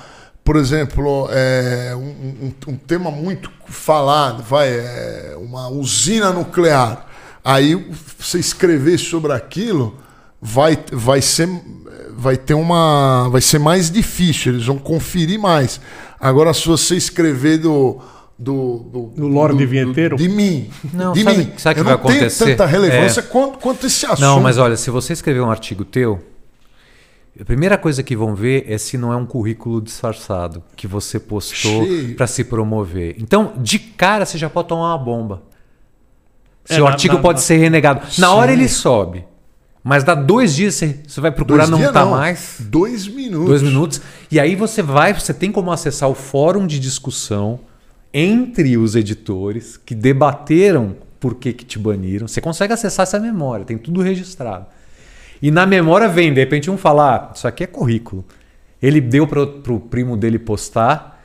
por 0.44 0.56
exemplo, 0.56 1.28
é, 1.32 1.94
um, 1.96 2.46
um- 2.70 2.74
um 2.74 2.76
tema 2.78 3.10
muito 3.10 3.50
falado, 3.66 4.44
vai, 4.44 4.70
é, 4.70 5.36
uma 5.40 5.68
usina 5.70 6.32
nuclear, 6.32 7.08
aí 7.44 7.76
você 8.18 8.40
escrever 8.40 8.98
sobre 8.98 9.32
aquilo 9.34 9.98
vai, 10.42 10.78
vai 10.92 11.22
ser 11.22 11.50
vai 12.16 12.38
ter 12.38 12.54
uma 12.54 13.28
vai 13.30 13.42
ser 13.42 13.60
mais 13.60 13.90
difícil, 13.92 14.54
eles 14.54 14.66
vão 14.66 14.78
conferir 14.78 15.40
mais. 15.40 15.80
Agora 16.20 16.54
se 16.54 16.68
você 16.68 16.96
escrever 16.96 17.58
do 17.60 18.00
do, 18.38 18.80
do, 18.92 19.02
Do 19.16 19.28
Lorde 19.28 19.66
Vinheteiro? 19.66 20.18
de 20.18 20.28
mim, 20.28 20.70
Não, 20.94 21.14
de 21.14 21.24
sabe- 21.24 21.38
mim. 21.38 21.52
sabe 21.58 21.76
que 21.76 21.82
eu 21.82 21.86
vai 21.86 21.94
não 21.94 22.02
tenho 22.02 22.16
acontecer? 22.18 22.46
tanta 22.46 22.66
relevância 22.66 23.20
É. 23.20 23.24
quanto, 23.24 23.60
quanto 23.60 23.86
esse 23.86 24.06
assunto. 24.06 24.22
Não, 24.22 24.42
mas 24.42 24.58
olha, 24.58 24.76
se 24.76 24.90
você 24.90 25.14
escrever 25.14 25.40
um 25.42 25.52
artigo 25.52 25.86
teu, 25.86 26.20
a 27.40 27.46
primeira 27.46 27.78
coisa 27.78 28.04
que 28.04 28.16
vão 28.16 28.36
ver 28.36 28.66
é 28.68 28.78
se 28.78 28.98
não 28.98 29.14
é 29.14 29.16
um 29.16 29.26
currículo 29.26 29.80
disfarçado 29.82 30.64
que 30.76 30.88
você 30.88 31.20
postou 31.20 31.86
para 32.18 32.28
se 32.28 32.44
promover. 32.44 33.16
Então, 33.20 33.54
de 33.58 33.80
cara, 33.80 34.26
você 34.26 34.38
já 34.38 34.50
pode 34.50 34.68
tomar 34.68 34.90
uma 34.96 34.98
bomba. 34.98 35.42
É, 36.70 36.76
Seu 36.76 36.86
na- 36.86 36.92
artigo 36.92 37.16
na- 37.16 37.22
pode 37.22 37.40
na- 37.40 37.44
ser 37.46 37.58
renegado. 37.58 38.02
Na 38.18 38.28
Sim. 38.28 38.34
hora 38.34 38.52
ele 38.52 38.68
sobe. 38.70 39.26
Mas 39.84 40.04
dá 40.06 40.16
dois 40.16 40.56
dias, 40.56 40.76
você, 40.76 41.00
você 41.06 41.20
vai 41.20 41.30
procurar, 41.32 41.68
Dois 41.68 41.82
não 41.82 41.92
tá 41.92 42.06
não, 42.06 42.12
mais. 42.12 42.56
Dois 42.60 43.06
minutos. 43.06 43.48
Dois 43.50 43.62
minutos. 43.62 44.02
E 44.32 44.40
aí 44.40 44.56
você 44.56 44.82
vai, 44.82 45.14
você 45.14 45.34
tem 45.34 45.52
como 45.52 45.72
acessar 45.74 46.10
o 46.10 46.16
fórum 46.16 46.66
de 46.66 46.80
discussão 46.80 47.60
entre 48.14 48.78
os 48.78 48.96
editores 48.96 49.76
que 49.76 49.94
debateram 49.94 50.96
por 51.20 51.36
que, 51.36 51.52
que 51.52 51.66
te 51.66 51.78
baniram. 51.78 52.28
Você 52.30 52.40
consegue 52.40 52.72
acessar 52.72 53.04
essa 53.04 53.20
memória, 53.20 53.66
tem 53.66 53.78
tudo 53.78 54.02
registrado. 54.02 54.68
E 55.42 55.52
na 55.52 55.66
memória 55.66 56.08
vem, 56.08 56.34
de 56.34 56.40
repente, 56.40 56.72
um 56.72 56.78
falar: 56.78 57.16
ah, 57.16 57.32
isso 57.36 57.46
aqui 57.48 57.66
é 57.66 57.68
currículo. 57.68 58.24
Ele 58.84 59.00
deu 59.00 59.26
pro, 59.26 59.48
pro 59.48 59.80
primo 59.80 60.18
dele 60.18 60.38
postar 60.38 61.22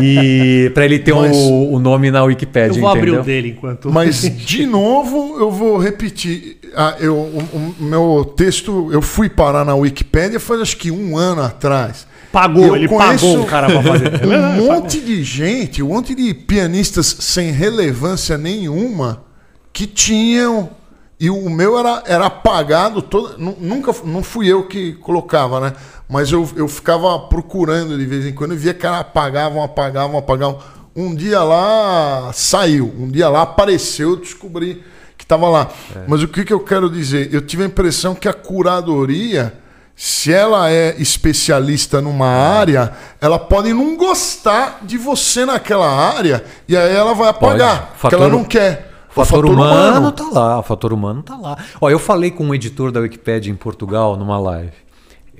e 0.00 0.70
para 0.74 0.84
ele 0.84 1.00
ter 1.00 1.12
Mas- 1.12 1.36
o, 1.36 1.72
o 1.72 1.78
nome 1.80 2.08
na 2.10 2.22
Wikipédia, 2.22 2.76
Eu 2.78 2.80
vou 2.80 2.88
abrir 2.88 3.02
entendeu? 3.08 3.20
o 3.22 3.24
dele 3.24 3.48
enquanto. 3.50 3.90
Mas, 3.92 4.20
de 4.46 4.64
novo, 4.64 5.36
eu 5.40 5.50
vou 5.50 5.76
repetir. 5.76 6.58
Ah, 6.76 6.94
eu, 7.00 7.16
o, 7.16 7.74
o 7.80 7.82
meu 7.82 8.32
texto, 8.36 8.90
eu 8.92 9.02
fui 9.02 9.28
parar 9.28 9.64
na 9.64 9.74
Wikipédia 9.74 10.38
faz 10.38 10.60
acho 10.60 10.76
que 10.76 10.90
um 10.92 11.16
ano 11.18 11.42
atrás. 11.42 12.06
Pagou, 12.30 12.64
Eu 12.64 12.76
ele 12.76 12.86
pagou 12.88 13.40
o 13.40 13.44
cara 13.44 13.66
pra 13.66 13.82
fazer. 13.82 14.08
Um 14.24 14.66
monte 14.66 15.00
de 15.00 15.24
gente, 15.24 15.82
um 15.82 15.88
monte 15.88 16.14
de 16.14 16.32
pianistas 16.32 17.16
sem 17.18 17.50
relevância 17.50 18.38
nenhuma 18.38 19.24
que 19.72 19.84
tinham. 19.84 20.70
E 21.18 21.28
o 21.28 21.50
meu 21.50 21.76
era, 21.78 22.02
era 22.06 22.26
apagado, 22.26 23.02
todo, 23.02 23.36
nu- 23.36 23.56
nunca 23.60 23.92
não 24.04 24.22
fui 24.22 24.46
eu 24.46 24.62
que 24.68 24.92
colocava, 24.94 25.60
né? 25.60 25.72
Mas 26.10 26.32
eu, 26.32 26.48
eu 26.56 26.66
ficava 26.66 27.16
procurando 27.20 27.96
de 27.96 28.04
vez 28.04 28.26
em 28.26 28.32
quando 28.34 28.52
e 28.52 28.56
via 28.56 28.74
que 28.74 28.84
apagavam, 28.84 29.62
apagavam, 29.62 30.18
apagavam. 30.18 30.58
Um 30.94 31.14
dia 31.14 31.40
lá 31.44 32.32
saiu, 32.32 32.92
um 32.98 33.08
dia 33.08 33.28
lá 33.28 33.42
apareceu, 33.42 34.10
eu 34.10 34.16
descobri 34.16 34.82
que 35.16 35.22
estava 35.22 35.48
lá. 35.48 35.68
Mas 36.08 36.20
o 36.22 36.26
que, 36.28 36.44
que 36.44 36.52
eu 36.52 36.58
quero 36.58 36.90
dizer? 36.90 37.32
Eu 37.32 37.40
tive 37.40 37.62
a 37.62 37.66
impressão 37.66 38.14
que 38.14 38.28
a 38.28 38.32
curadoria, 38.32 39.54
se 39.94 40.32
ela 40.32 40.68
é 40.68 40.96
especialista 40.98 42.00
numa 42.00 42.26
área, 42.26 42.92
ela 43.20 43.38
pode 43.38 43.72
não 43.72 43.96
gostar 43.96 44.80
de 44.82 44.98
você 44.98 45.44
naquela 45.44 45.88
área 45.88 46.44
e 46.66 46.76
aí 46.76 46.92
ela 46.92 47.14
vai 47.14 47.28
apagar, 47.28 47.76
Pode. 47.82 48.00
porque 48.00 48.14
ela 48.16 48.24
Fator- 48.24 48.38
não 48.38 48.44
quer. 48.44 48.90
O 49.14 49.24
fator, 49.24 49.44
humano, 49.44 50.12
tá 50.12 50.28
lá, 50.30 50.58
o 50.60 50.62
fator 50.62 50.92
humano 50.92 51.22
tá 51.22 51.36
lá. 51.36 51.56
Ó, 51.80 51.90
eu 51.90 51.98
falei 51.98 52.30
com 52.30 52.44
um 52.44 52.54
editor 52.54 52.92
da 52.92 53.00
Wikipédia 53.00 53.50
em 53.50 53.56
Portugal 53.56 54.16
numa 54.16 54.38
live. 54.38 54.72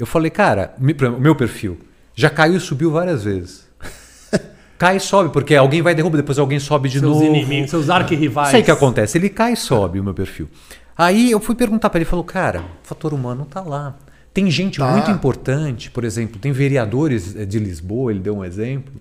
Eu 0.01 0.07
falei, 0.07 0.31
cara, 0.31 0.75
o 0.79 1.21
meu 1.21 1.35
perfil 1.37 1.79
já 2.15 2.31
caiu 2.31 2.57
e 2.57 2.61
subiu 2.61 2.91
várias 2.91 3.23
vezes. 3.25 3.69
cai 4.79 4.97
e 4.97 5.01
sobe, 5.01 5.31
porque 5.31 5.55
alguém 5.55 5.83
vai 5.83 5.95
derrubar, 5.95 6.17
depois 6.17 6.39
alguém 6.39 6.59
sobe 6.59 6.89
de 6.89 6.99
Seus 6.99 7.13
novo. 7.13 7.25
inimigos, 7.25 7.71
seus 7.71 7.91
arquirrivais. 7.91 8.51
Sei 8.51 8.63
o 8.63 8.65
que 8.65 8.71
acontece, 8.71 9.19
ele 9.19 9.29
cai 9.29 9.53
e 9.53 9.57
sobe 9.57 10.01
o 10.01 10.05
meu 10.05 10.15
perfil. 10.15 10.49
Aí 10.97 11.31
eu 11.31 11.41
fui 11.41 11.55
perguntar 11.55 11.89
para 11.91 11.99
ele, 11.99 12.05
ele 12.05 12.11
falou, 12.11 12.25
cara, 12.25 12.61
o 12.61 12.87
fator 12.87 13.13
humano 13.15 13.47
tá 13.49 13.61
lá. 13.61 13.97
Tem 14.33 14.51
gente 14.51 14.79
Tá. 14.79 14.91
muito 14.93 15.11
importante, 15.11 15.91
por 15.91 16.05
exemplo, 16.05 16.39
tem 16.39 16.53
vereadores 16.53 17.35
eh, 17.37 17.45
de 17.45 17.59
Lisboa, 17.59 18.11
ele 18.13 18.21
deu 18.21 18.37
um 18.39 18.45
exemplo, 18.45 18.93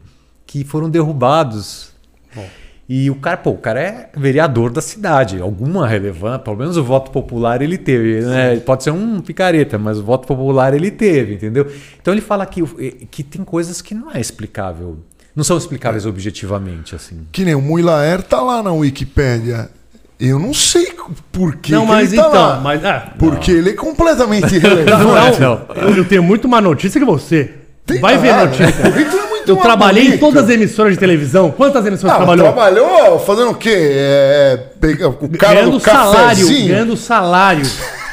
que 0.46 0.64
foram 0.64 0.90
derrubados. 0.90 1.92
E 2.92 3.08
o 3.12 3.16
cara, 3.16 3.38
pô, 3.38 3.52
o 3.52 3.58
cara 3.58 3.80
é 3.80 4.10
vereador 4.18 4.72
da 4.72 4.82
cidade, 4.82 5.40
alguma 5.40 5.88
relevância, 5.88 6.40
pelo 6.40 6.58
menos 6.58 6.76
o 6.76 6.84
voto 6.84 7.12
popular 7.12 7.62
ele 7.62 7.78
teve, 7.78 8.22
né? 8.22 8.56
Pode 8.58 8.84
ser 8.84 8.90
um 8.90 9.20
picareta, 9.20 9.78
mas 9.78 10.00
o 10.00 10.04
voto 10.04 10.28
popular 10.28 10.74
ele 10.74 10.90
teve, 10.90 11.36
entendeu? 11.36 11.72
Então 12.02 12.12
ele 12.12 12.22
fala 12.22 12.48
que, 12.48 12.64
que 13.12 13.22
tem 13.22 13.44
coisas 13.44 13.80
que 13.80 13.94
não 13.94 14.12
é 14.12 14.20
explicável, 14.20 14.98
não 15.36 15.44
são 15.44 15.56
explicáveis 15.56 16.08
objetivamente, 16.08 16.96
assim. 16.96 17.28
Que 17.32 17.46
nem 17.46 17.54
o 17.54 17.62
Muilaer 17.62 18.24
tá 18.24 18.42
lá 18.42 18.64
na 18.64 18.74
Wikipédia. 18.74 19.70
Eu 20.20 20.40
não 20.40 20.54
sei 20.54 20.92
por 21.32 21.58
que, 21.58 21.72
Não, 21.72 21.84
que 21.84 21.88
mas 21.88 22.12
ele 22.12 22.22
tá 22.22 22.28
então, 22.28 22.42
lá. 22.42 22.60
mas. 22.60 22.84
Ah, 22.84 23.14
Porque 23.18 23.52
ele 23.52 23.70
é 23.70 23.74
completamente 23.74 24.54
irrelevante. 24.58 25.04
não, 25.06 25.18
é, 25.18 25.40
não. 25.40 25.96
Eu, 25.96 26.04
tenho 26.06 26.24
muito 26.24 26.48
mais 26.50 26.64
notícia 26.64 27.00
que 27.00 27.06
você. 27.06 27.54
Tem 27.86 28.02
Vai 28.02 28.18
ver 28.18 28.32
nada. 28.32 28.46
notícia. 28.48 29.29
É 29.44 29.46
muito 29.48 29.50
Eu 29.50 29.58
trabalhei 29.58 30.08
em 30.08 30.18
todas 30.18 30.44
as 30.44 30.50
emissoras 30.50 30.94
de 30.94 31.00
televisão. 31.00 31.52
Quantas 31.52 31.86
emissoras 31.86 32.14
Ah, 32.16 32.18
trabalhou? 32.18 32.46
trabalhou 32.52 33.20
fazendo 33.20 33.52
o 33.52 33.56
quê? 33.56 33.74
É, 33.76 34.60
pega- 34.80 35.10
o 35.10 35.30
cara 35.38 35.56
ganhando 35.56 35.72
do 35.72 35.80
salário, 35.80 36.48
ganhando 36.48 36.98
salário. 36.98 37.66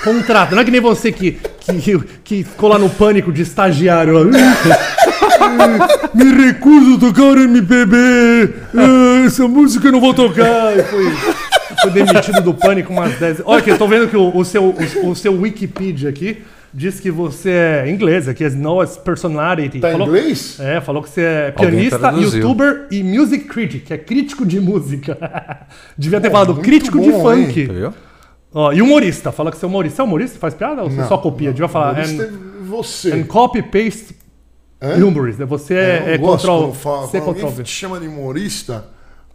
Contrato. 0.04 0.54
Não 0.54 0.62
é 0.62 0.64
que 0.64 0.70
nem 0.70 0.80
você 0.80 1.10
que, 1.10 1.38
que, 1.60 1.98
que 2.22 2.44
ficou 2.44 2.68
lá 2.68 2.78
no 2.78 2.88
pânico 2.88 3.32
de 3.32 3.42
estagiário. 3.42 4.30
Me 6.14 6.46
recuso 6.46 6.96
a 6.96 7.00
tocar 7.00 7.36
MPB. 7.38 7.96
Ah, 8.74 9.24
Essa 9.26 9.46
música 9.48 9.88
eu 9.88 9.92
não 9.92 10.00
vou 10.00 10.14
tocar. 10.14 10.76
E 10.76 10.82
Foi, 10.82 11.12
foi 11.82 11.90
demitido 11.90 12.40
do 12.40 12.54
pânico 12.54 12.92
umas 12.92 13.14
10. 13.18 13.42
Olha 13.44 13.58
aqui, 13.58 13.70
eu 13.70 13.78
tô 13.78 13.86
vendo 13.88 14.08
que 14.08 14.16
o, 14.16 14.34
o 14.36 14.44
seu, 14.44 14.64
o, 15.02 15.08
o 15.10 15.16
seu 15.16 15.38
Wikipedia 15.40 16.08
aqui 16.10 16.42
diz 16.76 17.00
que 17.00 17.10
você 17.10 17.50
é 17.50 17.90
inglês, 17.90 18.28
aqui 18.28 18.44
é 18.44 18.50
Noah's 18.50 18.98
Personality. 18.98 19.80
Tá 19.80 19.88
em 19.88 19.92
Falou- 19.92 20.08
inglês? 20.08 20.60
É, 20.60 20.80
falou 20.80 21.02
que 21.02 21.08
você 21.08 21.22
é 21.22 21.50
pianista, 21.50 22.12
youtuber 22.12 22.86
e 22.90 23.02
music 23.02 23.44
critic, 23.46 23.84
que 23.86 23.94
é 23.94 23.98
crítico 23.98 24.44
de 24.44 24.60
música. 24.60 25.16
Devia 25.96 26.20
ter 26.20 26.30
falado 26.30 26.54
crítico 26.56 27.00
de 27.00 27.10
bom, 27.10 27.32
hein? 27.32 27.46
funk. 27.46 27.62
Entendeu? 27.62 27.94
Ó, 28.52 28.72
e 28.72 28.80
humorista, 28.82 29.32
fala 29.32 29.50
que 29.50 29.56
você 29.56 29.64
é 29.64 29.68
humorista. 29.68 29.96
Você 29.96 30.02
é 30.02 30.04
humorista? 30.04 30.38
Faz 30.38 30.54
piada 30.54 30.82
ou 30.82 30.90
você 30.90 31.00
Não, 31.00 31.08
só 31.08 31.18
copia? 31.18 31.50
Devia 31.52 31.68
falar. 31.68 31.98
And, 31.98 32.22
é 32.22 32.30
você. 32.66 33.12
and 33.12 33.24
copy 33.24 33.62
paste 33.62 34.14
Humorist, 34.80 35.40
né? 35.40 35.46
Você 35.46 35.74
é, 35.74 36.14
é 36.14 36.18
quando 36.18 36.38
fala- 36.74 37.06
Você 37.06 37.16
é 37.16 37.62
te 37.62 37.70
chama 37.70 37.98
de 37.98 38.06
humorista, 38.06 38.84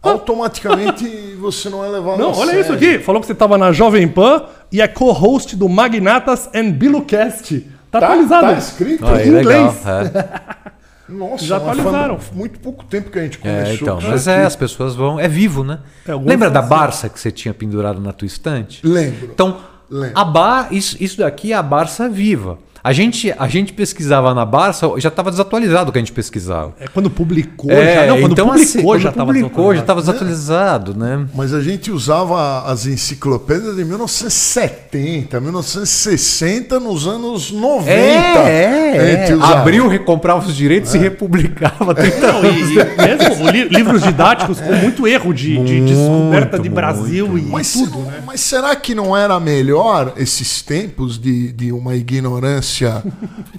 automaticamente 0.10 1.36
você 1.40 1.68
não 1.70 1.84
é 1.84 1.88
levado 1.88 2.18
Não, 2.18 2.30
a 2.30 2.36
olha 2.36 2.46
sério. 2.46 2.60
isso 2.60 2.72
aqui. 2.72 2.98
Falou 2.98 3.20
que 3.20 3.26
você 3.26 3.34
tava 3.34 3.56
na 3.56 3.72
Jovem 3.72 4.06
Pan 4.08 4.44
e 4.70 4.80
é 4.80 4.88
co-host 4.88 5.54
do 5.56 5.68
Magnatas 5.68 6.48
and 6.54 6.70
Bilucast. 6.72 7.60
Tá, 7.90 8.00
Tá, 8.00 8.06
atualizado. 8.06 8.46
tá 8.46 8.52
escrito 8.54 9.06
Aí, 9.06 9.28
em 9.28 9.30
legal. 9.32 9.52
inglês. 9.52 9.86
É. 9.86 10.72
Nossa, 11.12 11.44
Já 11.44 11.58
atualizaram. 11.58 12.18
muito 12.32 12.58
pouco 12.58 12.84
tempo 12.86 13.10
que 13.10 13.18
a 13.18 13.22
gente 13.22 13.38
É, 13.44 13.62
começou. 13.64 13.74
então, 13.74 14.00
com 14.00 14.06
mas 14.08 14.26
é, 14.26 14.44
as 14.44 14.56
pessoas 14.56 14.94
vão. 14.94 15.20
É 15.20 15.28
vivo, 15.28 15.62
né? 15.62 15.80
É, 16.08 16.14
Lembra 16.14 16.48
da 16.50 16.60
assim. 16.60 16.68
Barça 16.70 17.08
que 17.10 17.20
você 17.20 17.30
tinha 17.30 17.52
pendurado 17.52 18.00
na 18.00 18.12
tua 18.12 18.24
estante? 18.24 18.80
Lembro. 18.86 19.28
Então, 19.30 19.58
Lembro. 19.90 20.18
a 20.18 20.24
bar, 20.24 20.68
isso, 20.70 20.96
isso 21.00 21.18
daqui 21.18 21.52
é 21.52 21.56
a 21.56 21.62
Barça 21.62 22.08
viva. 22.08 22.56
A 22.84 22.92
gente, 22.92 23.32
a 23.38 23.46
gente 23.46 23.72
pesquisava 23.72 24.34
na 24.34 24.44
Barça, 24.44 24.88
já 24.96 25.08
estava 25.08 25.30
desatualizado 25.30 25.90
o 25.90 25.92
que 25.92 25.98
a 25.98 26.02
gente 26.02 26.10
pesquisava. 26.12 26.74
É 26.80 26.88
quando 26.88 27.08
publicou 27.08 27.70
É, 27.70 27.94
já. 27.94 28.06
Não, 28.08 28.20
quando 28.20 28.32
então, 28.32 28.46
publicou 28.48 28.64
assim, 28.64 28.82
quando 28.82 29.00
já 29.00 29.12
publicou, 29.12 29.74
já 29.74 29.80
estava 29.82 30.00
desatualizado, 30.00 30.96
né? 30.98 31.26
Mas 31.32 31.54
a 31.54 31.62
gente 31.62 31.92
usava 31.92 32.64
as 32.70 32.84
enciclopédias 32.86 33.76
de 33.76 33.84
1970, 33.84 35.40
1960, 35.40 36.80
nos 36.80 37.06
anos 37.06 37.52
90. 37.52 37.90
É, 37.90 39.28
é, 39.30 39.34
usava. 39.36 39.60
Abriu, 39.60 39.86
recomprava 39.86 40.44
os 40.46 40.56
direitos 40.56 40.92
e 40.94 40.98
republicava 40.98 41.94
30 41.94 42.20
Não, 42.32 42.38
anos. 42.40 42.68
e, 42.70 42.72
e 42.72 42.76
mesmo 43.06 43.50
li- 43.50 43.68
livros 43.68 44.02
didáticos 44.02 44.60
com 44.60 44.72
muito 44.74 45.06
erro 45.06 45.32
de, 45.32 45.56
de 45.62 45.80
descoberta 45.82 46.56
de 46.58 46.68
muito, 46.68 46.74
Brasil 46.74 47.38
e 47.38 47.42
Mas, 47.42 47.72
tudo, 47.72 47.98
né? 48.00 48.22
mas 48.26 48.40
será 48.40 48.74
que 48.74 48.92
não 48.94 49.16
era 49.16 49.38
melhor 49.38 50.14
esses 50.16 50.62
tempos 50.62 51.16
de, 51.18 51.52
de 51.52 51.70
uma 51.70 51.94
ignorância 51.94 52.71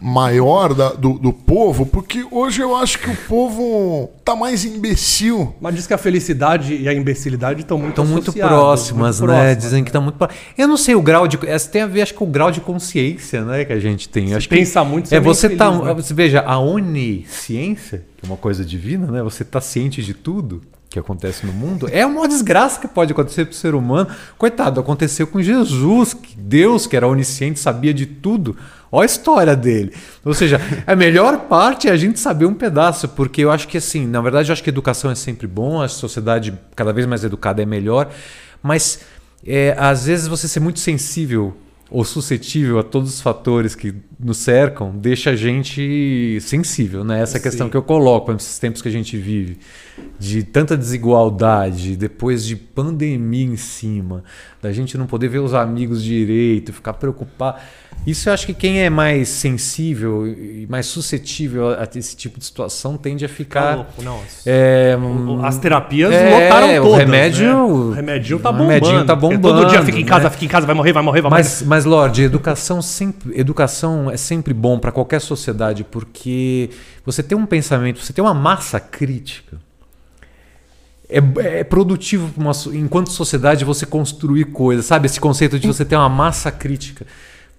maior 0.01 0.73
da- 0.73 0.93
do, 0.93 1.13
do 1.19 1.31
povo? 1.33 1.85
Porque 1.85 2.25
hoje 2.31 2.61
eu 2.61 2.75
acho 2.75 2.99
que 2.99 3.09
o 3.09 3.15
povo 3.27 4.09
tá 4.23 4.35
mais 4.35 4.65
imbecil. 4.65 5.53
Mas 5.61 5.75
diz 5.75 5.87
que 5.87 5.93
a 5.93 5.97
felicidade 5.97 6.75
e 6.75 6.87
a 6.87 6.93
imbecilidade 6.93 7.61
estão 7.61 7.77
muito 7.77 7.89
Estão 7.91 8.05
muito 8.05 8.33
próximas, 8.33 9.19
muito 9.19 9.31
né? 9.31 9.37
próximas. 9.39 9.63
Dizem 9.63 9.83
que 9.83 9.89
estão 9.89 10.01
muito 10.01 10.15
próximas. 10.17 10.43
Eu 10.57 10.67
não 10.67 10.77
sei 10.77 10.95
o 10.95 11.01
grau 11.01 11.27
de. 11.27 11.37
Essa 11.47 11.69
tem 11.69 11.81
a 11.81 11.87
ver, 11.87 12.01
acho 12.01 12.13
que 12.13 12.23
o 12.23 12.27
grau 12.27 12.51
de 12.51 12.61
consciência, 12.61 13.43
né? 13.43 13.65
Que 13.65 13.73
a 13.73 13.79
gente 13.79 14.09
tem. 14.09 14.33
acho 14.33 14.47
que 14.49 14.55
pensa 14.55 14.83
muito, 14.83 15.09
você 15.09 15.15
É 15.15 15.17
é 15.17 15.21
você 15.21 15.49
tá. 15.49 15.71
feliz, 15.71 15.85
né? 15.85 15.93
Você 15.93 16.13
veja, 16.13 16.41
a 16.41 16.57
onisciência, 16.59 18.05
que 18.17 18.25
é 18.25 18.27
uma 18.27 18.37
coisa 18.37 18.63
divina, 18.65 19.07
né? 19.07 19.21
Você 19.23 19.43
tá 19.43 19.61
ciente 19.61 20.01
de 20.03 20.13
tudo 20.13 20.61
que 20.89 20.99
acontece 20.99 21.43
no 21.45 21.51
mundo. 21.51 21.89
É 21.91 22.05
uma 22.05 22.27
desgraça 22.27 22.79
que 22.79 22.87
pode 22.87 23.11
acontecer 23.11 23.45
pro 23.45 23.55
ser 23.55 23.73
humano. 23.73 24.07
Coitado, 24.37 24.79
aconteceu 24.79 25.25
com 25.25 25.41
Jesus, 25.41 26.13
que 26.13 26.35
Deus, 26.37 26.85
que 26.85 26.95
era 26.95 27.07
onisciente, 27.07 27.59
sabia 27.59 27.91
de 27.93 28.05
tudo. 28.05 28.55
Olha 28.95 29.05
a 29.05 29.07
história 29.07 29.55
dele. 29.55 29.91
Ou 30.23 30.35
seja, 30.35 30.61
a 30.85 30.95
melhor 30.95 31.47
parte 31.47 31.87
é 31.87 31.91
a 31.91 31.97
gente 31.97 32.19
saber 32.19 32.45
um 32.45 32.53
pedaço, 32.53 33.09
porque 33.09 33.41
eu 33.41 33.49
acho 33.49 33.67
que 33.67 33.75
assim, 33.75 34.05
na 34.05 34.21
verdade, 34.21 34.51
eu 34.51 34.53
acho 34.53 34.61
que 34.61 34.69
educação 34.69 35.09
é 35.09 35.15
sempre 35.15 35.47
bom, 35.47 35.81
a 35.81 35.87
sociedade 35.87 36.53
cada 36.75 36.93
vez 36.93 37.07
mais 37.07 37.23
educada 37.23 37.59
é 37.59 37.65
melhor, 37.65 38.11
mas 38.61 38.99
é, 39.43 39.75
às 39.79 40.05
vezes 40.05 40.27
você 40.27 40.47
ser 40.47 40.59
muito 40.59 40.79
sensível 40.79 41.57
ou 41.89 42.03
suscetível 42.03 42.77
a 42.77 42.83
todos 42.83 43.15
os 43.15 43.21
fatores 43.21 43.73
que 43.73 43.95
nos 44.19 44.37
cercam 44.37 44.95
deixa 44.95 45.31
a 45.31 45.35
gente 45.35 46.37
sensível, 46.41 47.03
né? 47.03 47.21
Essa 47.21 47.37
é 47.37 47.39
a 47.39 47.43
questão 47.43 47.67
Sim. 47.67 47.71
que 47.71 47.77
eu 47.77 47.83
coloco 47.83 48.31
nesses 48.31 48.59
tempos 48.59 48.79
que 48.79 48.87
a 48.87 48.91
gente 48.91 49.17
vive, 49.17 49.57
de 50.19 50.43
tanta 50.43 50.77
desigualdade, 50.77 51.95
depois 51.95 52.45
de 52.45 52.55
pandemia 52.55 53.45
em 53.45 53.57
cima, 53.57 54.23
da 54.61 54.71
gente 54.71 54.97
não 54.97 55.07
poder 55.07 55.29
ver 55.29 55.39
os 55.39 55.53
amigos 55.53 56.03
direito, 56.03 56.71
ficar 56.71 56.93
preocupado. 56.93 57.59
Isso 58.05 58.27
eu 58.27 58.33
acho 58.33 58.45
que 58.45 58.53
quem 58.53 58.81
é 58.81 58.89
mais 58.89 59.29
sensível 59.29 60.27
e 60.27 60.67
mais 60.69 60.85
suscetível 60.87 61.69
a 61.69 61.87
esse 61.95 62.15
tipo 62.17 62.37
de 62.37 62.43
situação 62.45 62.97
tende 62.97 63.23
a 63.23 63.29
Tá 63.29 63.33
ficar. 63.33 63.75
louco, 63.77 64.01
não. 64.03 64.19
É, 64.45 64.97
As 65.43 65.57
terapias 65.57 66.11
É, 66.13 66.29
lotaram 66.29 66.79
o 66.79 66.83
todas. 66.83 66.97
remédio- 66.99 67.47
né? 67.47 67.55
O 67.55 67.91
remedinho 67.91 68.39
tá 68.39 68.49
o 68.49 68.53
bombando. 68.53 68.69
remedinho 68.73 69.05
tá 69.05 69.15
porque 69.15 69.37
Todo 69.37 69.55
dia 69.59 69.65
bombando, 69.67 69.85
fica 69.85 69.99
em 69.99 70.05
casa, 70.05 70.23
né? 70.25 70.29
fica 70.31 70.45
em 70.45 70.47
casa, 70.49 70.65
vai 70.67 70.75
morrer, 70.75 70.91
vai 70.91 71.01
morrer, 71.03 71.21
vai 71.21 71.29
morrer. 71.31 71.43
Mas, 71.43 71.61
mas 71.61 71.85
Lorde, 71.85 72.23
educação 72.23 72.81
sempre, 72.81 73.39
educação 73.39 74.11
é 74.11 74.17
sempre 74.17 74.53
bom 74.53 74.77
para 74.79 74.91
qualquer 74.91 75.21
sociedade 75.21 75.85
porque 75.85 76.71
você 77.05 77.23
tem 77.23 77.37
um 77.37 77.45
pensamento, 77.45 77.99
você 77.99 78.11
tem 78.11 78.23
uma 78.23 78.33
massa 78.33 78.79
crítica. 78.81 79.57
É, 81.09 81.59
é 81.59 81.63
produtivo 81.63 82.31
uma 82.37 82.51
enquanto 82.73 83.11
sociedade 83.11 83.63
você 83.63 83.85
construir 83.85 84.45
coisas, 84.45 84.85
sabe? 84.85 85.05
Esse 85.05 85.19
conceito 85.19 85.59
de 85.59 85.67
você 85.67 85.85
ter 85.85 85.95
uma 85.95 86.09
massa 86.09 86.51
crítica. 86.51 87.05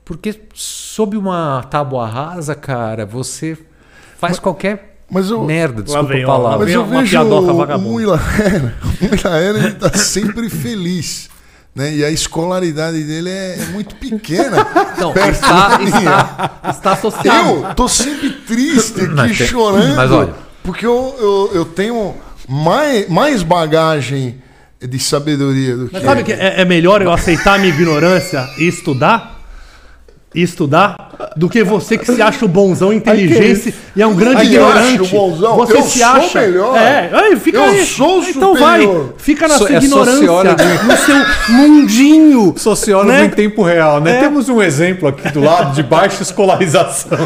Porque 0.05 0.39
sob 0.53 1.17
uma 1.17 1.63
tábua 1.63 2.07
rasa, 2.07 2.55
cara, 2.55 3.07
você 3.07 3.57
faz 4.19 4.39
qualquer 4.39 4.99
Mas 5.11 5.31
eu, 5.31 5.43
merda, 5.45 5.83
desculpa 5.83 6.09
vem, 6.13 6.25
a 6.25 6.27
palavra. 6.27 6.59
mas 6.59 6.75
eu 6.75 6.83
uma 6.83 7.01
vejo 7.01 7.21
o. 7.21 7.79
Muilaera, 7.79 8.75
o 8.83 9.05
Muilaera 9.09 9.59
ele 9.65 9.73
tá 9.73 9.93
sempre 9.97 10.51
feliz. 10.51 11.31
Né? 11.75 11.93
E 11.97 12.05
a 12.05 12.11
escolaridade 12.11 13.03
dele 13.03 13.31
é, 13.31 13.57
é 13.59 13.65
muito 13.73 13.97
pequena. 13.97 14.65
Não, 15.01 15.13
perto 15.13 15.35
está, 15.43 15.81
está, 15.83 16.71
está 16.71 16.93
associado. 16.93 17.65
Eu 17.65 17.75
tô 17.75 17.89
sempre 17.89 18.31
triste 18.31 19.01
aqui, 19.01 19.09
Mas 19.09 19.37
chorando. 19.37 19.97
mas 19.97 20.11
olha. 20.11 20.35
Porque 20.63 20.87
eu, 20.87 21.15
eu, 21.19 21.51
eu 21.53 21.65
tenho 21.65 22.15
mais, 22.49 23.09
mais 23.09 23.43
bagagem 23.43 24.41
de 24.81 24.99
sabedoria 24.99 25.77
do 25.77 25.89
que. 25.89 25.95
Mas 25.95 26.05
sabe 26.05 26.23
que 26.23 26.33
é, 26.33 26.61
é 26.61 26.65
melhor 26.65 27.03
eu 27.03 27.11
aceitar 27.11 27.55
a 27.55 27.59
minha 27.59 27.75
ignorância 27.75 28.47
e 28.59 28.69
estudar? 28.69 29.34
E 30.35 30.43
estudar 30.43 31.33
do 31.37 31.49
que 31.49 31.63
você 31.63 31.97
que 31.97 32.05
se 32.13 32.21
acha 32.21 32.45
o 32.45 32.49
bonzão 32.49 32.93
inteligente 32.93 33.73
e 33.95 34.03
é 34.03 34.07
um 34.07 34.15
grande 34.17 34.41
que 34.43 34.47
ignorante. 34.55 35.01
acho, 35.03 35.11
bonzão. 35.15 35.55
Você 35.57 35.77
Eu 35.77 35.83
se 35.83 35.99
sou 36.01 36.09
acha 36.09 36.41
melhor. 36.41 36.77
É, 36.77 37.11
aí, 37.13 37.37
fica 37.37 37.59
Eu 37.59 37.65
aí. 37.65 37.87
sou 37.87 38.21
Então 38.25 38.55
vai, 38.57 38.81
superior. 38.83 39.15
fica 39.17 39.47
na 39.47 39.55
So- 39.57 39.67
sua 39.69 39.77
é 39.77 39.79
ignorância, 39.79 40.27
sociólogo. 40.27 40.63
no 40.87 40.97
seu 40.97 41.17
mundinho. 41.55 42.55
Sociólogo 42.57 43.13
né? 43.13 43.25
em 43.27 43.31
tempo 43.31 43.63
real, 43.63 44.01
né? 44.01 44.17
É. 44.17 44.21
Temos 44.21 44.49
um 44.49 44.61
exemplo 44.61 45.09
aqui 45.09 45.29
do 45.31 45.41
lado 45.41 45.73
de 45.75 45.83
baixa 45.85 46.21
escolarização. 46.23 47.17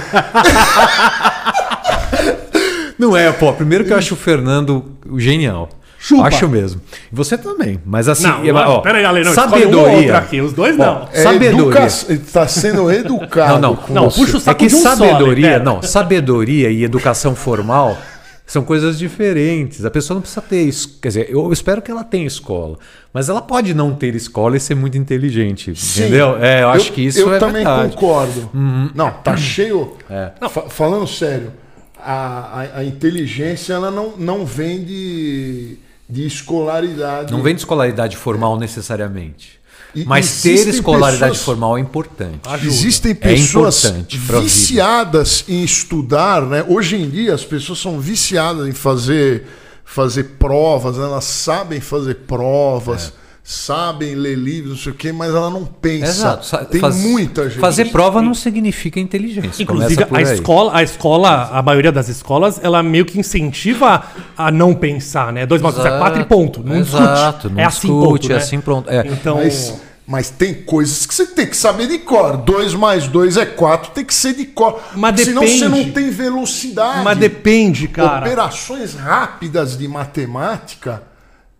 Não 2.98 3.16
é, 3.16 3.30
pô. 3.32 3.52
Primeiro 3.52 3.84
que 3.84 3.92
eu 3.92 3.96
acho 3.96 4.14
o 4.14 4.16
Fernando 4.16 4.84
genial. 5.16 5.68
Chupa. 6.00 6.28
Acho 6.28 6.48
mesmo. 6.48 6.80
E 7.12 7.14
você 7.14 7.36
também. 7.36 7.80
Mas 7.84 8.08
assim, 8.08 8.22
Não, 8.28 8.44
é, 8.44 8.52
ó, 8.52 8.78
peraí, 8.80 9.04
Ale, 9.04 9.24
não, 9.24 9.32
um 9.32 9.34
sabedoria. 9.34 9.96
outro 9.96 10.16
aqui, 10.16 10.40
os 10.40 10.52
dois 10.52 10.76
não. 10.76 11.08
É 11.12 11.22
sabedoria. 11.22 11.80
educa- 11.80 11.88
Ele 12.08 12.18
tá 12.20 12.46
sendo 12.46 12.90
educado. 12.90 13.54
Não, 13.54 13.70
não, 13.70 13.76
com 13.76 13.92
não, 13.92 14.04
você. 14.10 14.20
puxa 14.20 14.34
o 14.34 14.36
É 14.36 14.40
saco 14.40 14.58
que 14.60 14.66
de 14.68 14.74
um 14.76 14.80
sabedoria, 14.82 15.48
pera. 15.48 15.64
não, 15.64 15.82
sabedoria 15.82 16.70
e 16.70 16.84
educação 16.84 17.34
formal 17.34 17.98
são 18.46 18.62
coisas 18.62 18.96
diferentes. 18.96 19.84
A 19.84 19.90
pessoa 19.90 20.14
não 20.14 20.20
precisa 20.22 20.40
ter, 20.40 20.62
es- 20.62 20.86
quer 20.86 21.08
dizer, 21.08 21.26
eu 21.30 21.52
espero 21.52 21.82
que 21.82 21.90
ela 21.90 22.04
tenha 22.04 22.26
escola, 22.28 22.78
mas 23.12 23.28
ela 23.28 23.42
pode 23.42 23.74
não 23.74 23.92
ter 23.92 24.14
escola 24.14 24.56
e 24.56 24.60
ser 24.60 24.76
muito 24.76 24.96
inteligente, 24.96 25.74
Sim. 25.74 26.02
entendeu? 26.02 26.36
É, 26.40 26.62
eu 26.62 26.68
acho 26.70 26.92
que 26.92 27.02
isso 27.04 27.18
eu 27.18 27.34
é 27.34 27.38
também 27.40 27.64
verdade. 27.64 27.94
concordo. 27.96 28.48
Não, 28.94 29.10
tá 29.10 29.36
cheio. 29.36 29.94
É. 30.08 30.30
Não, 30.40 30.48
fa- 30.48 30.68
falando 30.70 31.06
sério, 31.08 31.52
a, 32.00 32.60
a, 32.76 32.78
a 32.78 32.84
inteligência 32.84 33.72
ela 33.74 33.90
não, 33.90 34.12
não 34.16 34.46
vem 34.46 34.82
de, 34.84 35.76
de 36.08 36.26
escolaridade. 36.26 37.32
Não 37.32 37.42
vem 37.42 37.54
de 37.54 37.60
escolaridade 37.60 38.16
formal 38.16 38.58
necessariamente. 38.58 39.58
E- 39.94 40.04
Mas 40.04 40.42
ter 40.42 40.68
escolaridade 40.68 41.32
pessoas- 41.32 41.44
formal 41.44 41.78
é 41.78 41.80
importante. 41.80 42.40
Existem 42.62 43.12
É 43.12 43.14
pessoas 43.14 43.84
importante 43.84 44.18
vida. 44.18 44.40
viciadas 44.40 45.44
em 45.48 45.62
estudar, 45.64 46.42
né? 46.42 46.64
Hoje 46.68 46.96
em 46.96 47.08
dia 47.08 47.34
as 47.34 47.44
pessoas 47.44 47.78
são 47.78 47.98
viciadas 47.98 48.68
em 48.68 48.72
fazer, 48.72 49.46
fazer 49.84 50.24
provas, 50.38 50.96
né? 50.98 51.04
elas 51.04 51.24
sabem 51.24 51.80
fazer 51.80 52.16
provas, 52.26 53.12
sabem 53.50 54.14
ler 54.14 54.36
livros, 54.36 54.70
não 54.72 54.76
sei 54.76 54.92
o 54.92 54.94
quê, 54.94 55.10
mas 55.10 55.30
ela 55.34 55.48
não 55.48 55.64
pensa. 55.64 56.38
Exato. 56.42 56.66
Tem 56.66 56.78
faz- 56.82 56.96
muita 56.96 57.48
gente. 57.48 57.58
Fazer 57.58 57.86
prova 57.86 58.20
não 58.20 58.34
significa 58.34 59.00
inteligência. 59.00 59.62
Inclusive, 59.62 60.04
a 60.12 60.20
escola, 60.20 60.76
a 60.76 60.82
escola, 60.82 61.48
a 61.50 61.62
maioria 61.62 61.90
das 61.90 62.08
escolas, 62.10 62.60
ela 62.62 62.82
meio 62.82 63.06
que 63.06 63.18
incentiva 63.18 64.04
a 64.36 64.50
não 64.52 64.74
pensar, 64.74 65.32
né? 65.32 65.46
Dois 65.46 65.62
mais 65.62 65.74
dois 65.74 65.86
é 65.86 65.96
quatro 65.98 66.20
e 66.20 66.24
ponto. 66.26 66.62
Não 66.62 66.76
Exato, 66.76 67.48
discute. 67.48 67.54
não 67.54 67.60
é 67.62 67.64
assim, 67.64 67.88
discute, 67.88 68.04
ponto, 68.10 68.26
é 68.26 68.34
né? 68.34 68.36
assim, 68.42 68.60
pronto. 68.60 68.90
É. 68.90 69.06
Então, 69.06 69.36
Mas, 69.38 69.80
mas 70.06 70.28
tem 70.28 70.52
coisas 70.52 71.06
que 71.06 71.14
você 71.14 71.24
tem 71.28 71.46
que 71.46 71.56
saber 71.56 71.86
de 71.88 72.00
cor. 72.00 72.36
2 72.36 72.74
mais 72.74 73.08
2 73.08 73.38
é 73.38 73.46
4, 73.46 73.92
tem 73.92 74.04
que 74.04 74.12
ser 74.14 74.34
de 74.34 74.44
cor. 74.44 74.78
Mas 74.94 75.18
Senão 75.22 75.40
depende. 75.40 75.58
você 75.58 75.68
não 75.70 75.90
tem 75.90 76.10
velocidade. 76.10 77.02
mas 77.02 77.16
depende, 77.16 77.88
cara. 77.88 78.26
Operações 78.26 78.92
rápidas 78.92 79.78
de 79.78 79.88
matemática, 79.88 81.02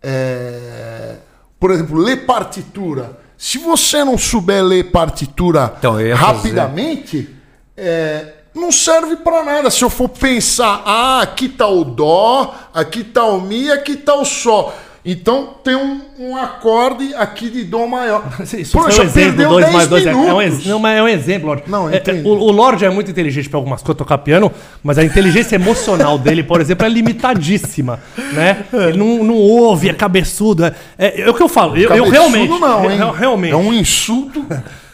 é, 0.02 1.14
por 1.58 1.70
exemplo, 1.70 1.98
ler 1.98 2.26
partitura. 2.26 3.18
Se 3.36 3.58
você 3.58 4.04
não 4.04 4.18
souber 4.18 4.64
ler 4.64 4.90
partitura 4.90 5.72
Então, 5.78 5.96
rapidamente, 6.14 7.28
é, 7.76 8.34
não 8.54 8.72
serve 8.72 9.16
para 9.16 9.44
nada. 9.44 9.70
Se 9.70 9.84
eu 9.84 9.90
for 9.90 10.08
pensar, 10.08 10.82
ah, 10.84 11.22
aqui 11.22 11.48
tá 11.48 11.66
o 11.68 11.84
dó, 11.84 12.54
aqui 12.74 13.04
tá 13.04 13.24
o 13.24 13.40
mi, 13.40 13.70
aqui 13.70 13.96
tá 13.96 14.14
o 14.14 14.24
sol. 14.24 14.74
Então 15.04 15.54
tem 15.62 15.74
um, 15.76 16.00
um 16.18 16.36
acorde 16.36 17.14
aqui 17.14 17.48
de 17.48 17.64
Dó 17.64 17.86
maior. 17.86 18.24
Isso 18.42 18.72
foi 18.72 18.90
já 18.90 19.02
um 19.02 19.06
exemplo, 19.06 19.12
perdeu 19.12 19.48
2 19.50 19.64
10 19.64 19.74
mais 19.76 19.88
2 19.88 20.06
é, 20.06 20.10
é 20.10 20.14
um, 20.14 20.42
ex- 20.42 20.66
não, 20.66 20.86
é 20.86 21.02
um 21.02 21.08
exemplo, 21.08 21.48
Lorde. 21.48 21.62
Não, 21.66 21.88
É, 21.88 21.96
é, 21.96 22.12
o, 22.24 22.28
o 22.28 22.50
Lorde 22.50 22.84
é 22.84 22.90
muito 22.90 23.10
inteligente 23.10 23.48
para 23.48 23.58
algumas 23.58 23.80
coisas, 23.80 23.96
tocar 23.98 24.18
piano, 24.18 24.50
mas 24.82 24.98
a 24.98 25.04
inteligência 25.04 25.54
emocional 25.54 26.18
dele, 26.18 26.42
por 26.42 26.60
exemplo, 26.60 26.84
é 26.84 26.88
limitadíssima, 26.88 28.00
né? 28.32 28.64
Ele 28.72 28.98
não, 28.98 29.24
não 29.24 29.34
ouve, 29.36 29.88
é 29.88 29.94
cabeçudo. 29.94 30.64
É, 30.64 30.74
é, 30.98 31.20
é 31.22 31.30
o 31.30 31.34
que 31.34 31.42
eu 31.42 31.48
falo, 31.48 31.76
eu, 31.76 31.90
eu 31.94 32.08
realmente... 32.08 32.48
não, 32.58 32.90
hein? 32.90 32.98
realmente... 33.16 33.52
É 33.52 33.56
um 33.56 33.72
insulto 33.72 34.44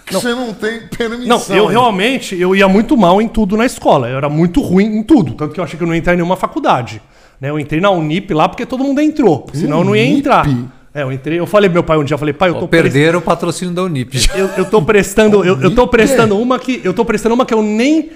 que 0.05 0.13
você 0.13 0.35
não 0.35 0.53
tem 0.53 0.81
Não, 0.83 0.89
permissão. 0.89 1.57
eu 1.57 1.67
realmente, 1.67 2.39
eu 2.39 2.55
ia 2.55 2.69
muito 2.69 2.97
mal 2.97 3.23
em 3.23 3.29
tudo 3.29 3.57
na 3.57 3.65
escola. 3.65 4.09
Eu 4.09 4.19
era 4.19 4.29
muito 4.29 4.61
ruim 4.61 4.99
em 4.99 5.03
tudo. 5.03 5.33
Tanto 5.33 5.55
que 5.55 5.61
eu 5.61 5.65
achei 5.65 5.77
que 5.79 5.83
eu 5.83 5.87
não 5.87 5.95
ia 5.95 5.99
entrar 5.99 6.13
em 6.13 6.17
nenhuma 6.17 6.37
faculdade. 6.37 7.01
Né? 7.45 7.51
Eu 7.51 7.61
entrei 7.61 7.79
na 7.79 7.91
Unip 7.91 8.33
lá 8.33 8.49
porque 8.49 8.65
todo 8.65 8.83
mundo 8.83 9.03
entrou. 9.03 9.41
porque 9.41 9.59
Senão 9.59 9.81
eu 9.81 9.85
não 9.85 9.95
ia 9.95 10.05
Unip? 10.05 10.19
entrar. 10.19 10.49
É, 10.95 11.03
eu 11.03 11.13
entrei, 11.13 11.39
eu 11.39 11.47
falei 11.47 11.69
pro 11.69 11.75
meu 11.75 11.83
pai 11.83 11.99
um 11.99 12.05
dia, 12.05 12.15
eu 12.15 12.19
falei, 12.19 12.33
pai, 12.33 12.49
eu 12.49 12.55
tô 12.55 12.67
Perderam 12.67 13.19
o 13.19 13.23
patrocínio 13.23 13.75
da 13.75 13.83
Unip. 13.83 14.17
eu, 14.35 14.49
eu 14.57 14.65
tô 14.65 14.81
prestando, 14.81 15.45
eu, 15.45 15.61
eu 15.61 15.75
tô 15.75 15.87
prestando 15.87 16.39
uma 16.39 16.59
que. 16.59 16.81
Eu 16.83 16.95
tô 16.95 17.05
prestando 17.05 17.35
uma 17.35 17.45
que 17.45 17.53
eu 17.53 17.63
nem. 17.63 18.09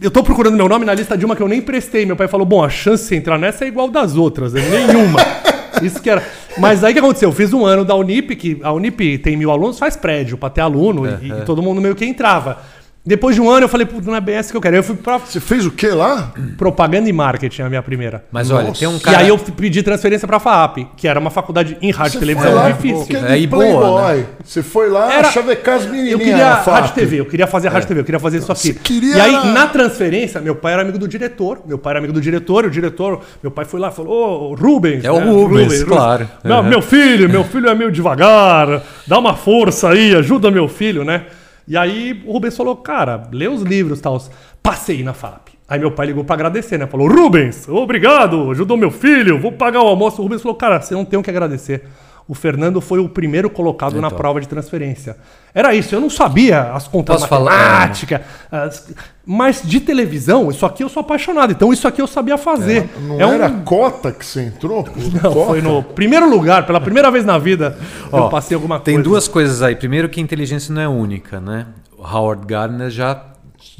Eu 0.00 0.10
tô 0.10 0.24
procurando 0.24 0.56
meu 0.56 0.68
nome 0.68 0.84
na 0.84 0.92
lista 0.92 1.16
de 1.16 1.24
uma 1.24 1.36
que 1.36 1.42
eu 1.42 1.46
nem 1.46 1.60
prestei. 1.60 2.04
Meu 2.04 2.16
pai 2.16 2.26
falou: 2.26 2.44
bom, 2.44 2.64
a 2.64 2.68
chance 2.68 3.04
de 3.04 3.08
você 3.10 3.16
entrar 3.16 3.38
nessa 3.38 3.64
é 3.64 3.68
igual 3.68 3.88
das 3.88 4.16
outras, 4.16 4.56
é 4.56 4.60
nenhuma. 4.60 5.20
Isso 5.80 6.02
que 6.02 6.10
era. 6.10 6.24
Mas 6.58 6.82
aí 6.82 6.90
o 6.90 6.94
que 6.94 7.00
aconteceu? 7.00 7.28
Eu 7.28 7.32
fiz 7.32 7.52
um 7.52 7.64
ano 7.64 7.84
da 7.84 7.94
Unip, 7.94 8.34
que 8.34 8.58
a 8.62 8.72
Unip 8.72 9.18
tem 9.18 9.36
mil 9.36 9.52
alunos, 9.52 9.78
faz 9.78 9.94
prédio 9.96 10.36
pra 10.36 10.50
ter 10.50 10.62
aluno, 10.62 11.06
e, 11.06 11.28
e 11.30 11.44
todo 11.44 11.62
mundo 11.62 11.80
meio 11.80 11.94
que 11.94 12.04
entrava. 12.04 12.58
Depois 13.06 13.34
de 13.36 13.40
um 13.42 13.50
ano 13.50 13.64
eu 13.64 13.68
falei, 13.68 13.84
putz, 13.86 14.06
não 14.06 14.16
é 14.16 14.20
bem 14.20 14.36
essa 14.36 14.50
que 14.50 14.56
eu 14.56 14.60
quero. 14.62 14.74
Aí 14.76 14.78
Eu 14.78 14.82
fui 14.82 14.96
pra 14.96 15.18
Você 15.18 15.38
fez 15.38 15.66
o 15.66 15.70
que 15.70 15.86
lá? 15.88 16.32
propaganda 16.56 17.06
e 17.06 17.12
marketing, 17.12 17.60
a 17.60 17.68
minha 17.68 17.82
primeira. 17.82 18.24
Mas 18.32 18.50
olha, 18.50 18.68
Nossa. 18.68 18.80
tem 18.80 18.88
um 18.88 18.96
E 18.96 19.00
cara. 19.00 19.18
aí 19.18 19.28
eu 19.28 19.36
pedi 19.36 19.82
transferência 19.82 20.26
pra 20.26 20.40
FAAP, 20.40 20.78
que 20.96 21.06
era 21.06 21.20
uma 21.20 21.28
faculdade 21.30 21.76
em 21.82 21.90
rádio 21.90 22.16
e 22.16 22.20
televisão 22.20 22.50
Foi 22.50 22.58
lá, 22.58 22.70
difícil. 22.70 22.98
porque 23.00 23.16
É, 23.16 23.36
de 23.36 23.42
e 23.42 23.46
boa, 23.46 23.60
Playboy. 23.62 24.26
Você 24.42 24.62
foi 24.62 24.88
lá 24.88 25.12
Era- 25.12 25.30
chavecar 25.30 25.74
as 25.76 25.84
Eu 25.84 25.90
menininhas 25.92 26.18
queria 26.18 26.54
rádio 26.54 26.94
TV, 26.94 27.20
eu 27.20 27.26
queria 27.26 27.46
fazer 27.46 27.68
rádio 27.68 27.88
TV, 27.88 28.00
eu 28.00 28.04
queria 28.04 28.20
fazer 28.20 28.38
isso 28.38 28.50
aqui. 28.50 28.60
Você 28.68 28.72
queria 28.74 29.16
E 29.16 29.20
aí, 29.20 29.52
na 29.52 29.66
transferência, 29.66 30.40
meu 30.40 30.54
pai 30.54 30.72
era 30.72 30.80
amigo 30.80 30.98
do 30.98 31.06
diretor. 31.06 31.60
Meu 31.66 31.76
pai 31.76 31.90
era 31.92 31.98
amigo 31.98 32.12
do 32.14 32.22
diretor, 32.22 32.64
e 32.64 32.68
o 32.68 32.70
diretor, 32.70 33.20
meu 33.42 33.50
pai 33.50 33.66
foi 33.66 33.80
lá 33.80 33.88
e 33.88 33.92
falou: 33.92 34.50
Ô, 34.50 34.54
Rubens. 34.54 35.04
É 35.04 35.10
o 35.12 35.18
Rubens, 35.18 35.82
claro. 35.84 36.26
Meu, 36.42 36.56
Uhum. 36.56 36.62
meu 36.62 36.80
filho, 36.80 37.28
meu 37.28 37.44
filho 37.44 37.68
é 37.68 37.74
meio 37.74 37.92
devagar, 37.92 38.82
dá 39.06 39.18
uma 39.18 39.34
força 39.34 39.90
aí, 39.90 40.14
ajuda 40.16 40.50
meu 40.50 40.66
filho, 40.68 41.04
né? 41.04 41.24
E 41.66 41.76
aí 41.76 42.22
o 42.26 42.32
Rubens 42.32 42.56
falou: 42.56 42.76
Cara, 42.76 43.28
lê 43.32 43.48
os 43.48 43.62
livros 43.62 43.98
e 43.98 44.02
tal. 44.02 44.22
Passei 44.62 45.02
na 45.02 45.12
FAP. 45.12 45.54
Aí 45.68 45.78
meu 45.78 45.90
pai 45.90 46.06
ligou 46.06 46.24
pra 46.24 46.34
agradecer, 46.34 46.78
né? 46.78 46.86
Falou: 46.86 47.08
Rubens, 47.08 47.68
obrigado, 47.68 48.50
ajudou 48.50 48.76
meu 48.76 48.90
filho, 48.90 49.40
vou 49.40 49.52
pagar 49.52 49.82
o 49.82 49.86
almoço. 49.86 50.20
O 50.20 50.24
Rubens 50.24 50.42
falou: 50.42 50.56
Cara, 50.56 50.80
você 50.80 50.94
não 50.94 51.04
tem 51.04 51.18
o 51.18 51.22
que 51.22 51.30
agradecer. 51.30 51.84
O 52.26 52.34
Fernando 52.34 52.80
foi 52.80 52.98
o 52.98 53.08
primeiro 53.08 53.50
colocado 53.50 54.00
na 54.00 54.06
Então. 54.06 54.16
prova 54.16 54.40
de 54.40 54.48
transferência. 54.48 55.16
Era 55.54 55.74
isso, 55.74 55.94
eu 55.94 56.00
não 56.00 56.08
sabia 56.08 56.72
as 56.72 56.88
contas 56.88 57.20
Posso 57.20 57.30
matemáticas, 57.44 58.20
as- 58.50 58.94
mas 59.26 59.60
de 59.62 59.78
televisão, 59.78 60.50
isso 60.50 60.64
aqui 60.64 60.82
eu 60.82 60.88
sou 60.88 61.00
apaixonado. 61.02 61.52
Então 61.52 61.70
isso 61.70 61.86
aqui 61.86 62.00
eu 62.00 62.06
sabia 62.06 62.38
fazer. 62.38 62.88
Não 63.02 63.20
É 63.20 63.26
um- 63.26 63.32
era 63.32 63.50
cota 63.50 64.10
que 64.10 64.24
você 64.24 64.42
entrou? 64.44 64.84
Não, 65.22 65.32
Cota? 65.34 65.46
foi 65.46 65.60
no 65.60 65.82
primeiro 65.82 66.28
lugar, 66.30 66.64
pela 66.66 66.80
primeira 66.80 67.10
vez 67.10 67.26
na 67.26 67.36
vida, 67.36 67.78
eu 68.10 68.18
Ó, 68.20 68.28
passei 68.30 68.54
alguma 68.54 68.80
Tem 68.80 68.94
coisa. 68.94 69.08
duas 69.10 69.28
coisas 69.28 69.60
aí. 69.60 69.76
Primeiro 69.76 70.08
que 70.08 70.18
a 70.18 70.22
inteligência 70.22 70.74
não 70.74 70.80
é 70.80 70.88
única, 70.88 71.38
né? 71.40 71.66
O 71.98 72.02
Howard 72.06 72.46
Gardner 72.46 72.88
já 72.88 73.12
há 73.12 73.24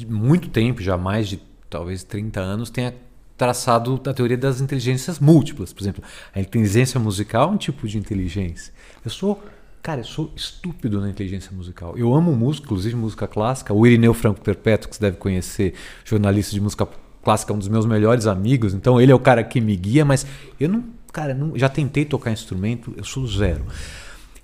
muito 0.07 0.49
tempo, 0.49 0.81
já 0.83 0.95
mais 0.97 1.27
de 1.27 1.39
talvez 1.67 2.03
30 2.03 2.39
anos, 2.41 2.69
tem 2.69 2.93
traçado 3.37 3.99
a 4.05 4.13
teoria 4.13 4.37
das 4.37 4.61
inteligências 4.61 5.19
múltiplas. 5.19 5.73
Por 5.73 5.81
exemplo, 5.83 6.03
a 6.33 6.39
inteligência 6.39 6.99
musical 6.99 7.49
é 7.49 7.51
um 7.53 7.57
tipo 7.57 7.87
de 7.87 7.97
inteligência. 7.97 8.73
Eu 9.03 9.11
sou, 9.11 9.43
cara, 9.83 10.01
eu 10.01 10.05
sou 10.05 10.31
estúpido 10.35 11.01
na 11.01 11.09
inteligência 11.09 11.51
musical. 11.53 11.93
Eu 11.97 12.13
amo 12.13 12.33
música, 12.33 12.65
inclusive 12.65 12.95
música 12.95 13.27
clássica. 13.27 13.73
O 13.73 13.85
Irineu 13.85 14.13
Franco 14.13 14.41
Perpétuo, 14.41 14.89
que 14.89 14.95
você 14.95 15.01
deve 15.01 15.17
conhecer, 15.17 15.73
jornalista 16.05 16.53
de 16.53 16.61
música 16.61 16.87
clássica, 17.23 17.53
um 17.53 17.57
dos 17.59 17.67
meus 17.67 17.85
melhores 17.85 18.25
amigos. 18.27 18.73
Então 18.73 19.01
ele 19.01 19.11
é 19.11 19.15
o 19.15 19.19
cara 19.19 19.43
que 19.43 19.59
me 19.59 19.75
guia, 19.75 20.05
mas 20.05 20.25
eu 20.59 20.69
não, 20.69 20.83
cara, 21.11 21.33
não, 21.33 21.57
já 21.57 21.67
tentei 21.67 22.05
tocar 22.05 22.31
instrumento, 22.31 22.93
eu 22.95 23.03
sou 23.03 23.27
zero. 23.27 23.65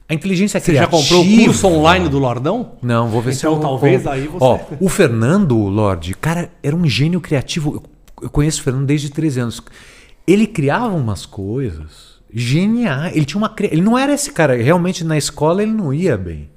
A 0.09 0.13
inteligência 0.13 0.59
Você 0.59 0.73
já 0.73 0.85
criativa... 0.87 1.01
comprou 1.01 1.23
o 1.25 1.45
curso 1.45 1.67
online 1.67 2.09
do 2.09 2.19
Lordão? 2.19 2.73
Não, 2.81 3.07
vou 3.07 3.21
ver 3.21 3.31
se 3.33 3.39
Então, 3.39 3.53
eu 3.53 3.59
talvez 3.61 4.03
compro. 4.03 4.11
aí 4.19 4.27
você- 4.27 4.43
Ó, 4.43 4.59
o 4.81 4.89
Fernando 4.89 5.55
Lorde, 5.57 6.13
cara, 6.15 6.51
era 6.61 6.75
um 6.75 6.85
gênio 6.85 7.21
criativo. 7.21 7.75
Eu, 7.75 7.83
eu 8.22 8.30
conheço 8.30 8.61
o 8.61 8.63
Fernando 8.63 8.86
desde 8.86 9.09
13 9.09 9.39
anos. 9.39 9.61
Ele 10.28 10.45
criava 10.47 10.95
umas 10.95 11.26
coisas 11.26 12.19
geniais. 12.34 13.15
Ele 13.15 13.26
tinha 13.26 13.38
uma 13.38 13.53
ele 13.59 13.82
não 13.82 13.97
era 13.97 14.13
esse 14.13 14.32
cara, 14.32 14.55
realmente 14.55 15.03
na 15.03 15.17
escola 15.17 15.61
ele 15.61 15.72
não 15.72 15.93
ia 15.93 16.17
bem. 16.17 16.49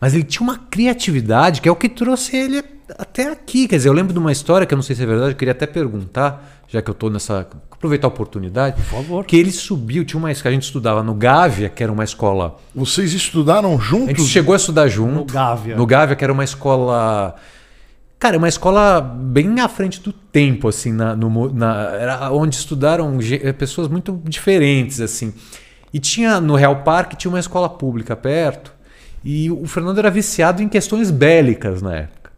Mas 0.00 0.14
ele 0.14 0.24
tinha 0.24 0.42
uma 0.42 0.56
criatividade 0.58 1.60
que 1.60 1.68
é 1.68 1.72
o 1.72 1.76
que 1.76 1.88
trouxe 1.88 2.36
ele 2.36 2.62
até 2.96 3.30
aqui. 3.32 3.66
Quer 3.66 3.76
dizer, 3.76 3.88
eu 3.88 3.92
lembro 3.92 4.12
de 4.12 4.18
uma 4.18 4.30
história 4.30 4.66
que 4.66 4.72
eu 4.72 4.76
não 4.76 4.82
sei 4.82 4.94
se 4.94 5.02
é 5.02 5.06
verdade, 5.06 5.32
eu 5.32 5.36
queria 5.36 5.52
até 5.52 5.66
perguntar, 5.66 6.62
já 6.68 6.80
que 6.80 6.88
eu 6.88 6.94
tô 6.94 7.10
nessa. 7.10 7.48
aproveitar 7.70 8.06
a 8.06 8.08
oportunidade. 8.08 8.76
Por 8.76 8.84
favor. 8.84 9.24
Que 9.24 9.36
ele 9.36 9.50
subiu, 9.50 10.04
tinha 10.04 10.18
uma 10.18 10.32
que 10.32 10.46
a 10.48 10.50
gente 10.50 10.62
estudava 10.62 11.02
no 11.02 11.14
Gávea, 11.14 11.68
que 11.68 11.82
era 11.82 11.92
uma 11.92 12.04
escola 12.04 12.56
Vocês 12.74 13.12
estudaram 13.12 13.70
a 13.70 13.76
gente 13.76 13.84
juntos? 13.84 14.28
chegou 14.28 14.52
a 14.52 14.56
estudar 14.56 14.88
junto. 14.88 15.14
No 15.14 15.24
Gávea. 15.24 15.76
No 15.76 15.86
Gávea, 15.86 16.16
que 16.16 16.24
era 16.24 16.32
uma 16.32 16.44
escola. 16.44 17.34
Cara, 18.18 18.36
uma 18.36 18.48
escola 18.48 19.00
bem 19.00 19.60
à 19.60 19.68
frente 19.68 20.00
do 20.00 20.12
tempo, 20.12 20.66
assim, 20.68 20.92
na, 20.92 21.14
no 21.14 21.52
na- 21.52 22.30
onde 22.32 22.56
estudaram 22.56 23.16
eh, 23.20 23.52
pessoas 23.52 23.86
muito 23.88 24.20
diferentes, 24.24 25.00
assim. 25.00 25.32
E 25.94 26.00
tinha 26.00 26.40
no 26.40 26.56
Real 26.56 26.82
Parque 26.82 27.16
tinha 27.16 27.30
uma 27.30 27.38
escola 27.38 27.68
pública 27.68 28.16
perto. 28.16 28.72
E 29.24 29.50
o 29.50 29.66
Fernando 29.66 29.98
era 29.98 30.10
viciado 30.10 30.62
em 30.62 30.68
questões 30.68 31.10
bélicas 31.10 31.80
na 31.80 31.94
época. 31.94 32.30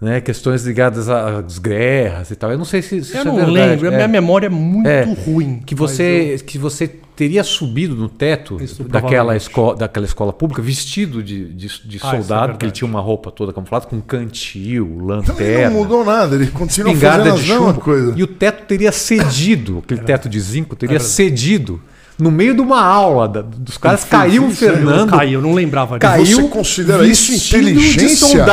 Né? 0.00 0.20
Questões 0.20 0.64
ligadas 0.64 1.08
às 1.08 1.58
guerras 1.58 2.30
e 2.30 2.36
tal. 2.36 2.50
Eu 2.52 2.58
não 2.58 2.64
sei 2.64 2.80
se, 2.82 3.02
se 3.04 3.14
Eu 3.16 3.18
isso 3.22 3.24
não 3.26 3.34
é 3.34 3.44
verdade. 3.44 3.52
lembro, 3.70 3.88
a 3.88 3.92
É. 3.92 3.96
minha 3.96 4.08
memória 4.08 4.46
é 4.46 4.50
muito 4.50 4.88
É, 4.88 5.02
ruim. 5.02 5.60
Que 5.66 5.74
você, 5.74 6.38
que 6.46 6.56
você 6.56 6.90
teria 7.18 7.42
subido 7.42 7.96
no 7.96 8.08
teto 8.08 8.62
Isso, 8.62 8.84
daquela, 8.84 9.36
escola, 9.36 9.74
daquela 9.74 10.06
escola 10.06 10.32
pública 10.32 10.62
vestido 10.62 11.20
de, 11.20 11.46
de, 11.52 11.66
de 11.84 11.98
Ah, 12.00 12.06
é 12.06 12.10
soldado, 12.12 12.52
porque 12.52 12.64
ele 12.64 12.70
verdade. 12.70 12.72
tinha 12.72 12.88
uma 12.88 13.00
roupa 13.00 13.32
toda 13.32 13.52
camuflada 13.52 13.86
com 13.86 14.00
cantil, 14.00 14.86
Então 14.86 15.04
ele 15.04 15.12
lanterna, 15.16 15.70
não 15.70 15.76
mudou 15.82 16.04
nada, 16.04 16.36
ele 16.36 16.46
continua 16.46 16.92
espingarda 16.92 17.24
fazendo 17.32 17.40
de 17.42 17.46
chumbo. 17.48 17.80
coisas. 17.80 18.14
E 18.16 18.22
o 18.22 18.26
teto 18.28 18.66
teria 18.68 18.92
cedido, 18.92 19.78
aquele 19.84 20.00
teto 20.02 20.28
de 20.28 20.38
zinco 20.38 20.76
teria 20.76 20.92
verdade. 20.98 21.10
cedido. 21.12 21.82
No 22.16 22.30
meio 22.30 22.54
de 22.54 22.60
uma 22.60 22.80
aula 22.80 23.28
da- 23.28 23.42
dos 23.42 23.76
caras, 23.78 24.04
caiu 24.04 24.46
o 24.46 24.50
Fernando. 24.52 25.10
caí, 25.10 25.32
eu 25.32 25.42
não 25.42 25.54
lembrava 25.54 25.98
disso. 25.98 26.12
Caiu 26.12 26.42
Você 26.42 26.48
considera 26.48 27.04
isso 27.06 27.32
vestido 27.32 27.64
de 27.64 27.70
inteligência? 27.72 28.44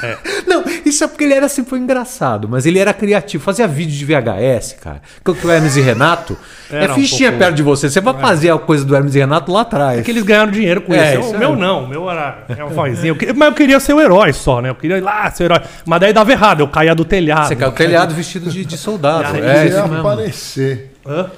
Soldado. 0.00 0.18
Não, 0.46 0.64
isso 0.84 1.04
é 1.04 1.06
porque 1.06 1.24
ele 1.24 1.34
era 1.34 1.48
sempre 1.48 1.70
foi 1.70 1.78
engraçado, 1.78 2.48
mas 2.48 2.66
ele 2.66 2.78
era 2.78 2.92
criativo, 2.94 3.42
fazia 3.42 3.66
vídeo 3.66 3.92
de 3.96 4.04
VHS, 4.04 4.76
cara. 4.80 5.00
Que 5.24 5.30
o 5.30 5.50
Hermes 5.50 5.76
e 5.76 5.80
Renato 5.80 6.36
Era 6.70 6.86
é 6.86 6.90
um 6.92 6.94
fichinha 6.94 7.30
pouco- 7.30 7.44
perto 7.44 7.56
de 7.56 7.62
você. 7.62 7.90
Você 7.90 8.00
vai 8.00 8.14
fazer 8.14 8.50
a 8.50 8.58
coisa 8.58 8.84
do 8.84 8.94
Hermes 8.94 9.14
e 9.14 9.18
Renato 9.18 9.50
lá 9.52 9.62
atrás. 9.62 9.98
É 9.98 10.02
que 10.02 10.10
eles 10.10 10.22
ganharam 10.22 10.50
dinheiro 10.50 10.80
com 10.82 10.94
É, 10.94 11.18
isso. 11.18 11.30
O 11.32 11.34
é. 11.34 11.38
meu 11.38 11.56
não, 11.56 11.84
o 11.84 11.88
meu 11.88 12.10
era 12.10 12.44
é 12.48 12.64
um 12.64 12.68
vozinho. 12.68 13.16
Mas 13.36 13.48
eu 13.48 13.54
queria 13.54 13.80
ser 13.80 13.92
o 13.94 14.00
herói 14.00 14.32
só, 14.32 14.60
né? 14.60 14.70
Eu 14.70 14.74
queria 14.74 14.98
ir 14.98 15.00
lá 15.02 15.30
ser 15.30 15.44
o 15.44 15.46
herói. 15.46 15.60
Mas 15.84 16.00
daí 16.00 16.12
dava 16.12 16.30
errado, 16.32 16.60
eu 16.60 16.68
caía 16.68 16.94
do 16.94 17.04
telhado. 17.04 17.48
Você 17.48 17.56
caiu 17.56 17.72
telhado 17.72 18.14
vestido 18.14 18.50
de, 18.50 18.64
de 18.64 18.76
soldado. 18.78 19.24
É, 19.36 19.40
queria 19.40 19.66
isso 19.66 19.88
mesmo. 19.88 20.08
aparecer. 20.08 20.92
Hã? 21.06 21.30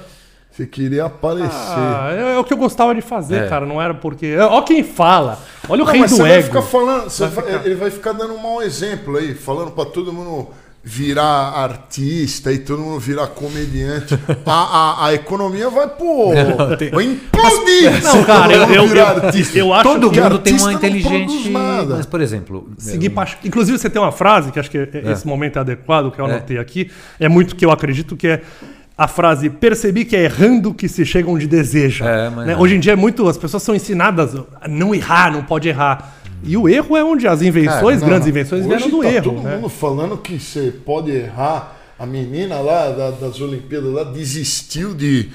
Você 0.51 0.65
queria 0.65 1.05
aparecer. 1.05 1.49
Ah, 1.49 2.09
é, 2.13 2.35
é 2.35 2.37
o 2.37 2.43
que 2.43 2.53
eu 2.53 2.57
gostava 2.57 2.93
de 2.93 3.01
fazer, 3.01 3.45
É. 3.45 3.47
cara. 3.47 3.65
Não 3.65 3.81
era 3.81 3.93
porque. 3.93 4.37
Ó, 4.37 4.61
quem 4.63 4.83
fala. 4.83 5.39
Olha 5.69 5.81
o 5.81 5.85
Não, 5.85 5.91
rei 5.91 6.01
mas 6.01 6.11
do 6.11 6.17
você 6.17 6.21
vai 6.23 6.31
ego. 6.33 6.43
ficar 6.47 6.61
falando, 6.61 7.03
você 7.09 7.25
Vai 7.27 7.29
vai- 7.35 7.53
ficar. 7.53 7.65
ele 7.65 7.75
vai 7.75 7.89
ficar 7.89 8.11
dando 8.11 8.33
um 8.33 8.37
mau 8.37 8.61
exemplo 8.61 9.17
aí, 9.17 9.33
falando 9.33 9.71
pra 9.71 9.85
todo 9.85 10.11
mundo 10.11 10.49
virar 10.83 11.25
artista 11.25 12.51
e 12.51 12.57
todo 12.57 12.81
mundo 12.81 12.99
virar 12.99 13.27
comediante. 13.27 14.19
a, 14.45 14.51
a, 14.51 15.05
a 15.07 15.13
economia 15.13 15.69
vai 15.69 15.87
pô, 15.87 16.31
vai 16.91 17.05
implodir. 17.05 18.03
Não, 18.03 18.23
cara, 18.25 18.53
eu, 18.53 18.63
eu, 18.73 18.87
virar 18.87 19.15
eu, 19.17 19.25
artista. 19.25 19.57
eu 19.57 19.73
acho 19.73 19.83
Todo 19.83 20.09
que. 20.11 20.19
mundo 20.19 20.39
tem 20.39 20.57
uma 20.57 20.73
inteligente. 20.73 21.49
Mas, 21.49 22.05
por 22.05 22.19
exemplo, 22.19 22.69
Seguir 22.77 23.11
paixão. 23.11 23.39
Inclusive, 23.45 23.77
você 23.77 23.89
tem 23.89 24.01
uma 24.01 24.11
frase 24.11 24.51
que 24.51 24.59
acho 24.59 24.69
que 24.69 24.77
é- 24.77 25.11
esse 25.11 25.25
momento 25.25 25.57
é 25.57 25.59
adequado, 25.61 26.11
que 26.11 26.19
eu 26.19 26.25
É. 26.27 26.31
anotei 26.31 26.57
aqui. 26.57 26.91
É 27.19 27.29
muito 27.29 27.55
que 27.55 27.65
eu 27.65 27.71
acredito 27.71 28.17
que 28.17 28.27
é 28.27 28.41
a 29.03 29.07
frase 29.07 29.49
percebi 29.49 30.05
que 30.05 30.15
é 30.15 30.23
errando 30.23 30.73
que 30.73 30.87
se 30.87 31.05
chega 31.05 31.29
onde 31.29 31.47
deseja. 31.47 32.05
É, 32.07 32.29
mas 32.29 32.47
Né? 32.47 32.53
é. 32.53 32.57
Hoje 32.57 32.75
em 32.75 32.79
dia 32.79 32.93
é 32.93 32.95
muito. 32.95 33.27
As 33.27 33.37
pessoas 33.37 33.63
são 33.63 33.73
ensinadas 33.75 34.35
a 34.61 34.67
não 34.67 34.93
errar, 34.93 35.31
não 35.31 35.43
pode 35.43 35.67
errar. 35.69 36.17
E 36.43 36.57
o 36.57 36.67
erro 36.67 36.97
é 36.97 37.03
onde 37.03 37.27
as 37.27 37.41
invenções, 37.41 38.01
Não, 38.01 38.07
grandes 38.07 38.27
invenções, 38.27 38.61
hoje 38.65 38.69
vieram 38.69 38.89
do 38.89 39.01
tá 39.01 39.11
erro. 39.11 39.31
todo 39.33 39.43
né? 39.43 39.55
mundo 39.55 39.69
falando 39.69 40.17
que 40.17 40.39
você 40.39 40.73
pode 40.85 41.11
errar. 41.11 41.77
A 41.99 42.05
menina 42.05 42.59
lá 42.59 42.89
da- 42.89 43.11
das 43.11 43.39
Olimpíadas 43.39 43.93
lá 43.93 44.03
desistiu 44.03 44.93
de. 44.95 45.29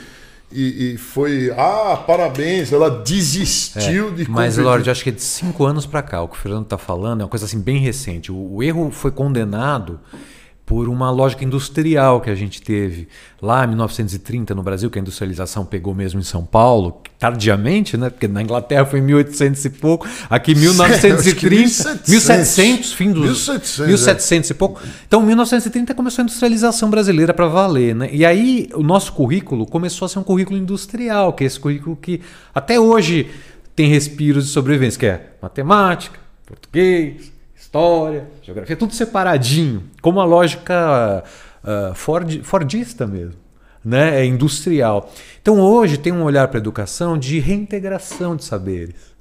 E, 0.52 0.94
e 0.94 0.96
foi. 0.98 1.52
Ah, 1.56 1.96
parabéns! 2.06 2.72
Ela 2.72 2.88
desistiu 2.90 4.10
de 4.12 4.22
É, 4.22 4.26
Mas, 4.28 4.54
competir. 4.54 4.62
Lorde, 4.64 4.90
acho 4.90 5.02
que 5.04 5.10
é 5.10 5.12
de 5.12 5.22
cinco 5.22 5.64
anos 5.64 5.86
para 5.86 6.02
cá. 6.02 6.22
O 6.22 6.28
que 6.28 6.36
o 6.36 6.38
Fernando 6.38 6.64
está 6.64 6.78
falando 6.78 7.20
é 7.20 7.24
uma 7.24 7.30
coisa 7.30 7.44
assim 7.46 7.60
bem 7.60 7.78
recente. 7.78 8.30
O, 8.32 8.54
o 8.54 8.62
erro 8.62 8.90
foi 8.90 9.10
condenado 9.10 9.98
por 10.66 10.88
uma 10.88 11.12
lógica 11.12 11.44
industrial 11.44 12.20
que 12.20 12.28
a 12.28 12.34
gente 12.34 12.60
teve 12.60 13.06
lá 13.40 13.64
em 13.64 13.68
1930 13.68 14.52
no 14.52 14.64
Brasil, 14.64 14.90
que 14.90 14.98
a 14.98 15.00
industrialização 15.00 15.64
pegou 15.64 15.94
mesmo 15.94 16.18
em 16.18 16.24
São 16.24 16.44
Paulo, 16.44 17.00
tardiamente, 17.20 17.96
né? 17.96 18.10
Porque 18.10 18.26
na 18.26 18.42
Inglaterra 18.42 18.84
foi 18.84 18.98
em 18.98 19.02
1800 19.02 19.64
e 19.64 19.70
pouco, 19.70 20.08
aqui 20.28 20.52
em 20.52 20.56
1930, 20.56 22.00
1700, 22.08 22.08
1700, 22.08 22.92
fim 22.94 23.12
dos 23.12 23.46
1700, 23.46 23.86
1700 23.86 24.50
e 24.50 24.54
pouco. 24.54 24.82
Então, 25.06 25.22
1930 25.22 25.94
começou 25.94 26.22
a 26.22 26.24
industrialização 26.24 26.90
brasileira 26.90 27.32
para 27.32 27.46
valer, 27.46 27.94
né? 27.94 28.08
E 28.12 28.26
aí 28.26 28.68
o 28.74 28.82
nosso 28.82 29.12
currículo 29.12 29.66
começou 29.66 30.06
a 30.06 30.08
ser 30.08 30.18
um 30.18 30.24
currículo 30.24 30.58
industrial, 30.58 31.32
que 31.32 31.44
é 31.44 31.46
esse 31.46 31.60
currículo 31.60 31.94
que 31.94 32.20
até 32.52 32.80
hoje 32.80 33.30
tem 33.76 33.88
respiros 33.88 34.46
de 34.46 34.50
sobrevivência, 34.50 34.98
que 34.98 35.06
é 35.06 35.30
matemática, 35.40 36.18
português, 36.44 37.35
história, 37.76 38.28
geografia, 38.42 38.74
tudo 38.74 38.94
separadinho, 38.94 39.84
com 40.00 40.10
uma 40.10 40.24
lógica 40.24 41.22
uh, 41.62 41.94
Ford, 41.94 42.42
fordista 42.42 43.06
mesmo, 43.06 43.34
né? 43.84 44.22
é 44.22 44.24
industrial. 44.24 45.12
Então 45.42 45.60
hoje 45.60 45.98
tem 45.98 46.12
um 46.12 46.22
olhar 46.22 46.48
para 46.48 46.58
a 46.58 46.62
educação 46.62 47.18
de 47.18 47.38
reintegração 47.38 48.34
de 48.34 48.44
saberes 48.44 49.14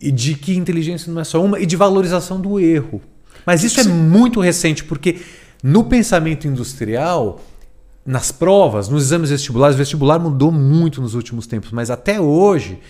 e 0.00 0.10
de 0.12 0.34
que 0.34 0.54
inteligência 0.54 1.10
não 1.10 1.20
é 1.20 1.24
só 1.24 1.42
uma 1.42 1.58
e 1.58 1.64
de 1.64 1.74
valorização 1.74 2.38
do 2.38 2.60
erro. 2.60 3.00
Mas 3.46 3.64
isso 3.64 3.80
é 3.80 3.84
muito 3.84 4.38
recente 4.40 4.84
porque 4.84 5.22
no 5.62 5.84
pensamento 5.84 6.46
industrial 6.46 7.40
nas 8.04 8.32
provas, 8.32 8.88
nos 8.88 9.04
exames 9.04 9.30
vestibulares, 9.30 9.76
o 9.76 9.78
vestibular 9.78 10.18
mudou 10.18 10.50
muito 10.50 11.00
nos 11.00 11.14
últimos 11.14 11.46
tempos, 11.46 11.70
mas 11.70 11.88
até 11.88 12.20
hoje 12.20 12.80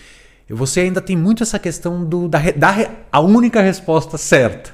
você 0.49 0.81
ainda 0.81 0.99
tem 0.99 1.15
muito 1.15 1.43
essa 1.43 1.57
questão 1.57 2.03
do, 2.03 2.27
da, 2.27 2.39
da 2.51 2.91
a 3.11 3.19
única 3.19 3.61
resposta 3.61 4.17
certa. 4.17 4.73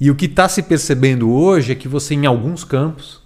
E 0.00 0.10
o 0.10 0.14
que 0.14 0.26
está 0.26 0.48
se 0.48 0.62
percebendo 0.62 1.30
hoje 1.30 1.72
é 1.72 1.74
que 1.74 1.88
você, 1.88 2.14
em 2.14 2.26
alguns 2.26 2.64
campos, 2.64 3.22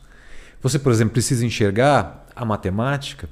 você, 0.62 0.78
por 0.78 0.92
exemplo, 0.92 1.12
precisa 1.12 1.44
enxergar 1.44 2.26
a 2.36 2.44
matemática. 2.44 3.28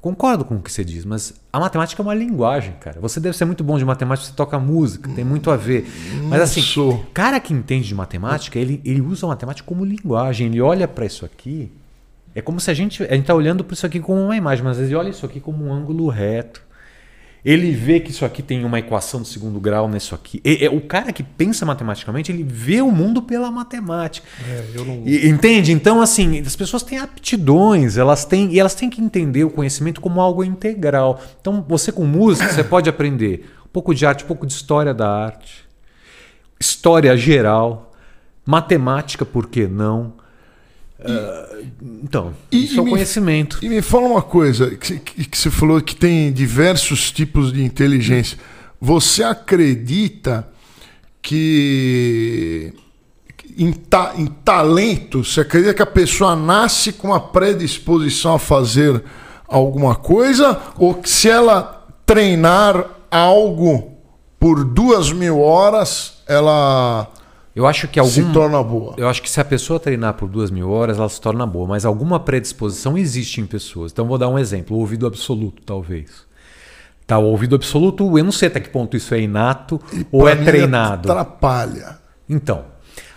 Concordo 0.00 0.44
com 0.44 0.56
o 0.56 0.62
que 0.62 0.70
você 0.70 0.84
diz, 0.84 1.04
mas 1.04 1.34
a 1.52 1.58
matemática 1.58 2.00
é 2.00 2.04
uma 2.04 2.14
linguagem, 2.14 2.74
cara. 2.78 3.00
Você 3.00 3.18
deve 3.18 3.36
ser 3.36 3.44
muito 3.44 3.64
bom 3.64 3.76
de 3.76 3.84
matemática, 3.84 4.28
você 4.28 4.36
toca 4.36 4.58
música, 4.58 5.10
tem 5.10 5.24
muito 5.24 5.50
a 5.50 5.56
ver. 5.56 5.84
Mas 6.28 6.42
assim, 6.42 6.60
sou. 6.60 7.04
cara 7.12 7.40
que 7.40 7.52
entende 7.52 7.88
de 7.88 7.94
matemática, 7.94 8.56
ele, 8.58 8.80
ele 8.84 9.00
usa 9.00 9.26
a 9.26 9.30
matemática 9.30 9.66
como 9.66 9.84
linguagem. 9.84 10.46
Ele 10.46 10.60
olha 10.60 10.86
para 10.86 11.06
isso 11.06 11.24
aqui. 11.24 11.72
É 12.34 12.42
como 12.42 12.60
se 12.60 12.70
a 12.70 12.74
gente 12.74 13.02
a 13.02 13.06
gente 13.08 13.22
está 13.22 13.34
olhando 13.34 13.64
para 13.64 13.74
isso 13.74 13.86
aqui 13.86 13.98
como 13.98 14.20
uma 14.20 14.36
imagem, 14.36 14.62
mas 14.62 14.72
às 14.72 14.78
vezes 14.78 14.94
olha 14.94 15.08
isso 15.08 15.26
aqui 15.26 15.40
como 15.40 15.64
um 15.64 15.72
ângulo 15.72 16.06
reto. 16.08 16.62
Ele 17.46 17.70
vê 17.70 18.00
que 18.00 18.10
isso 18.10 18.24
aqui 18.24 18.42
tem 18.42 18.64
uma 18.64 18.80
equação 18.80 19.22
de 19.22 19.28
segundo 19.28 19.60
grau 19.60 19.88
nisso 19.88 20.16
aqui. 20.16 20.40
E, 20.44 20.64
e, 20.64 20.68
o 20.68 20.80
cara 20.80 21.12
que 21.12 21.22
pensa 21.22 21.64
matematicamente, 21.64 22.32
ele 22.32 22.42
vê 22.42 22.82
o 22.82 22.90
mundo 22.90 23.22
pela 23.22 23.52
matemática. 23.52 24.26
É, 24.44 24.64
eu 24.74 24.84
não... 24.84 25.02
E- 25.06 25.28
entende? 25.28 25.70
Então, 25.70 26.02
assim, 26.02 26.40
as 26.40 26.56
pessoas 26.56 26.82
têm 26.82 26.98
aptidões, 26.98 27.96
elas 27.96 28.24
têm 28.24 28.52
e 28.52 28.58
elas 28.58 28.74
têm 28.74 28.90
que 28.90 29.00
entender 29.00 29.44
o 29.44 29.50
conhecimento 29.50 30.00
como 30.00 30.20
algo 30.20 30.42
integral. 30.42 31.22
Então, 31.40 31.64
você 31.68 31.92
com 31.92 32.04
música, 32.04 32.52
você 32.52 32.64
pode 32.64 32.90
aprender 32.90 33.48
um 33.64 33.68
pouco 33.68 33.94
de 33.94 34.04
arte, 34.04 34.24
um 34.24 34.26
pouco 34.26 34.44
de 34.44 34.52
história 34.52 34.92
da 34.92 35.08
arte, 35.08 35.64
história 36.58 37.16
geral, 37.16 37.92
matemática, 38.44 39.24
por 39.24 39.46
que 39.46 39.68
não? 39.68 40.14
Então, 42.02 42.32
e- 42.50 42.64
isso 42.64 42.74
é 42.74 42.76
e 42.76 42.80
o 42.80 42.84
me- 42.84 42.90
conhecimento. 42.92 43.58
E 43.62 43.68
me 43.68 43.82
fala 43.82 44.06
uma 44.06 44.22
coisa, 44.22 44.70
que, 44.76 44.98
que- 44.98 45.24
que 45.26 45.36
você 45.38 45.50
falou 45.50 45.80
que 45.80 45.94
tem 45.94 46.32
diversos 46.32 47.10
tipos 47.12 47.52
de 47.52 47.62
inteligência. 47.62 48.38
Você 48.80 49.22
acredita 49.22 50.46
que 51.46 52.72
em, 53.58 53.72
ta- 53.72 54.12
em 54.16 54.26
talento, 54.26 55.24
você 55.24 55.40
acredita 55.40 55.74
que 55.74 55.82
a 55.82 55.86
pessoa 55.86 56.36
nasce 56.36 56.92
com 56.92 57.08
uma 57.08 57.20
predisposição 57.20 58.34
a 58.34 58.38
fazer 58.38 59.02
alguma 59.48 59.94
coisa? 59.94 60.60
Ou 60.78 60.94
que 60.94 61.08
se 61.08 61.28
ela 61.28 61.86
treinar 62.04 62.86
algo 63.10 63.92
por 64.38 64.62
duas 64.64 65.10
mil 65.12 65.40
horas, 65.40 66.18
ela 66.26 67.08
Eu 67.56 67.66
acho 67.66 67.88
que 67.88 68.04
se 68.04 68.20
algum, 68.20 68.32
torna 68.34 68.62
boa? 68.62 68.92
Eu 68.98 69.08
acho 69.08 69.22
que 69.22 69.30
se 69.30 69.40
a 69.40 69.44
pessoa 69.44 69.80
treinar 69.80 70.12
por 70.12 70.28
duas 70.28 70.50
mil 70.50 70.68
horas, 70.68 70.98
ela 70.98 71.08
se 71.08 71.18
torna 71.18 71.46
boa. 71.46 71.66
Mas 71.66 71.86
alguma 71.86 72.20
predisposição 72.20 72.98
existe 72.98 73.40
em 73.40 73.46
pessoas. 73.46 73.92
Então 73.92 74.06
vou 74.06 74.18
dar 74.18 74.28
um 74.28 74.38
exemplo: 74.38 74.76
o 74.76 74.80
ouvido 74.80 75.06
absoluto, 75.06 75.62
talvez. 75.64 76.26
Tá, 77.06 77.18
o 77.18 77.24
ouvido 77.24 77.56
absoluto, 77.56 78.18
eu 78.18 78.24
não 78.24 78.32
sei 78.32 78.48
até 78.48 78.60
que 78.60 78.68
ponto 78.68 78.94
isso 78.94 79.14
é 79.14 79.20
inato 79.20 79.80
ou 80.12 80.22
Pra 80.22 80.32
é 80.32 80.36
treinado. 80.36 81.10
Atrapalha. 81.10 81.98
Então, 82.28 82.64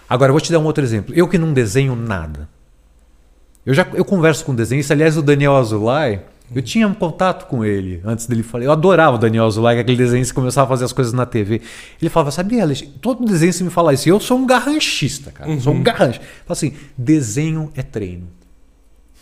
agora 0.08 0.30
eu 0.30 0.34
vou 0.34 0.40
te 0.40 0.54
dar 0.54 0.60
um 0.60 0.66
outro 0.66 0.84
exemplo. 0.84 1.14
Eu 1.14 1.28
que 1.28 1.38
não 1.38 1.52
desenho 1.52 1.94
nada. 1.94 2.48
Eu 3.66 3.74
já 3.74 3.86
eu 3.94 4.06
converso 4.06 4.46
com 4.46 4.56
desenhista. 4.56 4.94
Aliás, 4.94 5.18
o 5.18 5.22
Daniel 5.22 5.58
Azulay, 5.58 6.22
eu 6.54 6.62
tinha 6.62 6.88
um 6.88 6.94
contato 6.94 7.48
com 7.48 7.64
ele 7.64 8.02
antes 8.04 8.26
dele 8.26 8.44
falar. 8.44 8.64
Eu 8.64 8.72
adorava 8.72 9.16
o 9.16 9.20
Daniel 9.20 9.50
é 9.70 9.80
aquele 9.80 9.98
desenhista 9.98 10.34
que 10.34 10.40
começava 10.40 10.66
a 10.66 10.70
fazer 10.70 10.86
as 10.86 10.94
coisas 10.94 11.14
na 11.14 11.26
TV. 11.26 11.62
Ele 12.02 12.10
falava, 12.10 12.32
sabia, 12.32 12.64
Alex, 12.64 12.82
todo 13.02 13.26
desenhista 13.26 13.64
me 13.64 13.70
fala 13.70 13.94
isso. 13.94 14.10
Eu 14.10 14.20
sou 14.20 14.38
um 14.38 14.46
garranchista, 14.46 15.32
cara. 15.32 15.52
Eu 15.52 15.60
Sou 15.60 15.74
um 15.74 15.84
garrancho. 15.84 16.20
Fala 16.20 16.30
assim, 16.50 16.74
desenho 16.98 17.72
é 17.76 17.84
treino. 17.84 18.28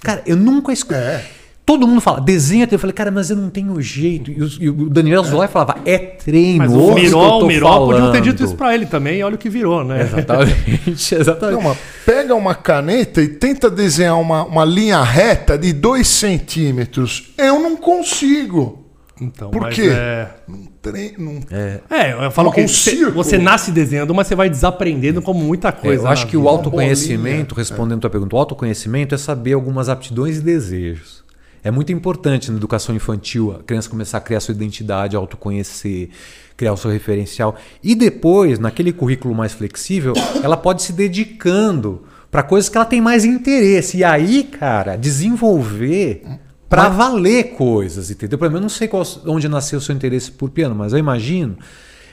Cara, 0.01 0.23
eu 0.25 0.35
nunca 0.35 0.71
escutei. 0.71 0.97
É. 0.97 1.29
Todo 1.67 1.85
mundo 1.85 1.99
fala, 1.99 2.21
desenho 2.21 2.63
é 2.63 2.65
treino. 2.65 2.75
Eu 2.77 2.79
falei, 2.79 2.93
cara, 2.93 3.11
mas 3.11 3.29
eu 3.29 3.35
não 3.35 3.49
tenho 3.49 3.79
jeito. 3.81 4.31
E, 4.31 4.41
os- 4.41 4.57
e 4.59 4.69
o 4.69 4.89
Daniel 4.89 5.19
Azulay 5.19 5.49
falava, 5.49 5.75
é 5.85 5.97
treino. 5.97 6.59
Mas 6.59 6.71
o 6.71 6.93
Miró, 6.93 7.39
o 7.39 7.45
Miró 7.45 7.85
podia 7.85 8.11
ter 8.13 8.21
dito 8.21 8.37
falando." 8.37 8.45
isso 8.47 8.55
pra 8.55 8.73
ele 8.73 8.85
também, 8.85 9.19
e 9.19 9.23
olha 9.23 9.35
o 9.35 9.37
que 9.37 9.49
virou, 9.49 9.83
né? 9.83 10.01
Exatamente, 10.01 11.13
exatamente. 11.19 11.61
Não, 11.63 11.77
pega 12.05 12.33
uma 12.33 12.55
caneta 12.55 13.21
e 13.21 13.27
tenta 13.27 13.69
desenhar 13.69 14.17
uma, 14.17 14.45
uma 14.45 14.63
linha 14.63 15.03
reta 15.03 15.57
de 15.57 15.73
2 15.73 16.07
centímetros. 16.07 17.33
Eu 17.37 17.59
não 17.59 17.75
consigo. 17.75 18.85
Então, 19.19 19.49
Por 19.51 19.63
mas 19.63 19.75
quê? 19.75 19.89
É... 19.91 20.27
Não 20.47 20.63
tre... 20.81 21.15
não... 21.17 21.39
é, 21.51 22.13
eu 22.25 22.31
falo 22.31 22.49
Um 22.49 22.51
que 22.53 22.65
você, 23.13 23.37
nasce 23.37 23.71
desenhando, 23.71 24.13
mas 24.15 24.27
você 24.27 24.35
vai 24.35 24.49
desaprendendo 24.49 25.21
como 25.21 25.39
muita 25.43 25.67
É, 25.69 25.71
coisa. 25.73 26.03
eu 26.03 26.07
acho 26.07 26.27
que 26.27 26.37
o 26.37 26.41
vida. 26.41 26.51
autoconhecimento, 26.51 27.55
respondendo 27.55 27.97
a 27.97 28.01
tua 28.01 28.09
pergunta, 28.09 28.35
o 28.35 28.39
autoconhecimento 28.39 29.13
é 29.13 29.17
saber 29.17 29.53
algumas 29.53 29.89
aptidões 29.89 30.37
e 30.37 30.41
desejos. 30.41 31.25
É 31.67 31.71
muito 31.71 31.91
importante 31.91 32.49
na 32.49 32.55
educação 32.55 32.95
infantil 32.95 33.51
a 33.51 33.61
criança 33.61 33.89
começar 33.89 34.19
a 34.19 34.21
criar 34.21 34.39
sua 34.39 34.53
identidade, 34.53 35.17
autoconhecer, 35.17 36.11
criar 36.55 36.71
o 36.71 36.77
seu 36.77 36.89
referencial. 36.89 37.57
E 37.83 37.93
depois, 37.93 38.57
naquele 38.57 38.93
currículo 38.93 39.35
mais 39.35 39.51
flexível, 39.51 40.13
ela 40.41 40.55
pode 40.55 40.81
se 40.81 40.93
dedicando 40.93 42.05
para 42.31 42.41
coisas 42.41 42.69
que 42.69 42.77
ela 42.77 42.85
tem 42.85 43.01
mais 43.01 43.25
interesse. 43.25 43.97
E 43.97 44.03
aí, 44.05 44.45
cara, 44.45 44.95
desenvolver 44.95 46.23
para 46.69 46.87
valer 46.87 47.51
coisas, 47.55 48.09
entendeu? 48.09 48.39
Por 48.39 48.45
exemplo, 48.45 48.59
eu 48.59 48.61
não 48.61 48.69
sei 48.69 48.87
qual, 48.87 49.03
onde 49.25 49.49
nasceu 49.49 49.79
o 49.79 49.81
seu 49.81 49.93
interesse 49.93 50.31
por 50.31 50.49
piano, 50.49 50.73
mas 50.73 50.93
eu 50.93 50.99
imagino 50.99 51.57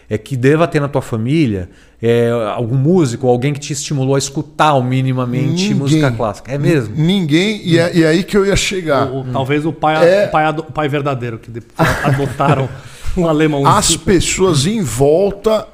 é 0.08 0.18
que 0.18 0.36
deva 0.36 0.66
ter 0.68 0.80
na 0.80 0.88
tua 0.88 1.00
família 1.02 1.70
é, 2.02 2.30
algum 2.54 2.76
músico, 2.76 3.26
alguém 3.28 3.52
que 3.52 3.60
te 3.60 3.72
estimulou 3.72 4.14
a 4.14 4.18
escutar 4.18 4.78
minimamente 4.82 5.62
Ninguém. 5.68 5.74
música 5.74 6.10
clássica. 6.10 6.52
É 6.52 6.58
mesmo? 6.58 6.94
Ninguém. 6.96 7.60
E 7.64 7.78
é, 7.78 7.96
e 7.96 8.02
é 8.02 8.08
aí 8.08 8.22
que 8.22 8.36
eu 8.36 8.44
ia 8.44 8.56
chegar. 8.56 9.10
Ou, 9.10 9.24
talvez 9.32 9.64
o 9.64 9.72
pai, 9.72 10.06
É. 10.06 10.26
o 10.26 10.30
pai, 10.30 10.50
o 10.50 10.62
pai 10.64 10.88
verdadeiro, 10.88 11.38
que 11.38 11.50
depois 11.50 11.88
adotaram 12.04 12.68
um 13.16 13.26
alemão. 13.26 13.66
As 13.66 13.96
pessoas 13.96 14.66
em 14.66 14.82
volta 14.82 15.66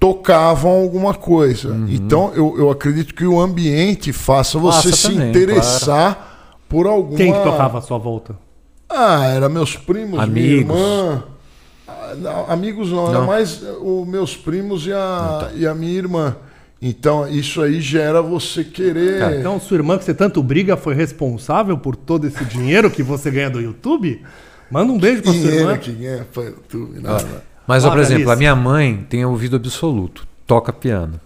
tocavam 0.00 0.70
alguma 0.70 1.14
coisa. 1.14 1.76
Então 1.88 2.32
eu, 2.34 2.54
eu 2.58 2.70
acredito 2.70 3.14
que 3.14 3.26
o 3.26 3.40
ambiente 3.40 4.12
faça 4.12 4.58
você 4.58 4.88
Faça 4.90 4.96
se 4.96 5.12
também, 5.12 5.28
interessar 5.30 6.56
por 6.68 6.86
alguma. 6.86 7.16
Quem 7.16 7.32
que 7.32 7.38
tocava 7.42 7.78
à 7.78 7.80
sua 7.80 7.98
volta? 7.98 8.36
Ah, 8.88 9.26
era 9.26 9.48
meus 9.48 9.76
primos, 9.76 10.18
Amigos. 10.18 10.32
minha 10.42 10.56
irmã. 10.56 11.22
Ah, 12.10 12.14
não, 12.14 12.50
amigos 12.50 12.90
não, 12.90 13.08
era 13.08 13.18
Não. 13.20 13.26
mais 13.26 13.62
os 13.80 14.06
meus 14.06 14.36
primos 14.36 14.86
e 14.86 14.92
a, 14.92 15.50
e 15.54 15.66
a 15.66 15.74
minha 15.74 15.96
irmã. 15.96 16.36
Então, 16.80 17.26
isso 17.28 17.60
aí 17.60 17.80
gera 17.80 18.22
você 18.22 18.62
querer. 18.62 19.38
Então, 19.40 19.58
sua 19.58 19.76
irmã, 19.78 19.98
que 19.98 20.04
você 20.04 20.14
tanto 20.14 20.42
briga, 20.42 20.76
foi 20.76 20.94
responsável 20.94 21.76
por 21.76 21.96
todo 21.96 22.26
esse 22.26 22.44
dinheiro 22.44 22.88
que 22.90 23.02
você 23.02 23.30
ganha 23.30 23.50
do 23.50 23.60
YouTube? 23.60 24.22
Manda 24.70 24.92
um 24.92 24.98
beijo 24.98 25.22
pra 25.22 25.32
sua 25.32 25.40
dinheiro 25.40 25.60
irmã. 25.70 25.78
que 25.78 25.92
ganha 25.92 26.26
YouTube. 26.36 27.00
Não, 27.00 27.12
não. 27.14 27.48
Mas, 27.66 27.84
ó, 27.84 27.88
Ah, 27.88 27.90
por 27.90 28.00
exemplo, 28.00 28.30
a 28.30 28.36
minha 28.36 28.54
mãe 28.54 29.04
tem 29.10 29.24
ouvido 29.24 29.56
absoluto, 29.56 30.26
toca 30.46 30.72
piano. 30.72 31.20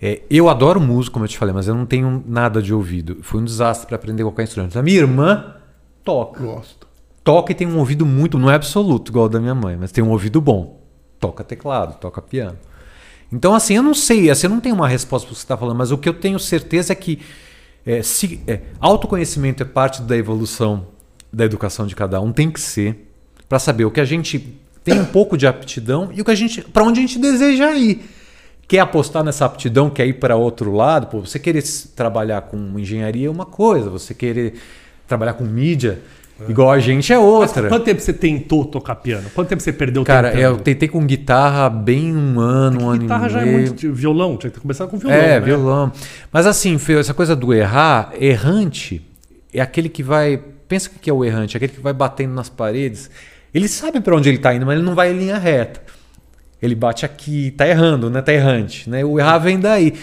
É, 0.00 0.22
eu 0.30 0.48
adoro 0.48 0.80
música, 0.80 1.12
como 1.12 1.24
eu 1.24 1.28
te 1.28 1.36
falei, 1.36 1.54
mas 1.54 1.68
eu 1.68 1.74
não 1.74 1.84
tenho 1.84 2.22
nada 2.26 2.62
de 2.62 2.72
ouvido. 2.72 3.18
Foi 3.22 3.40
um 3.40 3.44
desastre 3.44 3.86
para 3.86 3.96
aprender 3.96 4.22
qualquer 4.22 4.44
instrumento. 4.44 4.78
A 4.78 4.82
minha 4.82 4.96
irmã 4.98 5.54
toca. 6.04 6.42
Gosto. 6.42 6.86
Toca 7.22 7.52
e 7.52 7.54
tem 7.54 7.66
um 7.66 7.78
ouvido 7.78 8.06
muito, 8.06 8.38
não 8.38 8.50
é 8.50 8.54
absoluto 8.54 9.10
igual 9.10 9.26
o 9.26 9.28
da 9.28 9.40
minha 9.40 9.54
mãe, 9.54 9.76
mas 9.78 9.92
tem 9.92 10.02
um 10.02 10.10
ouvido 10.10 10.40
bom. 10.40 10.80
Toca 11.18 11.44
teclado, 11.44 11.98
toca 11.98 12.22
piano. 12.22 12.58
Então, 13.32 13.54
assim, 13.54 13.74
eu 13.74 13.82
não 13.82 13.94
sei, 13.94 14.30
assim, 14.30 14.46
eu 14.46 14.50
não 14.50 14.60
tenho 14.60 14.74
uma 14.74 14.88
resposta 14.88 15.26
para 15.26 15.32
o 15.32 15.34
que 15.34 15.40
você 15.40 15.44
está 15.44 15.56
falando, 15.56 15.76
mas 15.76 15.92
o 15.92 15.98
que 15.98 16.08
eu 16.08 16.14
tenho 16.14 16.38
certeza 16.38 16.92
é 16.92 16.96
que 16.96 17.20
é, 17.86 18.02
se, 18.02 18.40
é, 18.46 18.60
autoconhecimento 18.80 19.62
é 19.62 19.66
parte 19.66 20.02
da 20.02 20.16
evolução 20.16 20.86
da 21.32 21.44
educação 21.44 21.86
de 21.86 21.94
cada 21.94 22.20
um, 22.20 22.32
tem 22.32 22.50
que 22.50 22.60
ser, 22.60 23.08
para 23.48 23.58
saber 23.58 23.84
o 23.84 23.90
que 23.90 24.00
a 24.00 24.04
gente 24.04 24.58
tem 24.82 24.98
um 24.98 25.04
pouco 25.04 25.36
de 25.36 25.46
aptidão 25.46 26.10
e 26.12 26.20
o 26.20 26.24
que 26.24 26.30
a 26.30 26.34
gente, 26.34 26.62
para 26.62 26.82
onde 26.82 26.98
a 26.98 27.02
gente 27.02 27.18
deseja 27.18 27.72
ir. 27.76 28.02
quer 28.66 28.80
apostar 28.80 29.22
nessa 29.22 29.44
aptidão, 29.44 29.90
quer 29.90 30.06
ir 30.06 30.14
para 30.14 30.36
outro 30.36 30.72
lado, 30.72 31.06
pô, 31.06 31.20
você 31.20 31.38
querer 31.38 31.62
trabalhar 31.94 32.42
com 32.42 32.78
engenharia 32.78 33.28
é 33.28 33.30
uma 33.30 33.46
coisa, 33.46 33.90
você 33.90 34.14
querer 34.14 34.54
trabalhar 35.06 35.34
com 35.34 35.44
mídia, 35.44 36.00
igual 36.48 36.70
a 36.70 36.78
gente, 36.78 37.12
é 37.12 37.18
Mas 37.18 37.26
outra. 37.26 37.68
Quanto 37.68 37.84
tempo 37.84 38.00
você 38.00 38.12
tentou 38.12 38.64
tocar 38.64 38.96
piano? 38.96 39.28
Quanto 39.34 39.48
tempo 39.48 39.62
você 39.62 39.72
perdeu 39.72 40.04
Cara, 40.04 40.30
tentando? 40.30 40.42
eu 40.42 40.56
tentei 40.58 40.88
com 40.88 41.04
guitarra 41.04 41.68
bem 41.68 42.16
um 42.16 42.38
ano, 42.40 42.84
um 42.84 42.90
ano 42.90 43.00
Guitarra 43.02 43.28
já 43.28 43.42
é 43.42 43.44
muito. 43.44 43.92
Violão, 43.92 44.36
tinha 44.36 44.50
que 44.50 44.60
começar 44.60 44.86
com 44.86 44.96
violão. 44.96 45.16
É, 45.16 45.38
né? 45.38 45.40
violão. 45.40 45.92
Mas 46.32 46.46
assim, 46.46 46.78
essa 46.98 47.14
coisa 47.14 47.36
do 47.36 47.52
errar, 47.52 48.12
errante 48.18 49.02
é 49.52 49.60
aquele 49.60 49.88
que 49.88 50.02
vai. 50.02 50.40
Pensa 50.68 50.88
o 50.94 50.98
que 50.98 51.10
é 51.10 51.12
o 51.12 51.24
errante, 51.24 51.56
é 51.56 51.58
aquele 51.58 51.72
que 51.72 51.80
vai 51.80 51.92
batendo 51.92 52.32
nas 52.32 52.48
paredes. 52.48 53.10
Ele 53.52 53.66
sabe 53.66 54.00
para 54.00 54.14
onde 54.14 54.28
ele 54.28 54.38
tá 54.38 54.54
indo, 54.54 54.64
mas 54.64 54.76
ele 54.76 54.84
não 54.84 54.94
vai 54.94 55.12
em 55.12 55.18
linha 55.18 55.36
reta. 55.36 55.82
Ele 56.62 56.74
bate 56.74 57.04
aqui, 57.04 57.50
tá 57.52 57.66
errando, 57.66 58.10
né? 58.10 58.20
Tá 58.20 58.32
errante. 58.32 58.88
Né? 58.88 59.04
O 59.04 59.18
errar 59.18 59.38
vem 59.38 59.58
daí. 59.58 59.94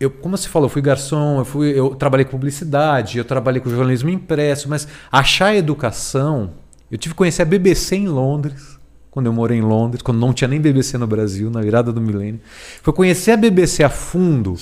Eu, 0.00 0.10
como 0.10 0.34
você 0.34 0.48
falou, 0.48 0.64
eu 0.64 0.70
fui 0.70 0.80
garçom, 0.80 1.40
eu, 1.40 1.44
fui, 1.44 1.78
eu 1.78 1.94
trabalhei 1.94 2.24
com 2.24 2.30
publicidade, 2.30 3.18
eu 3.18 3.24
trabalhei 3.24 3.60
com 3.60 3.68
jornalismo 3.68 4.08
impresso, 4.08 4.66
mas 4.66 4.88
achar 5.12 5.54
educação. 5.54 6.52
Eu 6.90 6.96
tive 6.96 7.12
que 7.12 7.18
conhecer 7.18 7.42
a 7.42 7.44
BBC 7.44 7.96
em 7.96 8.08
Londres, 8.08 8.78
quando 9.10 9.26
eu 9.26 9.32
morei 9.34 9.58
em 9.58 9.60
Londres, 9.60 10.00
quando 10.00 10.18
não 10.18 10.32
tinha 10.32 10.48
nem 10.48 10.58
BBC 10.58 10.96
no 10.96 11.06
Brasil, 11.06 11.50
na 11.50 11.60
virada 11.60 11.92
do 11.92 12.00
milênio. 12.00 12.40
Foi 12.82 12.94
conhecer 12.94 13.32
a 13.32 13.36
BBC 13.36 13.84
a 13.84 13.90
fundo 13.90 14.54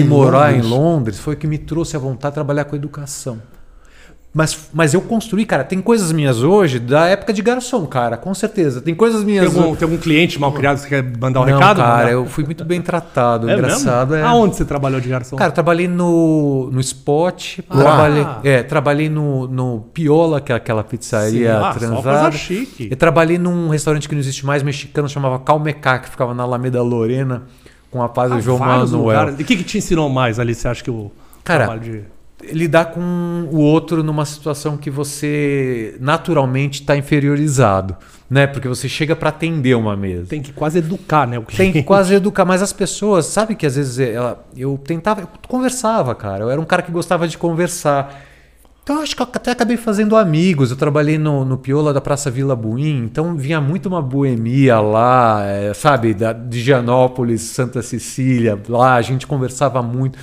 e 0.00 0.04
morar 0.04 0.52
Londres? 0.52 0.64
em 0.64 0.68
Londres 0.68 1.18
foi 1.18 1.34
o 1.34 1.36
que 1.36 1.46
me 1.46 1.58
trouxe 1.58 1.94
a 1.94 1.98
vontade 1.98 2.32
de 2.32 2.36
trabalhar 2.36 2.64
com 2.64 2.74
educação. 2.74 3.42
Mas, 4.36 4.68
mas 4.70 4.92
eu 4.92 5.00
construí, 5.00 5.46
cara, 5.46 5.64
tem 5.64 5.80
coisas 5.80 6.12
minhas 6.12 6.42
hoje 6.42 6.78
da 6.78 7.06
época 7.06 7.32
de 7.32 7.40
garçom, 7.40 7.86
cara, 7.86 8.18
com 8.18 8.34
certeza. 8.34 8.82
Tem 8.82 8.94
coisas 8.94 9.20
Tem 9.20 9.26
minhas 9.30 9.46
algum, 9.46 9.74
tem 9.74 9.86
algum 9.88 9.96
cliente 9.96 10.38
mal 10.38 10.52
criado 10.52 10.74
que 10.76 10.82
você 10.82 10.88
quer 10.90 11.02
mandar 11.18 11.40
um 11.40 11.46
Não, 11.46 11.54
recado? 11.54 11.78
cara, 11.78 12.10
eu 12.10 12.26
fui 12.26 12.44
muito 12.44 12.62
bem 12.62 12.82
tratado. 12.82 13.48
É 13.48 13.54
engraçado. 13.54 14.10
mesmo? 14.10 14.26
É. 14.26 14.28
Aonde 14.28 14.54
você 14.56 14.66
trabalhou 14.66 15.00
de 15.00 15.08
garçom? 15.08 15.36
Cara, 15.36 15.48
eu 15.48 15.54
trabalhei 15.54 15.88
no, 15.88 16.68
no 16.70 16.80
Spot, 16.82 17.60
Ah. 17.70 17.74
trabalhei, 17.78 18.26
é, 18.44 18.62
trabalhei 18.62 19.08
no, 19.08 19.46
no 19.48 19.80
Piola, 19.94 20.38
que 20.38 20.52
é 20.52 20.54
aquela 20.54 20.84
pizzaria 20.84 21.52
Sim, 21.54 21.58
ah, 21.58 21.72
só 21.72 21.78
transada. 21.78 22.20
coisa 22.20 22.32
chique. 22.32 22.88
Eu 22.90 22.96
trabalhei 22.98 23.38
num 23.38 23.70
restaurante 23.70 24.06
que 24.06 24.14
não 24.14 24.20
existe 24.20 24.44
mais, 24.44 24.62
mexicano, 24.62 25.08
chamava 25.08 25.38
Calmecá, 25.38 25.98
que 25.98 26.10
ficava 26.10 26.34
na 26.34 26.42
Alameda 26.42 26.82
Lorena, 26.82 27.44
com 27.90 28.02
a 28.02 28.08
paz 28.10 28.30
Ah, 28.30 28.34
do 28.34 28.42
João 28.42 28.58
Manuel. 28.58 29.30
E 29.38 29.42
o 29.42 29.46
que, 29.46 29.56
que 29.56 29.64
te 29.64 29.78
ensinou 29.78 30.10
mais 30.10 30.38
ali? 30.38 30.54
Você 30.54 30.68
acha 30.68 30.84
que 30.84 30.90
o 30.90 31.10
Cara, 31.42 31.64
trabalho 31.64 31.80
de. 31.80 32.15
Lidar 32.42 32.86
com 32.86 33.48
o 33.50 33.58
outro 33.58 34.02
numa 34.02 34.24
situação 34.24 34.76
que 34.76 34.90
você 34.90 35.96
naturalmente 36.00 36.80
está 36.80 36.96
inferiorizado, 36.96 37.96
né? 38.28 38.46
Porque 38.46 38.68
você 38.68 38.88
chega 38.88 39.16
para 39.16 39.30
atender 39.30 39.74
uma 39.74 39.96
mesa. 39.96 40.26
Tem 40.28 40.42
que 40.42 40.52
quase 40.52 40.78
educar, 40.78 41.26
né? 41.26 41.38
O 41.38 41.42
Tem 41.42 41.72
que 41.72 41.82
quase 41.82 42.14
educar, 42.14 42.44
mas 42.44 42.62
as 42.62 42.72
pessoas, 42.72 43.26
sabe 43.26 43.54
que 43.54 43.64
às 43.64 43.76
vezes 43.76 43.98
ela, 43.98 44.44
eu 44.56 44.78
tentava, 44.78 45.22
eu 45.22 45.28
conversava, 45.48 46.14
cara. 46.14 46.44
Eu 46.44 46.50
era 46.50 46.60
um 46.60 46.64
cara 46.64 46.82
que 46.82 46.92
gostava 46.92 47.26
de 47.26 47.38
conversar. 47.38 48.22
Então 48.82 49.02
acho 49.02 49.16
que 49.16 49.22
eu 49.22 49.26
até 49.32 49.50
acabei 49.50 49.76
fazendo 49.76 50.14
amigos. 50.14 50.70
Eu 50.70 50.76
trabalhei 50.76 51.18
no, 51.18 51.44
no 51.44 51.56
Piola 51.56 51.92
da 51.92 52.00
Praça 52.00 52.30
Vila 52.30 52.54
Buim, 52.54 53.04
então 53.04 53.34
vinha 53.34 53.60
muito 53.60 53.86
uma 53.86 54.02
boemia 54.02 54.78
lá, 54.78 55.42
é, 55.44 55.74
sabe, 55.74 56.14
da, 56.14 56.32
de 56.32 56.60
Gianópolis, 56.60 57.40
Santa 57.40 57.82
Cecília, 57.82 58.56
lá 58.68 58.94
a 58.94 59.02
gente 59.02 59.26
conversava 59.26 59.82
muito. 59.82 60.16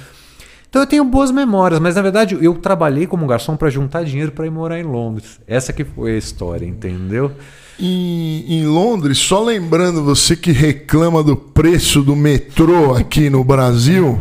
Então 0.74 0.82
eu 0.82 0.88
tenho 0.88 1.06
boas 1.06 1.30
memórias, 1.30 1.80
mas 1.80 1.94
na 1.94 2.02
verdade 2.02 2.36
eu 2.42 2.56
trabalhei 2.56 3.06
como 3.06 3.28
garçom 3.28 3.56
para 3.56 3.70
juntar 3.70 4.04
dinheiro 4.04 4.32
para 4.32 4.48
ir 4.48 4.50
morar 4.50 4.80
em 4.80 4.84
Londres. 4.84 5.40
Essa 5.46 5.72
que 5.72 5.84
foi 5.84 6.16
a 6.16 6.18
história, 6.18 6.66
entendeu? 6.66 7.32
Em, 7.80 8.44
em 8.56 8.66
Londres, 8.66 9.20
só 9.20 9.44
lembrando 9.44 10.04
você 10.04 10.36
que 10.36 10.52
reclama 10.52 11.22
do 11.22 11.38
preço 11.38 12.02
do 12.02 12.16
metrô 12.16 12.96
aqui 12.96 13.30
no 13.30 13.44
Brasil, 13.44 14.20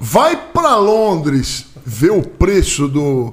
vai 0.00 0.34
para 0.52 0.74
Londres 0.74 1.66
ver 1.86 2.10
o 2.10 2.22
preço 2.22 2.88
do, 2.88 3.32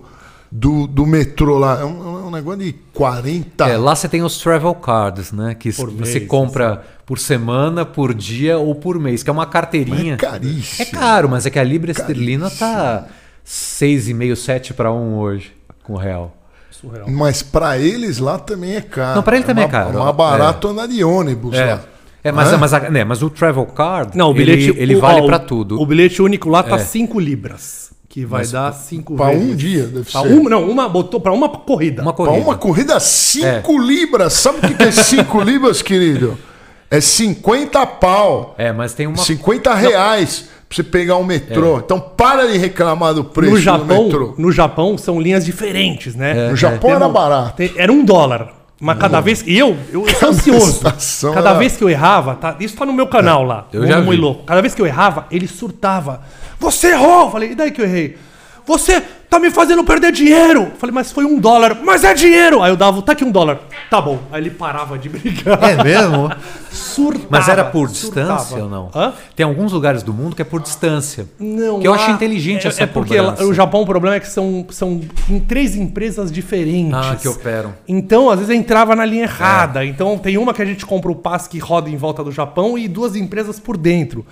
do, 0.52 0.86
do 0.86 1.08
metrô 1.08 1.58
lá. 1.58 1.82
É 1.82 1.84
um, 1.84 2.20
é 2.20 2.25
negócio 2.36 2.60
de 2.60 2.74
40. 2.94 3.68
É, 3.68 3.78
lá 3.78 3.96
você 3.96 4.08
tem 4.08 4.22
os 4.24 4.38
travel 4.38 4.74
cards, 4.76 5.32
né? 5.32 5.56
Que 5.56 5.72
Por 5.74 5.90
você 5.92 6.20
mês, 6.20 6.28
compra 6.30 6.84
por 7.06 7.18
semana, 7.20 7.86
por 7.86 8.14
dia 8.14 8.58
ou 8.58 8.74
por 8.76 9.00
mês, 9.00 9.24
que 9.24 9.30
é 9.30 9.34
uma 9.34 9.46
carteirinha. 9.46 10.14
é 10.14 10.18
caríssimo. 10.18 10.88
É 10.88 10.92
caro, 10.92 11.30
mas 11.30 11.46
é 11.46 11.50
que 11.50 11.60
a 11.60 11.64
libra 11.64 11.92
esterlina 11.92 12.50
tá 12.50 13.06
6,5, 13.46 14.36
7 14.36 14.74
para 14.74 14.92
1 14.92 15.18
hoje 15.18 15.52
com 15.84 15.94
o 15.94 15.98
real. 15.98 16.36
Surreal. 16.72 17.10
Mas 17.10 17.42
para 17.42 17.78
eles 17.78 18.18
lá 18.18 18.38
também 18.38 18.76
é 18.76 18.82
caro. 18.82 19.16
Não, 19.16 19.24
pra 19.24 19.36
ele 19.38 19.46
também 19.46 19.64
é 19.64 19.68
ma- 19.68 19.72
caro. 19.72 20.00
mais 20.00 20.16
barato 20.16 20.68
andar 20.68 20.88
de 20.88 21.04
ônibus 21.04 21.56
É. 21.56 21.76
lá. 21.76 21.82
É, 22.24 22.32
mas, 22.32 22.52
Hã? 22.52 22.58
mas, 22.58 22.74
a- 22.74 22.90
né, 22.90 23.04
mas 23.04 23.22
o 23.22 23.30
travel 23.30 23.66
card, 23.68 24.18
Não, 24.18 24.32
o 24.32 24.34
bilhete. 24.34 24.72
ele, 24.72 24.82
ele 24.82 24.96
o- 24.96 25.00
vale 25.00 25.26
para 25.28 25.38
tudo. 25.40 25.80
O 25.80 25.86
bilhete 25.86 26.22
único 26.24 26.50
lá 26.50 26.64
tá 26.64 26.76
É. 26.76 26.80
5 26.80 27.20
libras. 27.20 27.85
Que 28.16 28.24
vai 28.24 28.44
Mas 28.44 28.52
dar 28.54 28.72
5 28.72 29.14
Para 29.18 29.32
vezes. 29.32 29.44
um 29.52 29.56
dia, 29.58 29.84
deve 29.88 30.10
Pra 30.10 30.22
ser. 30.22 30.28
uma, 30.32 30.50
não, 30.50 30.70
uma 30.70 30.88
botou 30.88 31.20
para 31.20 31.34
uma 31.34 31.50
corrida. 31.50 32.02
Uma 32.02 32.14
Para 32.14 32.26
corrida. 32.28 32.46
uma 32.46 32.56
corrida, 32.58 32.98
5 32.98 33.78
libras. 33.78 34.32
Sabe 34.32 34.60
o 34.60 34.62
que 34.62 34.74
que 34.74 34.84
é 34.84 34.92
5 34.92 35.42
libras, 35.44 35.82
querido? 35.82 36.38
É 36.90 37.02
50 37.02 37.86
pau. 37.86 38.56
É, 38.58 38.72
mas 38.72 38.94
tem 38.94 39.06
uma 39.06 39.18
50 39.18 39.74
reais 39.74 40.48
pra 40.70 40.78
você 40.78 40.82
pegar 40.82 41.18
um 41.18 41.26
metrô. 41.26 41.80
Então 41.80 42.00
para 42.00 42.48
de 42.50 42.58
reclamar 42.58 43.14
do 43.14 43.26
preço 43.26 43.52
no 43.52 43.58
do 43.58 43.62
Japão, 43.62 44.04
metrô. 44.06 44.34
no 44.38 44.50
Japão 44.50 44.98
são 44.98 45.20
linhas 45.20 45.44
diferentes, 45.44 46.16
né? 46.16 46.52
No 46.52 46.56
Japão 46.56 46.92
era 46.92 47.10
barato. 47.10 47.58
tem- 47.58 47.74
era 47.76 47.92
um 47.92 48.06
dólar. 48.06 48.50
Mas 48.80 48.98
cada 48.98 49.22
vez. 49.22 49.44
E 49.48 49.58
eu, 49.58 49.78
eu, 49.92 50.06
eu 50.06 50.16
sou 50.16 50.30
ansioso. 50.30 50.82
Cada 51.34 51.54
vez 51.54 51.78
que 51.78 51.84
eu 51.84 51.90
errava, 51.90 52.36
tá, 52.36 52.56
isso 52.60 52.76
tá 52.76 52.86
no 52.86 52.94
meu 52.94 53.08
canal 53.08 53.44
lá. 53.44 53.68
Eu 53.72 53.88
já 53.88 53.98
Muito 53.98 54.10
vi. 54.12 54.18
louco. 54.18 54.44
Cada 54.44 54.62
vez 54.62 54.76
que 54.76 54.82
eu 54.82 54.86
errava, 54.86 55.28
ele 55.32 55.48
surtava. 55.48 56.22
Você 56.60 56.92
errou! 56.92 57.26
Eu 57.26 57.32
Falei, 57.32 57.52
e 57.52 57.56
daí 57.56 57.72
que 57.72 57.82
eu 57.82 57.86
errei? 57.86 58.18
Você 58.68 59.00
tá 59.30 59.40
me 59.40 59.52
fazendo 59.52 59.84
perder 59.84 60.12
dinheiro! 60.12 60.72
Falei, 60.78 60.94
mas 60.94 61.12
foi 61.12 61.24
um 61.26 61.38
dólar. 61.40 61.78
Mas 61.84 62.04
é 62.04 62.14
dinheiro! 62.14 62.62
Aí 62.64 62.72
eu 62.72 62.76
dava, 62.78 63.02
tá 63.02 63.12
aqui 63.12 63.24
um 63.24 63.32
dólar. 63.32 63.60
Tá 63.90 64.02
bom. 64.02 64.20
Aí 64.32 64.42
ele 64.42 64.50
parava 64.50 64.98
de 64.98 65.08
brigar. 65.10 65.62
É 65.64 65.84
mesmo? 65.84 66.32
Surtava. 66.72 67.28
Mas 67.30 67.48
era 67.48 67.64
por 67.66 67.90
surtava. 67.90 68.34
distância 68.38 68.64
ou 68.64 68.70
não? 68.70 68.90
Hã? 68.94 69.14
Tem 69.36 69.46
alguns 69.46 69.72
lugares 69.72 70.04
do 70.04 70.14
mundo 70.14 70.36
que 70.36 70.42
é 70.42 70.46
por 70.46 70.62
distância. 70.62 71.28
Não, 71.40 71.80
que 71.80 71.88
eu 71.88 71.92
lá- 71.92 71.98
acho 71.98 72.12
inteligente 72.12 72.66
é, 72.66 72.70
essa 72.70 72.84
É 72.84 72.86
porque 72.88 73.20
lá- 73.20 73.36
o 73.42 73.54
Japão, 73.54 73.82
o 73.82 73.86
problema 73.86 74.16
é 74.16 74.20
que 74.20 74.28
são, 74.28 74.66
são 74.72 75.02
em 75.30 75.40
três 75.40 75.76
empresas 75.76 76.32
diferentes. 76.32 76.94
Ah, 76.96 77.16
que 77.20 77.28
operam. 77.28 77.74
Então, 77.88 78.30
às 78.30 78.40
vezes, 78.40 78.56
entrava 78.56 78.96
na 78.96 79.06
linha 79.06 79.24
errada. 79.24 79.86
Então, 79.86 80.18
tem 80.18 80.38
uma 80.38 80.54
que 80.54 80.62
a 80.62 80.66
gente 80.66 80.86
compra 80.86 81.12
o 81.12 81.16
passe 81.16 81.48
que 81.50 81.60
roda 81.60 81.90
em 81.90 81.98
volta 81.98 82.24
do 82.24 82.32
Japão 82.32 82.78
e 82.78 82.88
duas 82.88 83.16
empresas 83.16 83.60
por 83.60 83.78
dentro. 83.78 84.26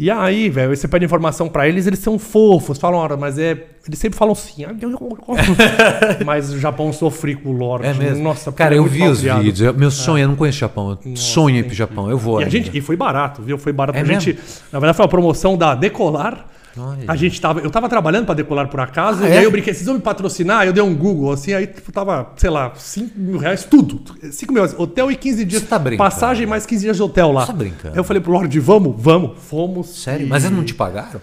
E 0.00 0.08
aí, 0.12 0.48
velho, 0.48 0.76
você 0.76 0.86
pede 0.86 1.04
informação 1.04 1.48
pra 1.48 1.68
eles, 1.68 1.84
eles 1.88 1.98
são 1.98 2.20
fofos, 2.20 2.78
falam, 2.78 3.00
"Ora, 3.00 3.16
mas 3.16 3.36
é. 3.36 3.50
Eles 3.84 3.98
sempre 3.98 4.16
falam 4.16 4.30
assim. 4.32 4.64
"Ah, 4.64 4.70
mas 6.24 6.52
o 6.52 6.58
Japão 6.60 6.92
sofre 6.92 7.34
com 7.34 7.48
o 7.48 7.52
Lorde. 7.52 7.88
É 7.88 7.94
mesmo. 7.94 8.22
Nossa, 8.22 8.52
Cara, 8.52 8.74
é 8.74 8.78
eu 8.78 8.84
vi 8.84 9.02
os 9.02 9.18
criado. 9.20 9.38
vídeos. 9.42 9.60
Eu- 9.60 9.74
Meu 9.74 9.90
sonho, 9.90 10.22
eu 10.22 10.28
não 10.28 10.36
conheço 10.36 10.58
o 10.58 10.60
Japão. 10.60 10.98
Eu 11.04 11.16
sonho 11.16 11.56
em 11.56 11.58
ir 11.60 11.64
pro 11.64 11.74
Japão. 11.74 12.08
Eu 12.08 12.16
vou. 12.16 12.40
E, 12.40 12.44
a 12.44 12.48
gente, 12.48 12.70
e 12.76 12.80
foi 12.80 12.94
barato, 12.96 13.42
viu? 13.42 13.58
Foi 13.58 13.72
barato. 13.72 13.98
É 13.98 14.02
a 14.02 14.04
gente, 14.04 14.38
na 14.72 14.78
verdade, 14.78 14.96
foi 14.96 15.04
uma 15.04 15.08
promoção 15.10 15.56
da 15.56 15.74
Decolar. 15.74 16.46
Olha. 16.76 17.04
A 17.08 17.16
gente 17.16 17.40
tava, 17.40 17.60
eu 17.60 17.70
tava 17.70 17.88
trabalhando 17.88 18.26
pra 18.26 18.34
Decolar 18.34 18.68
por 18.68 18.80
acaso, 18.80 19.24
Ah, 19.24 19.28
e 19.28 19.32
é? 19.32 19.38
aí 19.38 19.44
eu 19.44 19.50
brinquei, 19.50 19.72
vocês 19.72 19.86
vão 19.86 19.94
me 19.96 20.00
patrocinar? 20.00 20.66
Eu 20.66 20.72
dei 20.72 20.82
um 20.82 20.94
Google, 20.94 21.32
assim, 21.32 21.52
aí 21.52 21.66
tipo, 21.66 21.90
tava, 21.92 22.32
sei 22.36 22.50
lá, 22.50 22.72
5 22.76 23.18
mil 23.18 23.38
reais, 23.38 23.64
tudo. 23.64 24.02
5 24.30 24.52
mil 24.52 24.62
reais, 24.62 24.78
hotel 24.78 25.10
e 25.10 25.16
15 25.16 25.44
dias. 25.44 25.62
Você 25.62 25.68
tá 25.68 25.78
brincando? 25.78 26.08
Passagem 26.10 26.46
mais 26.46 26.66
15 26.66 26.82
dias 26.84 26.96
de 26.96 27.02
hotel 27.02 27.32
lá. 27.32 27.42
Você 27.42 27.46
tá 27.52 27.58
brincando? 27.58 27.94
Aí 27.94 27.98
eu 27.98 28.04
falei 28.04 28.22
pro 28.22 28.32
Lorde, 28.32 28.60
vamos? 28.60 28.94
Vamos. 28.98 29.38
Fomos. 29.48 29.88
Sério? 30.02 30.26
e 30.26 30.28
Mas 30.28 30.44
eles 30.44 30.56
não 30.56 30.64
te 30.64 30.74
pagaram? 30.74 31.20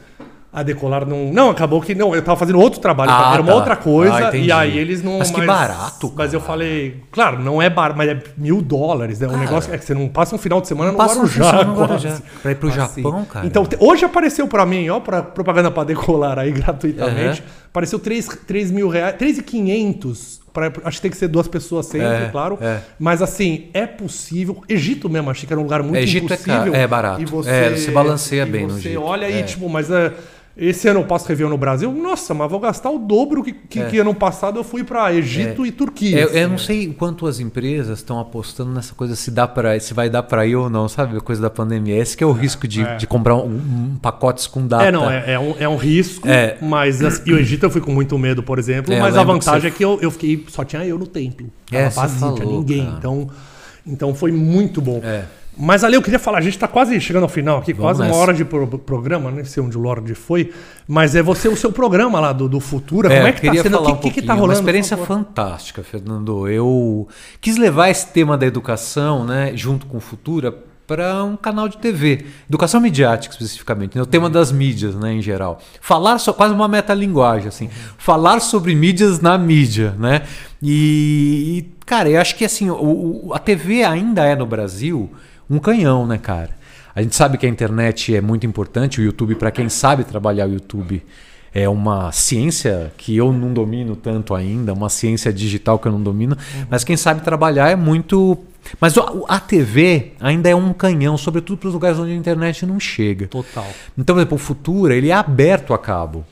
A 0.55 0.63
Decolar 0.63 1.05
não. 1.05 1.33
Não, 1.33 1.49
acabou 1.49 1.81
que. 1.81 1.93
Não, 1.93 2.15
eu 2.15 2.21
tava 2.21 2.37
fazendo 2.39 2.59
outro 2.59 2.79
trabalho, 2.79 3.11
Ah, 3.11 3.31
era 3.33 3.41
uma 3.41 3.51
tá. 3.51 3.55
outra 3.57 3.75
coisa, 3.75 4.29
Ah, 4.29 4.35
e 4.37 4.49
aí 4.51 4.77
eles 4.77 5.03
não. 5.03 5.19
Mas 5.19 5.29
que 5.29 5.45
barato, 5.45 6.13
Mas 6.15 6.33
eu 6.33 6.39
cara. 6.39 6.51
falei, 6.53 7.03
claro, 7.11 7.39
não 7.39 7.61
é 7.61 7.69
barato, 7.69 7.97
mas 7.97 8.09
é 8.09 8.23
mil 8.37 8.61
dólares. 8.61 9.21
É 9.21 9.27
um 9.27 9.37
negócio 9.37 9.73
é 9.73 9.77
que 9.77 9.83
você 9.83 9.93
não 9.93 10.07
passa 10.07 10.33
um 10.33 10.37
final 10.37 10.61
de 10.61 10.67
semana 10.69 10.91
no 10.93 10.97
passa 10.97 11.15
um 11.15 11.23
Guarujá. 11.23 11.43
semana 11.51 11.63
no. 11.65 11.75
Guarujá. 11.79 12.17
Pra 12.41 12.51
ir 12.51 12.55
pro 12.55 12.71
Japão, 12.71 13.25
cara. 13.25 13.45
Então, 13.45 13.67
hoje 13.79 14.05
apareceu 14.05 14.47
pra 14.47 14.65
mim, 14.65 14.87
ó, 14.89 15.01
pra 15.01 15.21
propaganda 15.21 15.69
pra 15.69 15.83
decolar 15.83 16.39
aí 16.39 16.51
gratuitamente. 16.53 17.41
Aham. 17.41 17.49
Apareceu 17.67 17.99
3, 17.99 18.25
3 18.47 18.71
mil 18.71 18.87
reais, 18.87 19.15
3,500. 19.17 20.45
Pra, 20.53 20.71
acho 20.85 20.97
que 20.97 21.01
tem 21.01 21.11
que 21.11 21.17
ser 21.17 21.27
duas 21.27 21.49
pessoas 21.49 21.85
sempre, 21.85 22.07
É, 22.07 22.29
claro. 22.31 22.57
é. 22.61 22.79
Mas 22.97 23.21
assim, 23.21 23.65
é 23.73 23.85
possível. 23.85 24.63
Egito 24.69 25.09
mesmo, 25.09 25.29
achei 25.29 25.45
que 25.45 25.51
era 25.51 25.59
um 25.59 25.63
lugar 25.63 25.83
muito 25.83 25.97
Egito 25.97 26.31
é 26.31 26.35
impossível. 26.35 26.59
caro, 26.71 26.75
é 26.75 26.87
barato. 26.87 27.21
É, 27.45 27.71
você 27.71 27.91
balanceia 27.91 28.43
e 28.43 28.45
bem 28.45 28.65
no 28.65 28.73
Você 28.75 28.87
Egito, 28.87 29.01
olha 29.03 29.27
aí, 29.27 29.39
é. 29.39 29.43
tipo, 29.43 29.67
mas 29.67 29.91
é, 29.91 30.13
esse 30.57 30.87
ano 30.87 31.01
eu 31.01 31.03
posso 31.05 31.27
rever 31.27 31.49
no 31.49 31.57
Brasil? 31.57 31.91
Nossa, 31.91 32.33
mas 32.33 32.49
vou 32.49 32.59
gastar 32.59 32.89
o 32.89 32.97
dobro 32.97 33.43
que, 33.43 33.51
que, 33.51 33.83
que 33.85 33.99
ano 33.99 34.13
passado 34.15 34.57
eu 34.59 34.63
fui 34.63 34.83
pra 34.83 35.13
Egito 35.13 35.65
e 35.65 35.71
Turquia. 35.71 36.17
É. 36.19 36.23
Eu, 36.23 36.27
assim, 36.29 36.37
eu 36.39 36.49
não 36.49 36.57
sei 36.57 36.93
quanto 36.93 37.27
as 37.27 37.39
empresas 37.39 37.99
estão 37.99 38.19
apostando 38.19 38.71
nessa 38.71 38.93
coisa 38.95 39.15
se 39.15 39.29
dá 39.31 39.47
para 39.47 39.77
se 39.79 39.93
vai 39.93 40.09
dar 40.09 40.23
para 40.23 40.45
ir 40.45 40.55
ou 40.55 40.69
não, 40.69 40.87
sabe? 40.87 41.17
A 41.17 41.21
coisa 41.21 41.41
da 41.41 41.49
pandemia. 41.49 41.97
Esse 41.97 42.15
que 42.15 42.23
é 42.23 42.27
o 42.27 42.31
risco 42.31 42.67
de, 42.67 42.83
de 42.97 43.05
comprar 43.05 43.35
um, 43.35 43.47
um 43.47 43.97
pacotes 44.01 44.47
com 44.47 44.65
data. 44.65 44.85
É, 44.85 44.91
não, 44.91 45.09
é, 45.11 45.33
é 45.33 45.39
um, 45.39 45.55
é 45.59 45.67
um 45.67 45.75
risco, 45.75 46.27
É. 46.27 46.57
mas 46.61 47.03
assim, 47.03 47.23
e 47.29 47.33
o 47.33 47.37
Egito 47.39 47.63
eu 47.65 47.69
fui 47.69 47.81
com 47.81 47.91
muito 47.91 48.17
medo, 48.17 48.41
por 48.41 48.57
exemplo, 48.57 48.93
É, 48.93 48.99
mas 48.99 49.15
a 49.15 49.19
lembro 49.19 49.39
que 49.39 49.45
vantagem 49.45 49.61
você- 49.69 49.75
é 49.75 49.77
que 49.77 49.83
eu, 49.83 49.99
eu 50.01 50.09
fiquei, 50.11 50.45
só 50.47 50.63
tinha 50.63 50.85
eu 50.85 50.97
no 50.97 51.05
templo. 51.07 51.47
É, 51.71 51.89
Tava 51.89 52.07
vazio, 52.07 52.37
falou, 52.37 52.59
ninguém, 52.59 52.85
cara. 52.85 52.97
então, 52.97 53.29
então 53.85 54.15
foi 54.15 54.31
muito 54.31 54.81
bom. 54.81 55.01
É. 55.03 55.25
Mas 55.57 55.83
ali 55.83 55.95
eu 55.95 56.01
queria 56.01 56.19
falar, 56.19 56.39
a 56.39 56.41
gente 56.41 56.59
tá 56.59 56.67
quase 56.67 56.99
chegando 56.99 57.23
ao 57.23 57.29
final 57.29 57.59
aqui, 57.59 57.71
Vamos 57.71 57.85
quase 57.87 58.01
uma 58.01 58.07
nessa. 58.07 58.19
hora 58.19 58.33
de 58.33 58.43
pro- 58.43 58.67
programa, 58.79 59.31
nem 59.31 59.45
sei 59.45 59.63
onde 59.63 59.77
o 59.77 59.81
Lorde 59.81 60.13
foi, 60.13 60.51
mas 60.87 61.15
é 61.15 61.21
você, 61.23 61.47
o 61.47 61.55
seu 61.55 61.71
programa 61.71 62.19
lá 62.19 62.33
do, 62.33 62.49
do 62.49 62.59
Futura, 62.59 63.09
como 63.09 63.27
é 63.27 63.31
que 63.31 63.41
tá 63.41 63.47
queria 63.47 63.63
sendo? 63.63 63.77
O 63.77 63.81
que, 63.83 63.91
um 63.91 63.95
tá 63.95 64.01
pouquinho. 64.01 64.27
rolando? 64.27 64.45
Uma 64.45 64.53
experiência 64.53 64.97
fantástica, 64.97 65.81
Fernando. 65.83 66.47
Eu 66.49 67.07
quis 67.39 67.57
levar 67.57 67.89
esse 67.89 68.07
tema 68.07 68.37
da 68.37 68.45
educação, 68.45 69.23
né, 69.23 69.51
junto 69.55 69.85
com 69.85 69.97
o 69.97 70.01
Futura, 70.01 70.53
para 70.87 71.23
um 71.23 71.35
canal 71.35 71.67
de 71.67 71.77
TV, 71.77 72.25
educação 72.47 72.79
midiática 72.79 73.33
especificamente, 73.33 73.95
né, 73.97 74.03
o 74.03 74.05
tema 74.05 74.29
das 74.29 74.51
mídias, 74.51 74.93
né, 74.93 75.13
em 75.13 75.21
geral. 75.21 75.59
Falar 75.81 76.19
só 76.19 76.31
quase 76.31 76.53
uma 76.53 76.67
metalinguagem, 76.67 77.47
assim, 77.47 77.69
falar 77.97 78.39
sobre 78.39 78.75
mídias 78.75 79.19
na 79.19 79.35
mídia, 79.35 79.95
né? 79.97 80.21
E, 80.61 81.57
e, 81.57 81.71
cara, 81.85 82.09
eu 82.09 82.19
acho 82.21 82.35
que 82.35 82.45
assim, 82.45 82.69
o- 82.69 83.27
o- 83.29 83.31
a 83.33 83.39
TV 83.39 83.83
ainda 83.83 84.25
é 84.25 84.35
no 84.35 84.45
Brasil 84.45 85.09
um 85.49 85.59
canhão, 85.59 86.05
né, 86.07 86.17
cara? 86.17 86.51
A 86.95 87.01
gente 87.01 87.15
sabe 87.15 87.37
que 87.37 87.45
a 87.45 87.49
internet 87.49 88.15
é 88.15 88.21
muito 88.21 88.45
importante, 88.45 89.01
o 89.01 89.03
YouTube, 89.03 89.35
para 89.35 89.51
quem 89.51 89.67
sabe 89.67 90.03
trabalhar 90.03 90.47
o 90.47 90.53
YouTube, 90.53 91.03
é 91.53 91.69
uma 91.69 92.11
ciência 92.11 92.91
que 92.97 93.15
eu 93.15 93.31
não 93.31 93.53
domino 93.53 93.95
tanto 93.95 94.35
ainda, 94.35 94.73
uma 94.73 94.89
ciência 94.89 95.31
digital 95.31 95.79
que 95.79 95.87
eu 95.87 95.91
não 95.91 96.01
domino, 96.01 96.37
mas 96.69 96.83
quem 96.83 96.97
sabe 96.97 97.21
trabalhar 97.21 97.69
é 97.69 97.75
muito. 97.75 98.37
Mas 98.81 98.93
a 99.27 99.39
TV 99.39 100.13
ainda 100.19 100.49
é 100.49 100.55
um 100.55 100.73
canhão, 100.73 101.17
sobretudo 101.17 101.57
para 101.57 101.67
os 101.67 101.73
lugares 101.73 101.99
onde 101.99 102.11
a 102.11 102.15
internet 102.15 102.65
não 102.65 102.79
chega. 102.79 103.27
Total. 103.27 103.67
Então, 103.97 104.15
por 104.15 104.21
exemplo, 104.21 104.35
o 104.35 104.39
Futura 104.39 104.95
ele 104.95 105.09
é 105.09 105.13
aberto 105.13 105.73
a 105.73 105.77
cabo. 105.77 106.25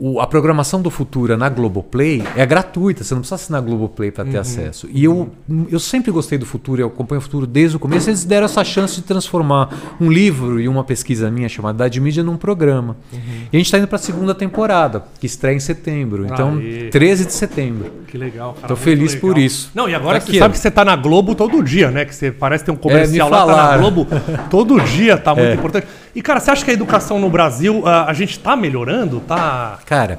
O- 0.00 0.20
a 0.20 0.28
programação 0.28 0.80
do 0.80 0.90
Futura 0.90 1.36
na 1.36 1.48
Globoplay 1.48 2.22
é 2.36 2.46
gratuita, 2.46 3.02
você 3.02 3.14
não 3.14 3.20
precisa 3.20 3.34
assinar 3.34 3.60
a 3.60 3.64
Globoplay 3.64 4.12
para 4.12 4.24
ter 4.24 4.34
Uhum. 4.36 4.40
acesso. 4.40 4.88
E 4.92 5.02
eu, 5.02 5.28
eu 5.68 5.80
sempre 5.80 6.12
gostei 6.12 6.38
do 6.38 6.46
Futuro, 6.46 6.80
eu 6.80 6.86
acompanho 6.86 7.18
o 7.18 7.22
Futuro 7.22 7.48
desde 7.48 7.76
o 7.76 7.80
começo. 7.80 8.08
Eles 8.08 8.22
deram 8.24 8.44
essa 8.44 8.62
chance 8.62 8.94
de 8.94 9.02
transformar 9.02 9.96
um 10.00 10.08
livro 10.08 10.60
e 10.60 10.68
uma 10.68 10.84
pesquisa 10.84 11.28
minha 11.32 11.48
chamada 11.48 11.74
Idade 11.78 12.00
Mídia 12.00 12.22
num 12.22 12.36
programa. 12.36 12.96
Uhum. 13.12 13.18
E 13.52 13.56
a 13.56 13.58
gente 13.58 13.66
está 13.66 13.76
indo 13.78 13.88
para 13.88 13.96
a 13.96 13.98
segunda 13.98 14.36
temporada, 14.36 15.02
que 15.18 15.26
estreia 15.26 15.56
em 15.56 15.60
setembro. 15.60 16.26
Então, 16.26 16.58
Aê. 16.58 16.90
13 16.90 17.26
de 17.26 17.32
setembro. 17.32 17.90
Que 18.06 18.16
legal, 18.16 18.52
cara. 18.54 18.68
Tô 18.68 18.74
muito 18.74 18.84
feliz 18.84 19.14
legal. 19.14 19.20
por 19.32 19.36
isso. 19.38 19.70
Não, 19.74 19.88
e 19.88 19.96
agora 19.96 20.18
Aqui, 20.18 20.30
você 20.30 20.38
sabe 20.38 20.52
que 20.54 20.60
você 20.60 20.70
tá 20.70 20.84
na 20.84 20.94
Globo 20.94 21.34
todo 21.34 21.60
dia, 21.60 21.90
né? 21.90 22.04
Que 22.04 22.14
você 22.14 22.30
parece 22.30 22.64
ter 22.64 22.70
um 22.70 22.74
É, 22.74 22.78
comercial 22.78 23.28
me 23.28 23.34
lá, 23.34 23.46
tá 23.46 23.70
na. 23.72 23.78
Globo 23.78 24.06
todo 24.48 24.80
dia, 24.80 25.18
tá 25.18 25.34
muito 25.34 25.48
É. 25.48 25.54
importante. 25.54 25.88
E, 26.14 26.22
cara, 26.22 26.40
você 26.40 26.50
acha 26.50 26.64
que 26.64 26.70
a 26.70 26.74
educação 26.74 27.18
no 27.18 27.28
Brasil, 27.30 27.82
ah, 27.86 28.06
a 28.08 28.12
gente 28.12 28.38
tá 28.38 28.56
melhorando? 28.56 29.20
Tá. 29.20 29.78
Cara, 29.86 30.18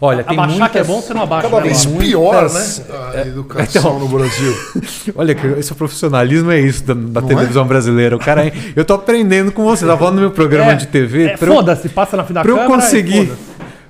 olha, 0.00 0.22
tem 0.24 0.34
Abaixar 0.38 0.58
muitas... 0.58 0.72
que 0.72 0.78
é 0.78 0.84
bom, 0.84 1.00
você 1.00 1.12
não 1.12 1.22
abaixa. 1.22 1.48
Cada 1.48 1.56
né, 1.60 1.68
vez 1.68 1.84
Lorde? 1.84 1.98
pior, 2.04 2.34
muitas- 2.42 2.78
né? 2.78 2.84
A 3.14 3.20
educação 3.26 3.98
no 3.98 4.08
Brasil. 4.08 4.54
Olha, 5.14 5.34
que 5.34 5.46
esse 5.46 5.74
profissionalismo 5.74 6.50
é 6.50 6.60
isso 6.60 6.84
da, 6.84 6.94
da 6.94 7.22
televisão 7.22 7.66
brasileira. 7.66 8.16
O 8.16 8.18
cara, 8.18 8.50
eu 8.74 8.84
tô 8.84 8.94
aprendendo 8.94 9.52
com 9.52 9.64
você. 9.64 9.86
Tá 9.86 9.96
falando 9.96 10.14
no 10.16 10.20
meu 10.22 10.30
programa 10.30 10.72
É, 10.72 10.74
de 10.76 10.86
TV. 10.86 11.24
É, 11.26 11.36
pra 11.36 11.48
eu- 11.48 11.54
foda-se, 11.54 11.88
passa 11.88 12.16
na 12.16 12.24
frente 12.24 12.34
da 12.36 12.42
Pra 12.42 12.50
eu 12.50 12.56
câmera. 12.56 12.72
e 12.78 12.80
conseguir, 12.82 13.26
foda-se. 13.26 13.42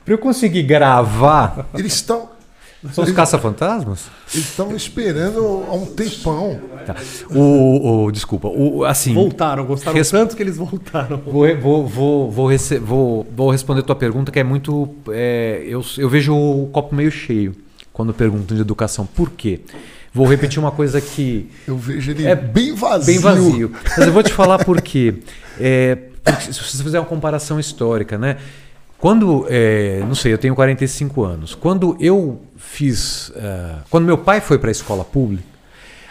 pra 0.05 0.15
eu 0.15 0.19
conseguir 0.19 0.63
gravar, 0.63 1.67
Eles 1.75 1.95
estão 1.95 2.34
são 2.93 3.05
os 3.05 3.11
caça-fantasmas? 3.13 4.07
eles 4.33 4.47
estão 4.49 4.75
esperando 4.75 5.65
há 5.69 5.75
um 5.75 5.87
tempão. 5.87 6.59
Tá. 6.87 6.97
O, 7.31 8.05
o- 8.07 8.13
desculpa, 8.13 8.49
o, 8.49 8.85
assim. 8.85 9.15
Voltaram, 9.15 9.65
gostaram 9.65 9.97
Res- 9.97 10.11
tanto 10.11 10.37
que 10.37 10.43
eles 10.43 10.57
voltaram. 10.57 11.19
Vou, 11.25 11.57
vou, 11.59 11.87
vou, 11.87 12.31
vou, 12.31 12.47
rece- 12.47 12.79
vou, 12.79 13.27
vou 13.35 13.51
responder 13.51 13.83
tua 13.83 13.97
pergunta, 13.97 14.31
que 14.31 14.39
é 14.39 14.45
muito. 14.45 14.89
é, 15.11 15.63
eu, 15.67 15.85
eu 15.99 16.09
vejo 16.09 16.35
o 16.35 16.69
copo 16.73 16.95
meio 16.95 17.11
cheio 17.11 17.55
quando 17.93 18.13
perguntam 18.13 18.55
de 18.57 18.61
educação. 18.63 19.07
Por 19.07 19.31
quê? 19.31 19.61
Vou 20.13 20.27
repetir 20.27 20.59
uma 20.61 20.71
coisa 20.71 21.01
que 21.01 21.51
Eu 21.67 21.77
vejo 21.77 22.13
ele 22.13 22.25
É 22.27 22.37
bem 22.37 22.73
vazio. 22.75 23.07
Bem 23.07 23.19
vazio. 23.19 23.73
Mas 23.97 24.07
eu 24.07 24.13
vou 24.13 24.23
te 24.23 24.33
falar 24.33 24.65
por 24.65 24.81
quê. 24.81 25.15
É, 25.59 25.97
porque 26.23 26.53
se 26.53 26.63
você 26.63 26.83
fizer 26.83 27.01
uma 27.01 27.07
comparação 27.07 27.59
histórica, 27.59 28.17
né? 28.17 28.37
Quando, 29.05 29.45
é, 29.51 30.03
não 30.09 30.15
sei, 30.15 30.33
eu 30.33 30.39
tenho 30.39 30.55
45 30.55 31.25
anos. 31.25 31.55
Quando 31.55 31.95
eu 32.01 32.41
fiz. 32.57 33.31
ah, 33.37 33.83
quando 33.91 34.07
meu 34.07 34.17
pai 34.17 34.41
foi 34.41 34.59
para 34.59 34.71
a 34.71 34.73
escola 34.73 35.05
pública, 35.05 35.45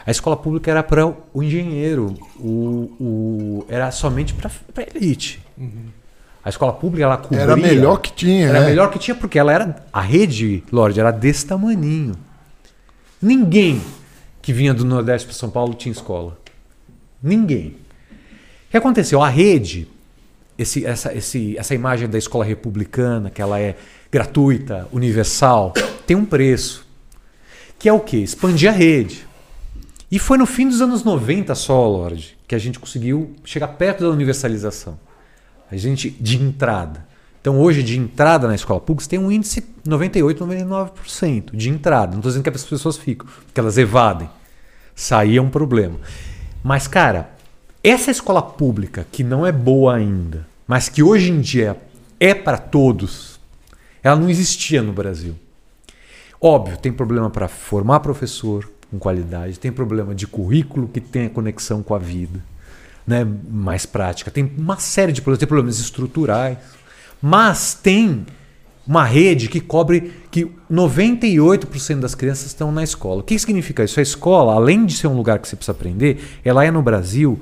a 0.05 0.11
escola 0.11 0.37
pública 0.37 0.69
era 0.69 0.83
para 0.83 1.07
o 1.07 1.41
engenheiro, 1.41 2.13
o, 2.39 2.91
o- 2.99 3.65
era 3.67 3.89
somente 3.89 4.35
para 4.35 4.51
a 4.77 4.95
elite. 4.95 5.41
A 6.45 6.49
escola 6.49 6.71
pública 6.71 7.03
ela 7.05 7.17
cobria. 7.17 7.41
Era 7.41 7.53
a 7.53 7.57
melhor 7.57 7.97
que 7.99 8.13
tinha. 8.13 8.49
Era 8.49 8.59
a 8.59 8.61
é. 8.61 8.65
melhor 8.67 8.91
que 8.91 8.99
tinha, 8.99 9.15
porque 9.15 9.39
ela 9.39 9.51
era. 9.51 9.83
A 9.91 9.99
rede, 10.01 10.63
Lorde, 10.71 10.99
era 10.99 11.09
desse 11.09 11.47
tamaninho. 11.47 12.13
Ninguém 13.19 13.81
que 14.39 14.53
vinha 14.53 14.71
do 14.71 14.85
Nordeste 14.85 15.25
para 15.25 15.35
São 15.35 15.49
Paulo 15.49 15.73
tinha 15.73 15.91
escola. 15.91 16.37
Ninguém. 17.23 17.69
O 18.67 18.69
que 18.69 18.77
aconteceu? 18.77 19.19
A 19.23 19.29
rede, 19.29 19.87
esse- 20.57 20.85
essa, 20.85 21.13
esse- 21.13 21.57
essa 21.57 21.73
imagem 21.73 22.07
da 22.07 22.17
escola 22.17 22.43
republicana, 22.45 23.29
que 23.29 23.41
ela 23.41 23.59
é 23.59 23.75
gratuita, 24.11 24.87
universal, 24.91 25.73
tem 26.05 26.15
um 26.15 26.25
preço. 26.25 26.85
Que 27.79 27.89
é 27.89 27.93
o 27.93 27.99
quê? 27.99 28.17
Expandir 28.17 28.69
a 28.69 28.73
rede. 28.73 29.25
E 30.11 30.19
foi 30.19 30.37
no 30.37 30.45
fim 30.45 30.67
dos 30.67 30.79
anos 30.81 31.03
90 31.03 31.55
só, 31.55 31.87
Lorde, 31.87 32.37
que 32.47 32.53
a 32.53 32.59
gente 32.59 32.79
conseguiu 32.79 33.35
chegar 33.43 33.67
perto 33.69 34.03
da 34.03 34.09
universalização. 34.09 34.97
A 35.71 35.75
gente 35.75 36.09
de 36.09 36.37
entrada. 36.37 37.05
Então, 37.41 37.59
hoje, 37.59 37.83
de 37.83 37.97
entrada 37.99 38.47
na 38.47 38.55
escola 38.55 38.79
pública, 38.79 39.09
tem 39.09 39.19
um 39.19 39.29
índice 39.31 39.65
98, 39.85 40.45
99% 40.45 41.55
de 41.57 41.69
entrada. 41.69 42.11
Não 42.11 42.19
estou 42.19 42.29
dizendo 42.29 42.43
que 42.43 42.49
as 42.49 42.63
pessoas 42.63 42.95
ficam, 42.95 43.27
porque 43.45 43.59
elas 43.59 43.77
evadem. 43.77 44.29
Sair 44.95 45.37
é 45.37 45.41
um 45.41 45.49
problema. 45.49 45.99
Mas, 46.63 46.87
cara, 46.87 47.31
essa 47.83 48.09
escola 48.09 48.41
pública, 48.41 49.05
que 49.11 49.23
não 49.23 49.45
é 49.45 49.51
boa 49.51 49.95
ainda, 49.95 50.47
mas 50.65 50.87
que 50.87 51.03
hoje 51.03 51.29
em 51.29 51.41
dia 51.41 51.77
é 52.19 52.33
para 52.33 52.57
todos, 52.57 53.39
ela 54.01 54.15
não 54.15 54.29
existia 54.29 54.81
no 54.81 54.93
Brasil. 54.93 55.35
Óbvio, 56.39 56.77
tem 56.77 56.93
problema 56.93 57.29
para 57.29 57.47
formar 57.47 57.99
professor 57.99 58.69
com 58.89 58.97
qualidade, 58.97 59.59
tem 59.59 59.71
problema 59.71 60.15
de 60.15 60.25
currículo 60.25 60.87
que 60.87 61.01
tenha 61.01 61.29
conexão 61.29 61.83
com 61.83 61.93
a 61.93 61.99
vida, 61.99 62.39
né, 63.05 63.27
mais 63.49 63.85
prática, 63.85 64.31
tem 64.31 64.51
uma 64.57 64.77
série 64.77 65.11
de 65.11 65.21
problemas, 65.21 65.39
tem 65.39 65.47
problemas 65.47 65.79
estruturais, 65.79 66.57
mas 67.21 67.73
tem 67.73 68.25
uma 68.85 69.03
rede 69.03 69.47
que 69.47 69.59
cobre 69.59 70.13
que 70.29 70.49
98% 70.71 71.99
das 71.99 72.15
crianças 72.15 72.47
estão 72.47 72.71
na 72.71 72.83
escola. 72.83 73.21
O 73.21 73.23
que 73.23 73.37
significa 73.39 73.83
isso? 73.83 73.99
A 73.99 74.03
escola, 74.03 74.53
além 74.53 74.85
de 74.85 74.93
ser 74.95 75.07
um 75.07 75.15
lugar 75.15 75.39
que 75.39 75.47
você 75.47 75.55
precisa 75.55 75.71
aprender, 75.71 76.21
ela 76.43 76.65
é 76.65 76.71
no 76.71 76.81
Brasil, 76.81 77.41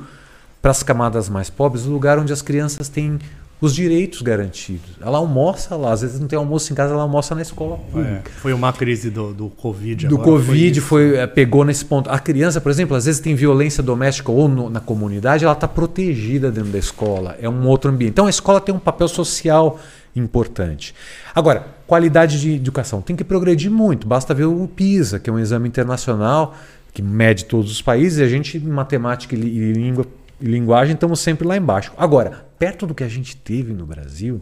para 0.61 0.71
as 0.71 0.83
camadas 0.83 1.27
mais 1.29 1.49
pobres, 1.49 1.85
o 1.85 1.89
lugar 1.91 2.19
onde 2.19 2.31
as 2.31 2.41
crianças 2.41 2.87
têm 2.87 3.17
os 3.59 3.75
direitos 3.75 4.23
garantidos. 4.23 4.89
Ela 4.99 5.19
almoça 5.19 5.75
lá, 5.75 5.91
às 5.93 6.01
vezes 6.01 6.19
não 6.19 6.27
tem 6.27 6.37
almoço 6.37 6.71
em 6.73 6.75
casa, 6.75 6.93
ela 6.93 7.03
almoça 7.03 7.35
na 7.35 7.43
escola 7.43 7.77
pública 7.77 8.23
É, 8.25 8.29
foi 8.39 8.53
uma 8.53 8.73
crise 8.73 9.11
do, 9.11 9.33
do 9.33 9.49
Covid. 9.49 10.07
do 10.07 10.17
Covid 10.17 10.79
isso. 10.79 10.87
foi, 10.87 11.15
eh, 11.15 11.27
pegou 11.27 11.63
nesse 11.63 11.85
ponto. 11.85 12.09
A 12.09 12.17
criança, 12.17 12.59
por 12.59 12.71
exemplo, 12.71 12.95
às 12.97 13.05
vezes 13.05 13.21
tem 13.21 13.35
violência 13.35 13.83
doméstica 13.83 14.31
ou 14.31 14.47
no- 14.47 14.67
na 14.67 14.79
comunidade, 14.79 15.43
ela 15.45 15.53
está 15.53 15.67
protegida 15.67 16.51
dentro 16.51 16.71
da 16.71 16.79
escola. 16.79 17.37
É 17.39 17.47
um 17.47 17.67
outro 17.67 17.91
ambiente. 17.91 18.11
Então 18.13 18.25
a 18.25 18.31
escola 18.31 18.59
tem 18.59 18.73
um 18.73 18.79
papel 18.79 19.07
social 19.07 19.79
importante. 20.15 20.93
Agora, 21.33 21.67
qualidade 21.87 22.39
de 22.41 22.55
educação 22.55 23.01
tem 23.01 23.15
que 23.15 23.23
progredir 23.23 23.69
muito. 23.71 24.07
Basta 24.07 24.33
ver 24.33 24.45
o 24.45 24.67
PISA, 24.67 25.19
que 25.19 25.29
é 25.29 25.33
um 25.33 25.39
exame 25.39 25.67
internacional 25.67 26.55
que 26.93 27.01
mede 27.01 27.45
todos 27.45 27.71
os 27.71 27.81
países, 27.81 28.19
e 28.19 28.23
a 28.23 28.27
gente, 28.27 28.57
em 28.57 28.61
matemática 28.67 29.33
e 29.33 29.71
língua 29.71 30.05
e 30.41 30.45
linguagem, 30.45 30.95
estamos 30.95 31.19
sempre 31.19 31.47
lá 31.47 31.55
embaixo. 31.55 31.91
Agora, 31.97 32.45
perto 32.57 32.85
do 32.87 32.95
que 32.95 33.03
a 33.03 33.07
gente 33.07 33.35
teve 33.37 33.73
no 33.73 33.85
Brasil, 33.85 34.41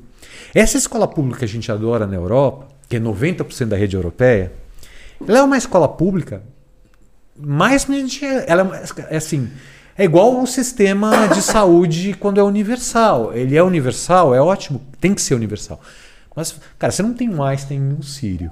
essa 0.55 0.77
escola 0.77 1.07
pública 1.07 1.39
que 1.39 1.45
a 1.45 1.47
gente 1.47 1.71
adora 1.71 2.07
na 2.07 2.15
Europa, 2.15 2.67
que 2.87 2.95
é 2.95 2.99
90% 2.99 3.65
da 3.67 3.75
rede 3.77 3.95
europeia, 3.95 4.51
ela 5.27 5.39
é 5.39 5.43
uma 5.43 5.57
escola 5.57 5.87
pública, 5.87 6.41
gente- 7.99 8.25
ela 8.25 8.81
é 9.07 9.13
é 9.13 9.17
assim, 9.17 9.49
é 9.97 10.03
igual 10.05 10.35
um 10.37 10.45
sistema 10.45 11.27
de 11.27 11.41
saúde 11.41 12.15
quando 12.19 12.39
é 12.39 12.43
universal. 12.43 13.33
Ele 13.33 13.55
é 13.55 13.63
universal, 13.63 14.33
é 14.33 14.41
ótimo, 14.41 14.81
tem 14.99 15.13
que 15.13 15.21
ser 15.21 15.35
universal. 15.35 15.79
Mas, 16.35 16.55
cara, 16.77 16.91
você 16.91 17.03
não 17.03 17.13
tem 17.13 17.29
um 17.29 17.43
Einstein 17.43 17.81
um 17.81 18.01
Sírio 18.01 18.49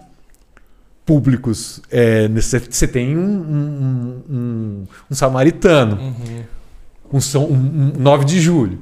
públicos. 1.05 1.81
É, 1.89 2.27
você 2.27 2.87
tem 2.87 3.17
um, 3.17 3.21
um- 3.21 4.23
um- 4.29 4.87
um 5.09 5.15
samaritano, 5.15 5.97
um, 7.11 7.21
São, 7.21 7.45
um, 7.45 7.93
um 7.95 7.99
9 7.99 8.25
de 8.25 8.39
julho. 8.39 8.79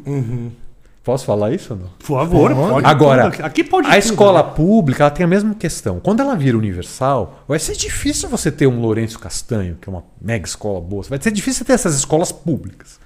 Posso 1.03 1.23
falar 1.23 1.53
isso 1.53 1.73
ou 1.73 1.79
não? 1.79 1.87
Por 1.99 2.05
favor, 2.17 2.51
Pode. 2.51 2.69
pode. 2.71 2.87
Agora, 2.87 3.29
tudo. 3.29 3.45
aqui 3.45 3.63
pode 3.63 3.87
a 3.87 3.91
tudo, 3.91 3.99
escola 3.99 4.41
né? 4.41 4.51
pública 4.55 5.03
ela 5.03 5.11
tem 5.11 5.23
a 5.23 5.27
mesma 5.27 5.53
questão. 5.53 5.99
Quando 5.99 6.19
ela 6.21 6.35
vira 6.35 6.57
universal, 6.57 7.43
vai 7.47 7.59
ser 7.59 7.75
difícil 7.75 8.27
você 8.27 8.51
ter 8.51 8.65
um 8.65 8.79
Lourenço 8.81 9.19
Castanho, 9.19 9.77
que 9.79 9.87
é 9.87 9.91
uma 9.91 10.03
mega 10.19 10.47
escola 10.47 10.81
boa. 10.81 11.03
Vai 11.03 11.21
ser 11.21 11.31
difícil 11.31 11.63
ter 11.63 11.73
essas 11.73 11.95
escolas 11.95 12.31
públicas. 12.31 12.99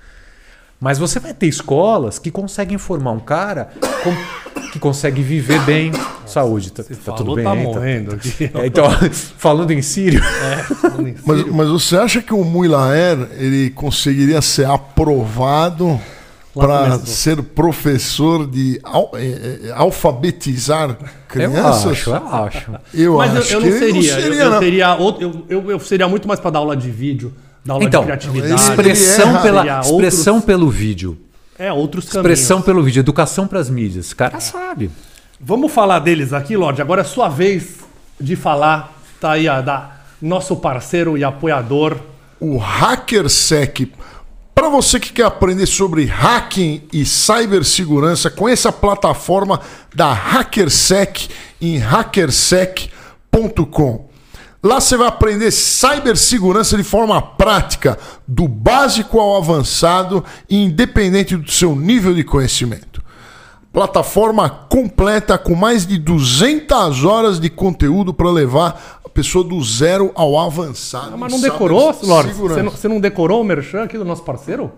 Mas 0.80 0.98
você 0.98 1.20
vai 1.20 1.34
ter 1.34 1.48
escolas 1.48 2.18
que 2.20 2.32
conseguem 2.32 2.78
formar 2.78 3.12
um 3.12 3.20
cara 3.20 3.70
com- 4.04 4.70
que 4.72 4.80
consegue 4.80 5.22
viver 5.24 5.60
bem, 5.62 5.92
Saúde, 6.26 6.72
tá, 6.72 6.84
tá 6.84 6.94
Falou, 6.94 7.18
tudo 7.18 7.36
bem? 7.36 7.44
tá 7.44 7.52
aí? 7.52 7.58
Tá- 7.58 7.64
morrendo 7.64 8.14
aqui. 8.16 8.52
É, 8.54 8.66
então, 8.68 8.86
falando 9.38 9.72
em 9.72 9.82
sírio, 9.82 10.22
É, 10.24 10.58
falando 10.76 11.08
em 11.08 11.16
Mas, 11.26 11.38
sério. 11.40 11.54
mas 11.56 11.68
você 11.70 11.98
acha 11.98 12.22
que 12.22 12.34
o 12.34 12.44
Muilaer 12.46 13.18
ele 13.38 13.72
conseguiria 13.72 14.42
ser 14.42 14.68
aprovado 14.68 16.00
para 16.54 17.00
ser 17.00 17.42
professor 17.42 18.46
de 18.48 18.80
al- 18.84 19.12
eh, 19.16 19.60
eh, 19.66 19.72
alfabetizar 19.76 20.90
eu 20.92 20.98
crianças? 21.28 21.86
acho, 21.88 22.10
eu 22.12 22.16
acho. 22.28 22.72
Eu 22.94 23.18
Mas 23.18 23.34
eu, 23.34 23.40
acho 23.42 23.54
eu 23.54 23.60
que 23.62 23.70
não 23.70 23.76
ele 23.78 23.80
seria. 24.04 24.20
eu, 24.20 24.34
eu 24.34 24.50
não. 24.52 24.60
teria 24.60 24.96
outro, 24.96 25.24
eu, 25.24 25.46
eu, 25.62 25.72
eu 25.72 25.80
seria 25.80 26.08
muito 26.08 26.28
mais 26.28 26.40
para 26.40 26.52
dar 26.52 26.60
aula 26.60 26.76
de 26.78 26.90
vídeo, 26.92 27.34
Então, 27.66 28.02
de 28.02 28.06
criatividade. 28.08 28.54
expressão, 28.62 29.42
pela, 29.42 29.80
expressão 29.82 30.36
Outros- 30.36 30.46
pelo 30.46 30.70
vídeo. 30.70 31.18
É, 31.58 31.72
outros 31.74 32.06
Expressão 32.06 32.58
caminhos. 32.58 32.66
pelo 32.66 32.84
vídeo, 32.84 33.00
educação 33.02 33.48
para 33.48 33.60
as 33.60 33.70
mídias. 33.70 34.12
O 34.12 34.16
cara 34.16 34.40
sabe. 34.40 34.90
Vamos 35.42 35.72
falar 35.72 36.00
deles 36.00 36.32
aqui, 36.34 36.56
Lorde. 36.56 36.82
Agora 36.82 37.02
é 37.02 37.04
sua 37.04 37.28
vez 37.28 37.78
de 38.20 38.36
falar. 38.36 38.98
Tá 39.20 39.32
aí 39.34 39.48
a 39.50 39.60
da 39.62 39.92
nosso 40.22 40.56
parceiro 40.56 41.18
e 41.18 41.24
apoiador. 41.24 41.98
o 42.40 42.58
HackerSec. 42.58 43.92
Para 44.56 44.70
você 44.70 45.00
que 45.00 45.12
quer 45.14 45.24
aprender 45.24 45.66
sobre 45.66 46.06
hacking 46.06 46.84
e 46.92 47.06
cibersegurança, 47.06 48.30
conheça 48.30 48.68
a 48.70 48.74
plataforma 48.74 49.62
da 49.96 50.12
HackerSec 50.12 51.30
em 51.62 51.78
hackersec.com. 51.78 54.09
Lá 54.62 54.82
você 54.82 54.98
vai 54.98 55.08
aprender 55.08 55.52
cibersegurança 55.52 56.76
de 56.76 56.84
forma 56.84 57.22
prática, 57.22 57.98
do 58.28 58.46
básico 58.48 59.18
ao 59.20 59.38
avançado, 59.38 60.24
independente 60.50 61.38
do 61.38 61.50
seu 61.50 61.76
nível 61.76 62.14
de 62.14 62.24
conhecimento. 62.26 63.02
Plataforma 63.72 64.50
completa 64.50 65.38
com 65.38 65.56
mais 65.56 65.86
de 65.86 65.98
200 65.98 67.06
horas 67.06 67.40
de 67.40 67.50
conteúdo 67.50 68.14
para 68.14 68.30
levar 68.30 69.00
a 69.06 69.08
pessoa 69.08 69.44
do 69.46 69.64
zero 69.64 70.12
ao 70.16 70.38
avançado. 70.38 71.12
Ah, 71.14 71.18
mas 71.18 71.32
não 71.32 71.40
decorou, 71.40 71.96
Lorde? 72.04 72.34
Você 72.34 72.62
não, 72.62 72.72
você 72.72 72.88
não 72.88 73.00
decorou 73.00 73.42
o 73.42 73.44
merchan 73.44 73.84
aqui 73.84 73.98
do 73.98 74.04
nosso 74.04 74.24
parceiro? 74.24 74.72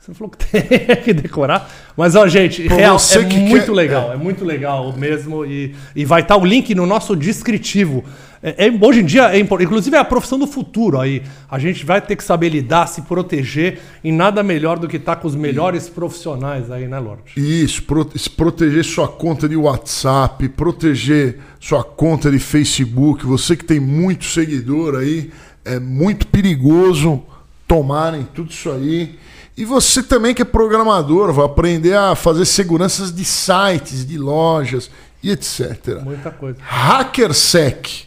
Você 0.00 0.12
falou 0.14 0.30
que 0.30 0.44
tem 0.46 0.96
que 1.02 1.12
decorar. 1.14 1.70
Mas, 1.96 2.14
ó, 2.16 2.26
gente, 2.26 2.66
real, 2.66 2.96
é 3.12 3.18
muito 3.18 3.66
quer- 3.66 3.72
legal. 3.72 4.12
É. 4.12 4.16
muito 4.16 4.44
legal 4.44 4.92
mesmo. 4.94 5.44
E, 5.44 5.74
e 5.94 6.04
vai 6.04 6.22
estar 6.22 6.36
o 6.36 6.44
link 6.44 6.74
no 6.74 6.86
nosso 6.86 7.14
descritivo. 7.14 8.02
É, 8.42 8.66
é- 8.68 8.70
hoje 8.86 9.00
em 9.00 9.04
dia, 9.04 9.24
é 9.34 9.38
importante. 9.38 9.66
Inclusive, 9.66 9.96
é 9.96 9.98
a 9.98 10.04
profissão 10.04 10.38
do 10.38 10.46
futuro 10.46 10.98
aí. 10.98 11.22
A 11.50 11.58
gente 11.58 11.84
vai 11.84 12.00
ter 12.00 12.16
que 12.16 12.24
saber 12.24 12.48
lidar, 12.48 12.86
se 12.86 13.02
proteger. 13.02 13.78
E 14.02 14.10
nada 14.10 14.42
melhor 14.42 14.78
do 14.78 14.88
que 14.88 14.96
estar 14.96 15.16
com 15.16 15.28
os 15.28 15.34
melhores 15.34 15.88
profissionais 15.90 16.70
aí, 16.70 16.88
né, 16.88 16.98
Lorde? 16.98 17.32
Isso, 17.36 17.82
pro- 17.82 18.10
se 18.18 18.30
proteger 18.30 18.82
sua 18.84 19.06
conta 19.08 19.46
de 19.48 19.56
WhatsApp, 19.56 20.48
proteger 20.50 21.38
sua 21.60 21.84
conta 21.84 22.30
de 22.30 22.38
Facebook. 22.38 23.26
Você 23.26 23.54
que 23.56 23.64
tem 23.64 23.78
muito 23.78 24.24
seguidor 24.24 24.94
aí, 24.96 25.30
é 25.64 25.78
muito 25.78 26.26
perigoso 26.26 27.22
tomarem 27.68 28.26
tudo 28.34 28.50
isso 28.50 28.70
aí. 28.70 29.18
E 29.56 29.64
você 29.66 30.02
também 30.02 30.32
que 30.34 30.40
é 30.40 30.44
programador, 30.46 31.30
vai 31.34 31.44
aprender 31.44 31.94
a 31.94 32.14
fazer 32.14 32.46
seguranças 32.46 33.14
de 33.14 33.24
sites, 33.26 34.06
de 34.06 34.16
lojas 34.16 34.90
e 35.22 35.30
etc. 35.30 36.00
Muita 36.02 36.30
coisa. 36.30 36.56
HackerSec, 36.66 38.06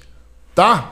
tá? 0.56 0.90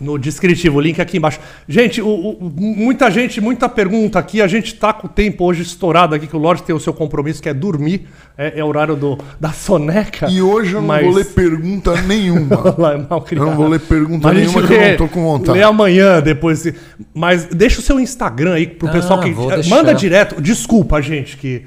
No 0.00 0.16
descritivo, 0.16 0.78
o 0.78 0.80
link 0.80 1.00
aqui 1.00 1.16
embaixo. 1.16 1.40
Gente, 1.68 2.00
o- 2.00 2.06
o- 2.08 2.52
muita 2.56 3.10
gente, 3.10 3.40
muita 3.40 3.68
pergunta 3.68 4.16
aqui. 4.16 4.40
A 4.40 4.46
gente 4.46 4.72
tá 4.76 4.92
com 4.92 5.08
o 5.08 5.10
tempo 5.10 5.44
hoje 5.44 5.62
estourado 5.62 6.14
aqui, 6.14 6.28
que 6.28 6.36
o 6.36 6.38
Lorde 6.38 6.62
tem 6.62 6.72
o 6.72 6.78
seu 6.78 6.92
compromisso, 6.94 7.42
que 7.42 7.48
é 7.48 7.52
dormir. 7.52 8.06
É, 8.36 8.60
é 8.60 8.64
horário 8.64 8.94
do, 8.94 9.18
da 9.40 9.50
soneca. 9.50 10.28
E 10.30 10.40
hoje 10.40 10.74
eu 10.74 10.80
não 10.80 10.86
Mas- 10.86 11.04
vou 11.04 11.14
ler 11.14 11.24
pergunta 11.24 12.00
nenhuma. 12.02 12.74
Lá 12.78 12.92
é 12.92 12.96
mal 12.98 13.26
Eu 13.28 13.44
não 13.44 13.56
vou 13.56 13.66
ler 13.66 13.80
pergunta 13.80 14.28
Mas 14.28 14.36
nenhuma 14.36 14.64
que 14.64 14.72
eu 14.72 14.78
lê- 14.78 14.90
não 14.90 14.96
tô 14.98 15.08
com 15.08 15.20
vontade. 15.24 15.58
Lê 15.58 15.64
amanhã, 15.64 16.20
depois. 16.20 16.72
Mas 17.12 17.46
deixa 17.46 17.80
o 17.80 17.82
seu 17.82 17.98
Instagram 17.98 18.54
aí 18.54 18.68
pro 18.68 18.86
Ah, 18.88 18.92
pessoal 18.92 19.18
que. 19.18 19.32
vou 19.32 19.50
eh. 19.50 19.62
Manda 19.66 19.92
direto. 19.92 20.40
Desculpa, 20.40 21.02
gente, 21.02 21.36
que. 21.36 21.64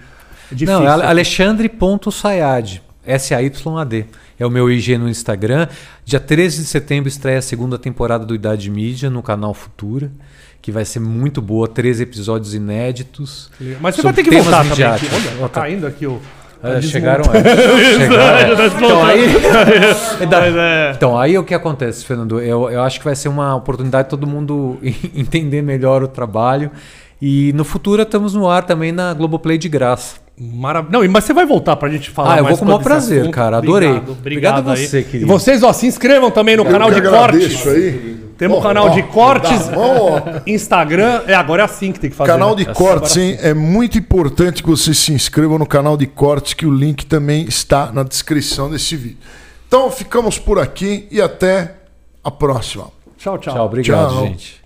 É 0.50 0.56
difícil. 0.56 0.80
Não, 0.80 0.86
é 0.88 1.06
alexandre.sayad. 1.06 2.82
S-A-Y-A-D. 3.06 4.06
É 4.42 4.46
o 4.46 4.50
meu 4.50 4.72
IG 4.72 4.98
no 4.98 5.08
Instagram. 5.08 5.68
Dia 6.04 6.20
13 6.20 6.64
de 6.64 6.68
setembro 6.68 7.08
estreia 7.08 7.38
a 7.38 7.42
segunda 7.44 7.78
temporada 7.78 8.26
do 8.26 8.34
Idade 8.34 8.72
Mídia 8.72 9.08
no 9.08 9.22
canal 9.22 9.54
Futura, 9.54 10.12
que 10.60 10.72
vai 10.72 10.84
ser 10.84 11.00
muito 11.00 11.40
boa. 11.44 11.68
13 11.68 12.02
episódios 12.02 12.56
inéditos. 12.56 13.52
Mas 13.80 13.96
você 13.96 14.02
vai 14.02 14.14
ter 14.14 14.24
que 14.24 14.32
voltar 14.32 14.66
também. 14.66 14.84
Aqui. 14.84 15.06
midiáticos. 15.06 15.40
Olha, 15.40 15.50
tá 15.50 15.62
caindo 15.62 15.86
aqui 15.86 16.08
o. 16.08 16.20
É, 16.64 16.82
chegaram, 16.82 17.24
é, 17.34 17.38
é. 17.38 18.56
Tá 18.56 18.66
Então 18.66 19.06
aí, 19.06 19.28
Mas 20.26 20.56
é- 20.56 20.94
então 20.96 21.20
aí 21.20 21.38
o 21.38 21.44
que 21.44 21.54
acontece, 21.54 22.04
Fernando? 22.04 22.40
Eu, 22.40 22.68
eu 22.72 22.82
acho 22.82 22.98
que 22.98 23.06
vai 23.06 23.16
ser 23.16 23.30
uma 23.30 23.56
oportunidade 23.56 24.06
de 24.06 24.10
todo 24.10 24.26
mundo 24.26 24.80
entender 25.14 25.62
melhor 25.62 26.02
o 26.02 26.08
trabalho. 26.08 26.72
E 27.22 27.54
no 27.54 27.64
futuro 27.64 28.02
estamos 28.02 28.34
no 28.34 28.50
ar 28.50 28.64
também 28.64 28.92
na 28.92 29.14
Globoplay 29.14 29.60
de 29.60 29.70
graça. 29.70 30.16
Marav... 30.44 30.88
Não, 30.90 31.08
mas 31.08 31.24
você 31.24 31.34
vai 31.34 31.46
voltar 31.46 31.76
pra 31.76 31.88
gente 31.88 32.10
falar 32.10 32.34
Ah, 32.34 32.38
eu 32.40 32.44
mais 32.46 32.58
vou 32.58 32.60
com 32.60 32.66
o 32.66 32.68
maior 32.70 32.84
prazer, 32.84 33.22
assunto. 33.22 33.34
cara, 33.34 33.58
adorei. 33.58 33.90
Obrigado, 33.90 34.12
obrigado, 34.12 34.60
Obrigado 34.60 34.70
a 34.70 34.74
aí. 34.74 34.88
você, 34.88 35.04
querido. 35.04 35.26
E 35.26 35.28
vocês, 35.28 35.62
ó, 35.62 35.72
se 35.72 35.86
inscrevam 35.86 36.32
também 36.32 36.58
no 36.58 36.66
canal 36.66 36.90
Eu 36.90 36.96
de 36.96 37.02
que 37.02 37.08
cortes. 37.08 37.68
aí. 37.68 38.18
Temos 38.40 38.58
um 38.58 38.62
canal 38.62 38.88
ó, 38.88 38.90
de 38.90 39.04
cortes, 39.04 39.70
mão. 39.70 40.24
Instagram. 40.48 41.22
É, 41.28 41.36
agora 41.36 41.62
é 41.62 41.66
assim 41.66 41.92
que 41.92 42.00
tem 42.00 42.10
que 42.10 42.16
fazer. 42.16 42.32
Canal 42.32 42.56
né? 42.56 42.64
de 42.64 42.74
cortes, 42.74 43.16
hein? 43.18 43.38
É 43.40 43.54
muito 43.54 44.00
importante 44.00 44.64
que 44.64 44.70
vocês 44.70 44.98
se 44.98 45.14
inscrevam 45.14 45.60
no 45.60 45.66
canal 45.68 45.96
de 45.96 46.08
cortes, 46.08 46.56
que 46.56 46.66
o 46.66 46.74
link 46.74 47.06
também 47.06 47.46
está 47.46 47.92
na 47.92 48.02
descrição 48.02 48.68
desse 48.68 48.96
vídeo. 48.96 49.18
Então 49.68 49.92
ficamos 49.92 50.40
por 50.40 50.58
aqui 50.58 51.08
e 51.12 51.22
até 51.22 51.76
a 52.24 52.32
próxima. 52.32 52.88
Tchau, 53.16 53.38
tchau. 53.38 53.54
Tchau, 53.54 53.66
obrigado, 53.68 54.10
Tchau. 54.10 54.24
gente. 54.26 54.61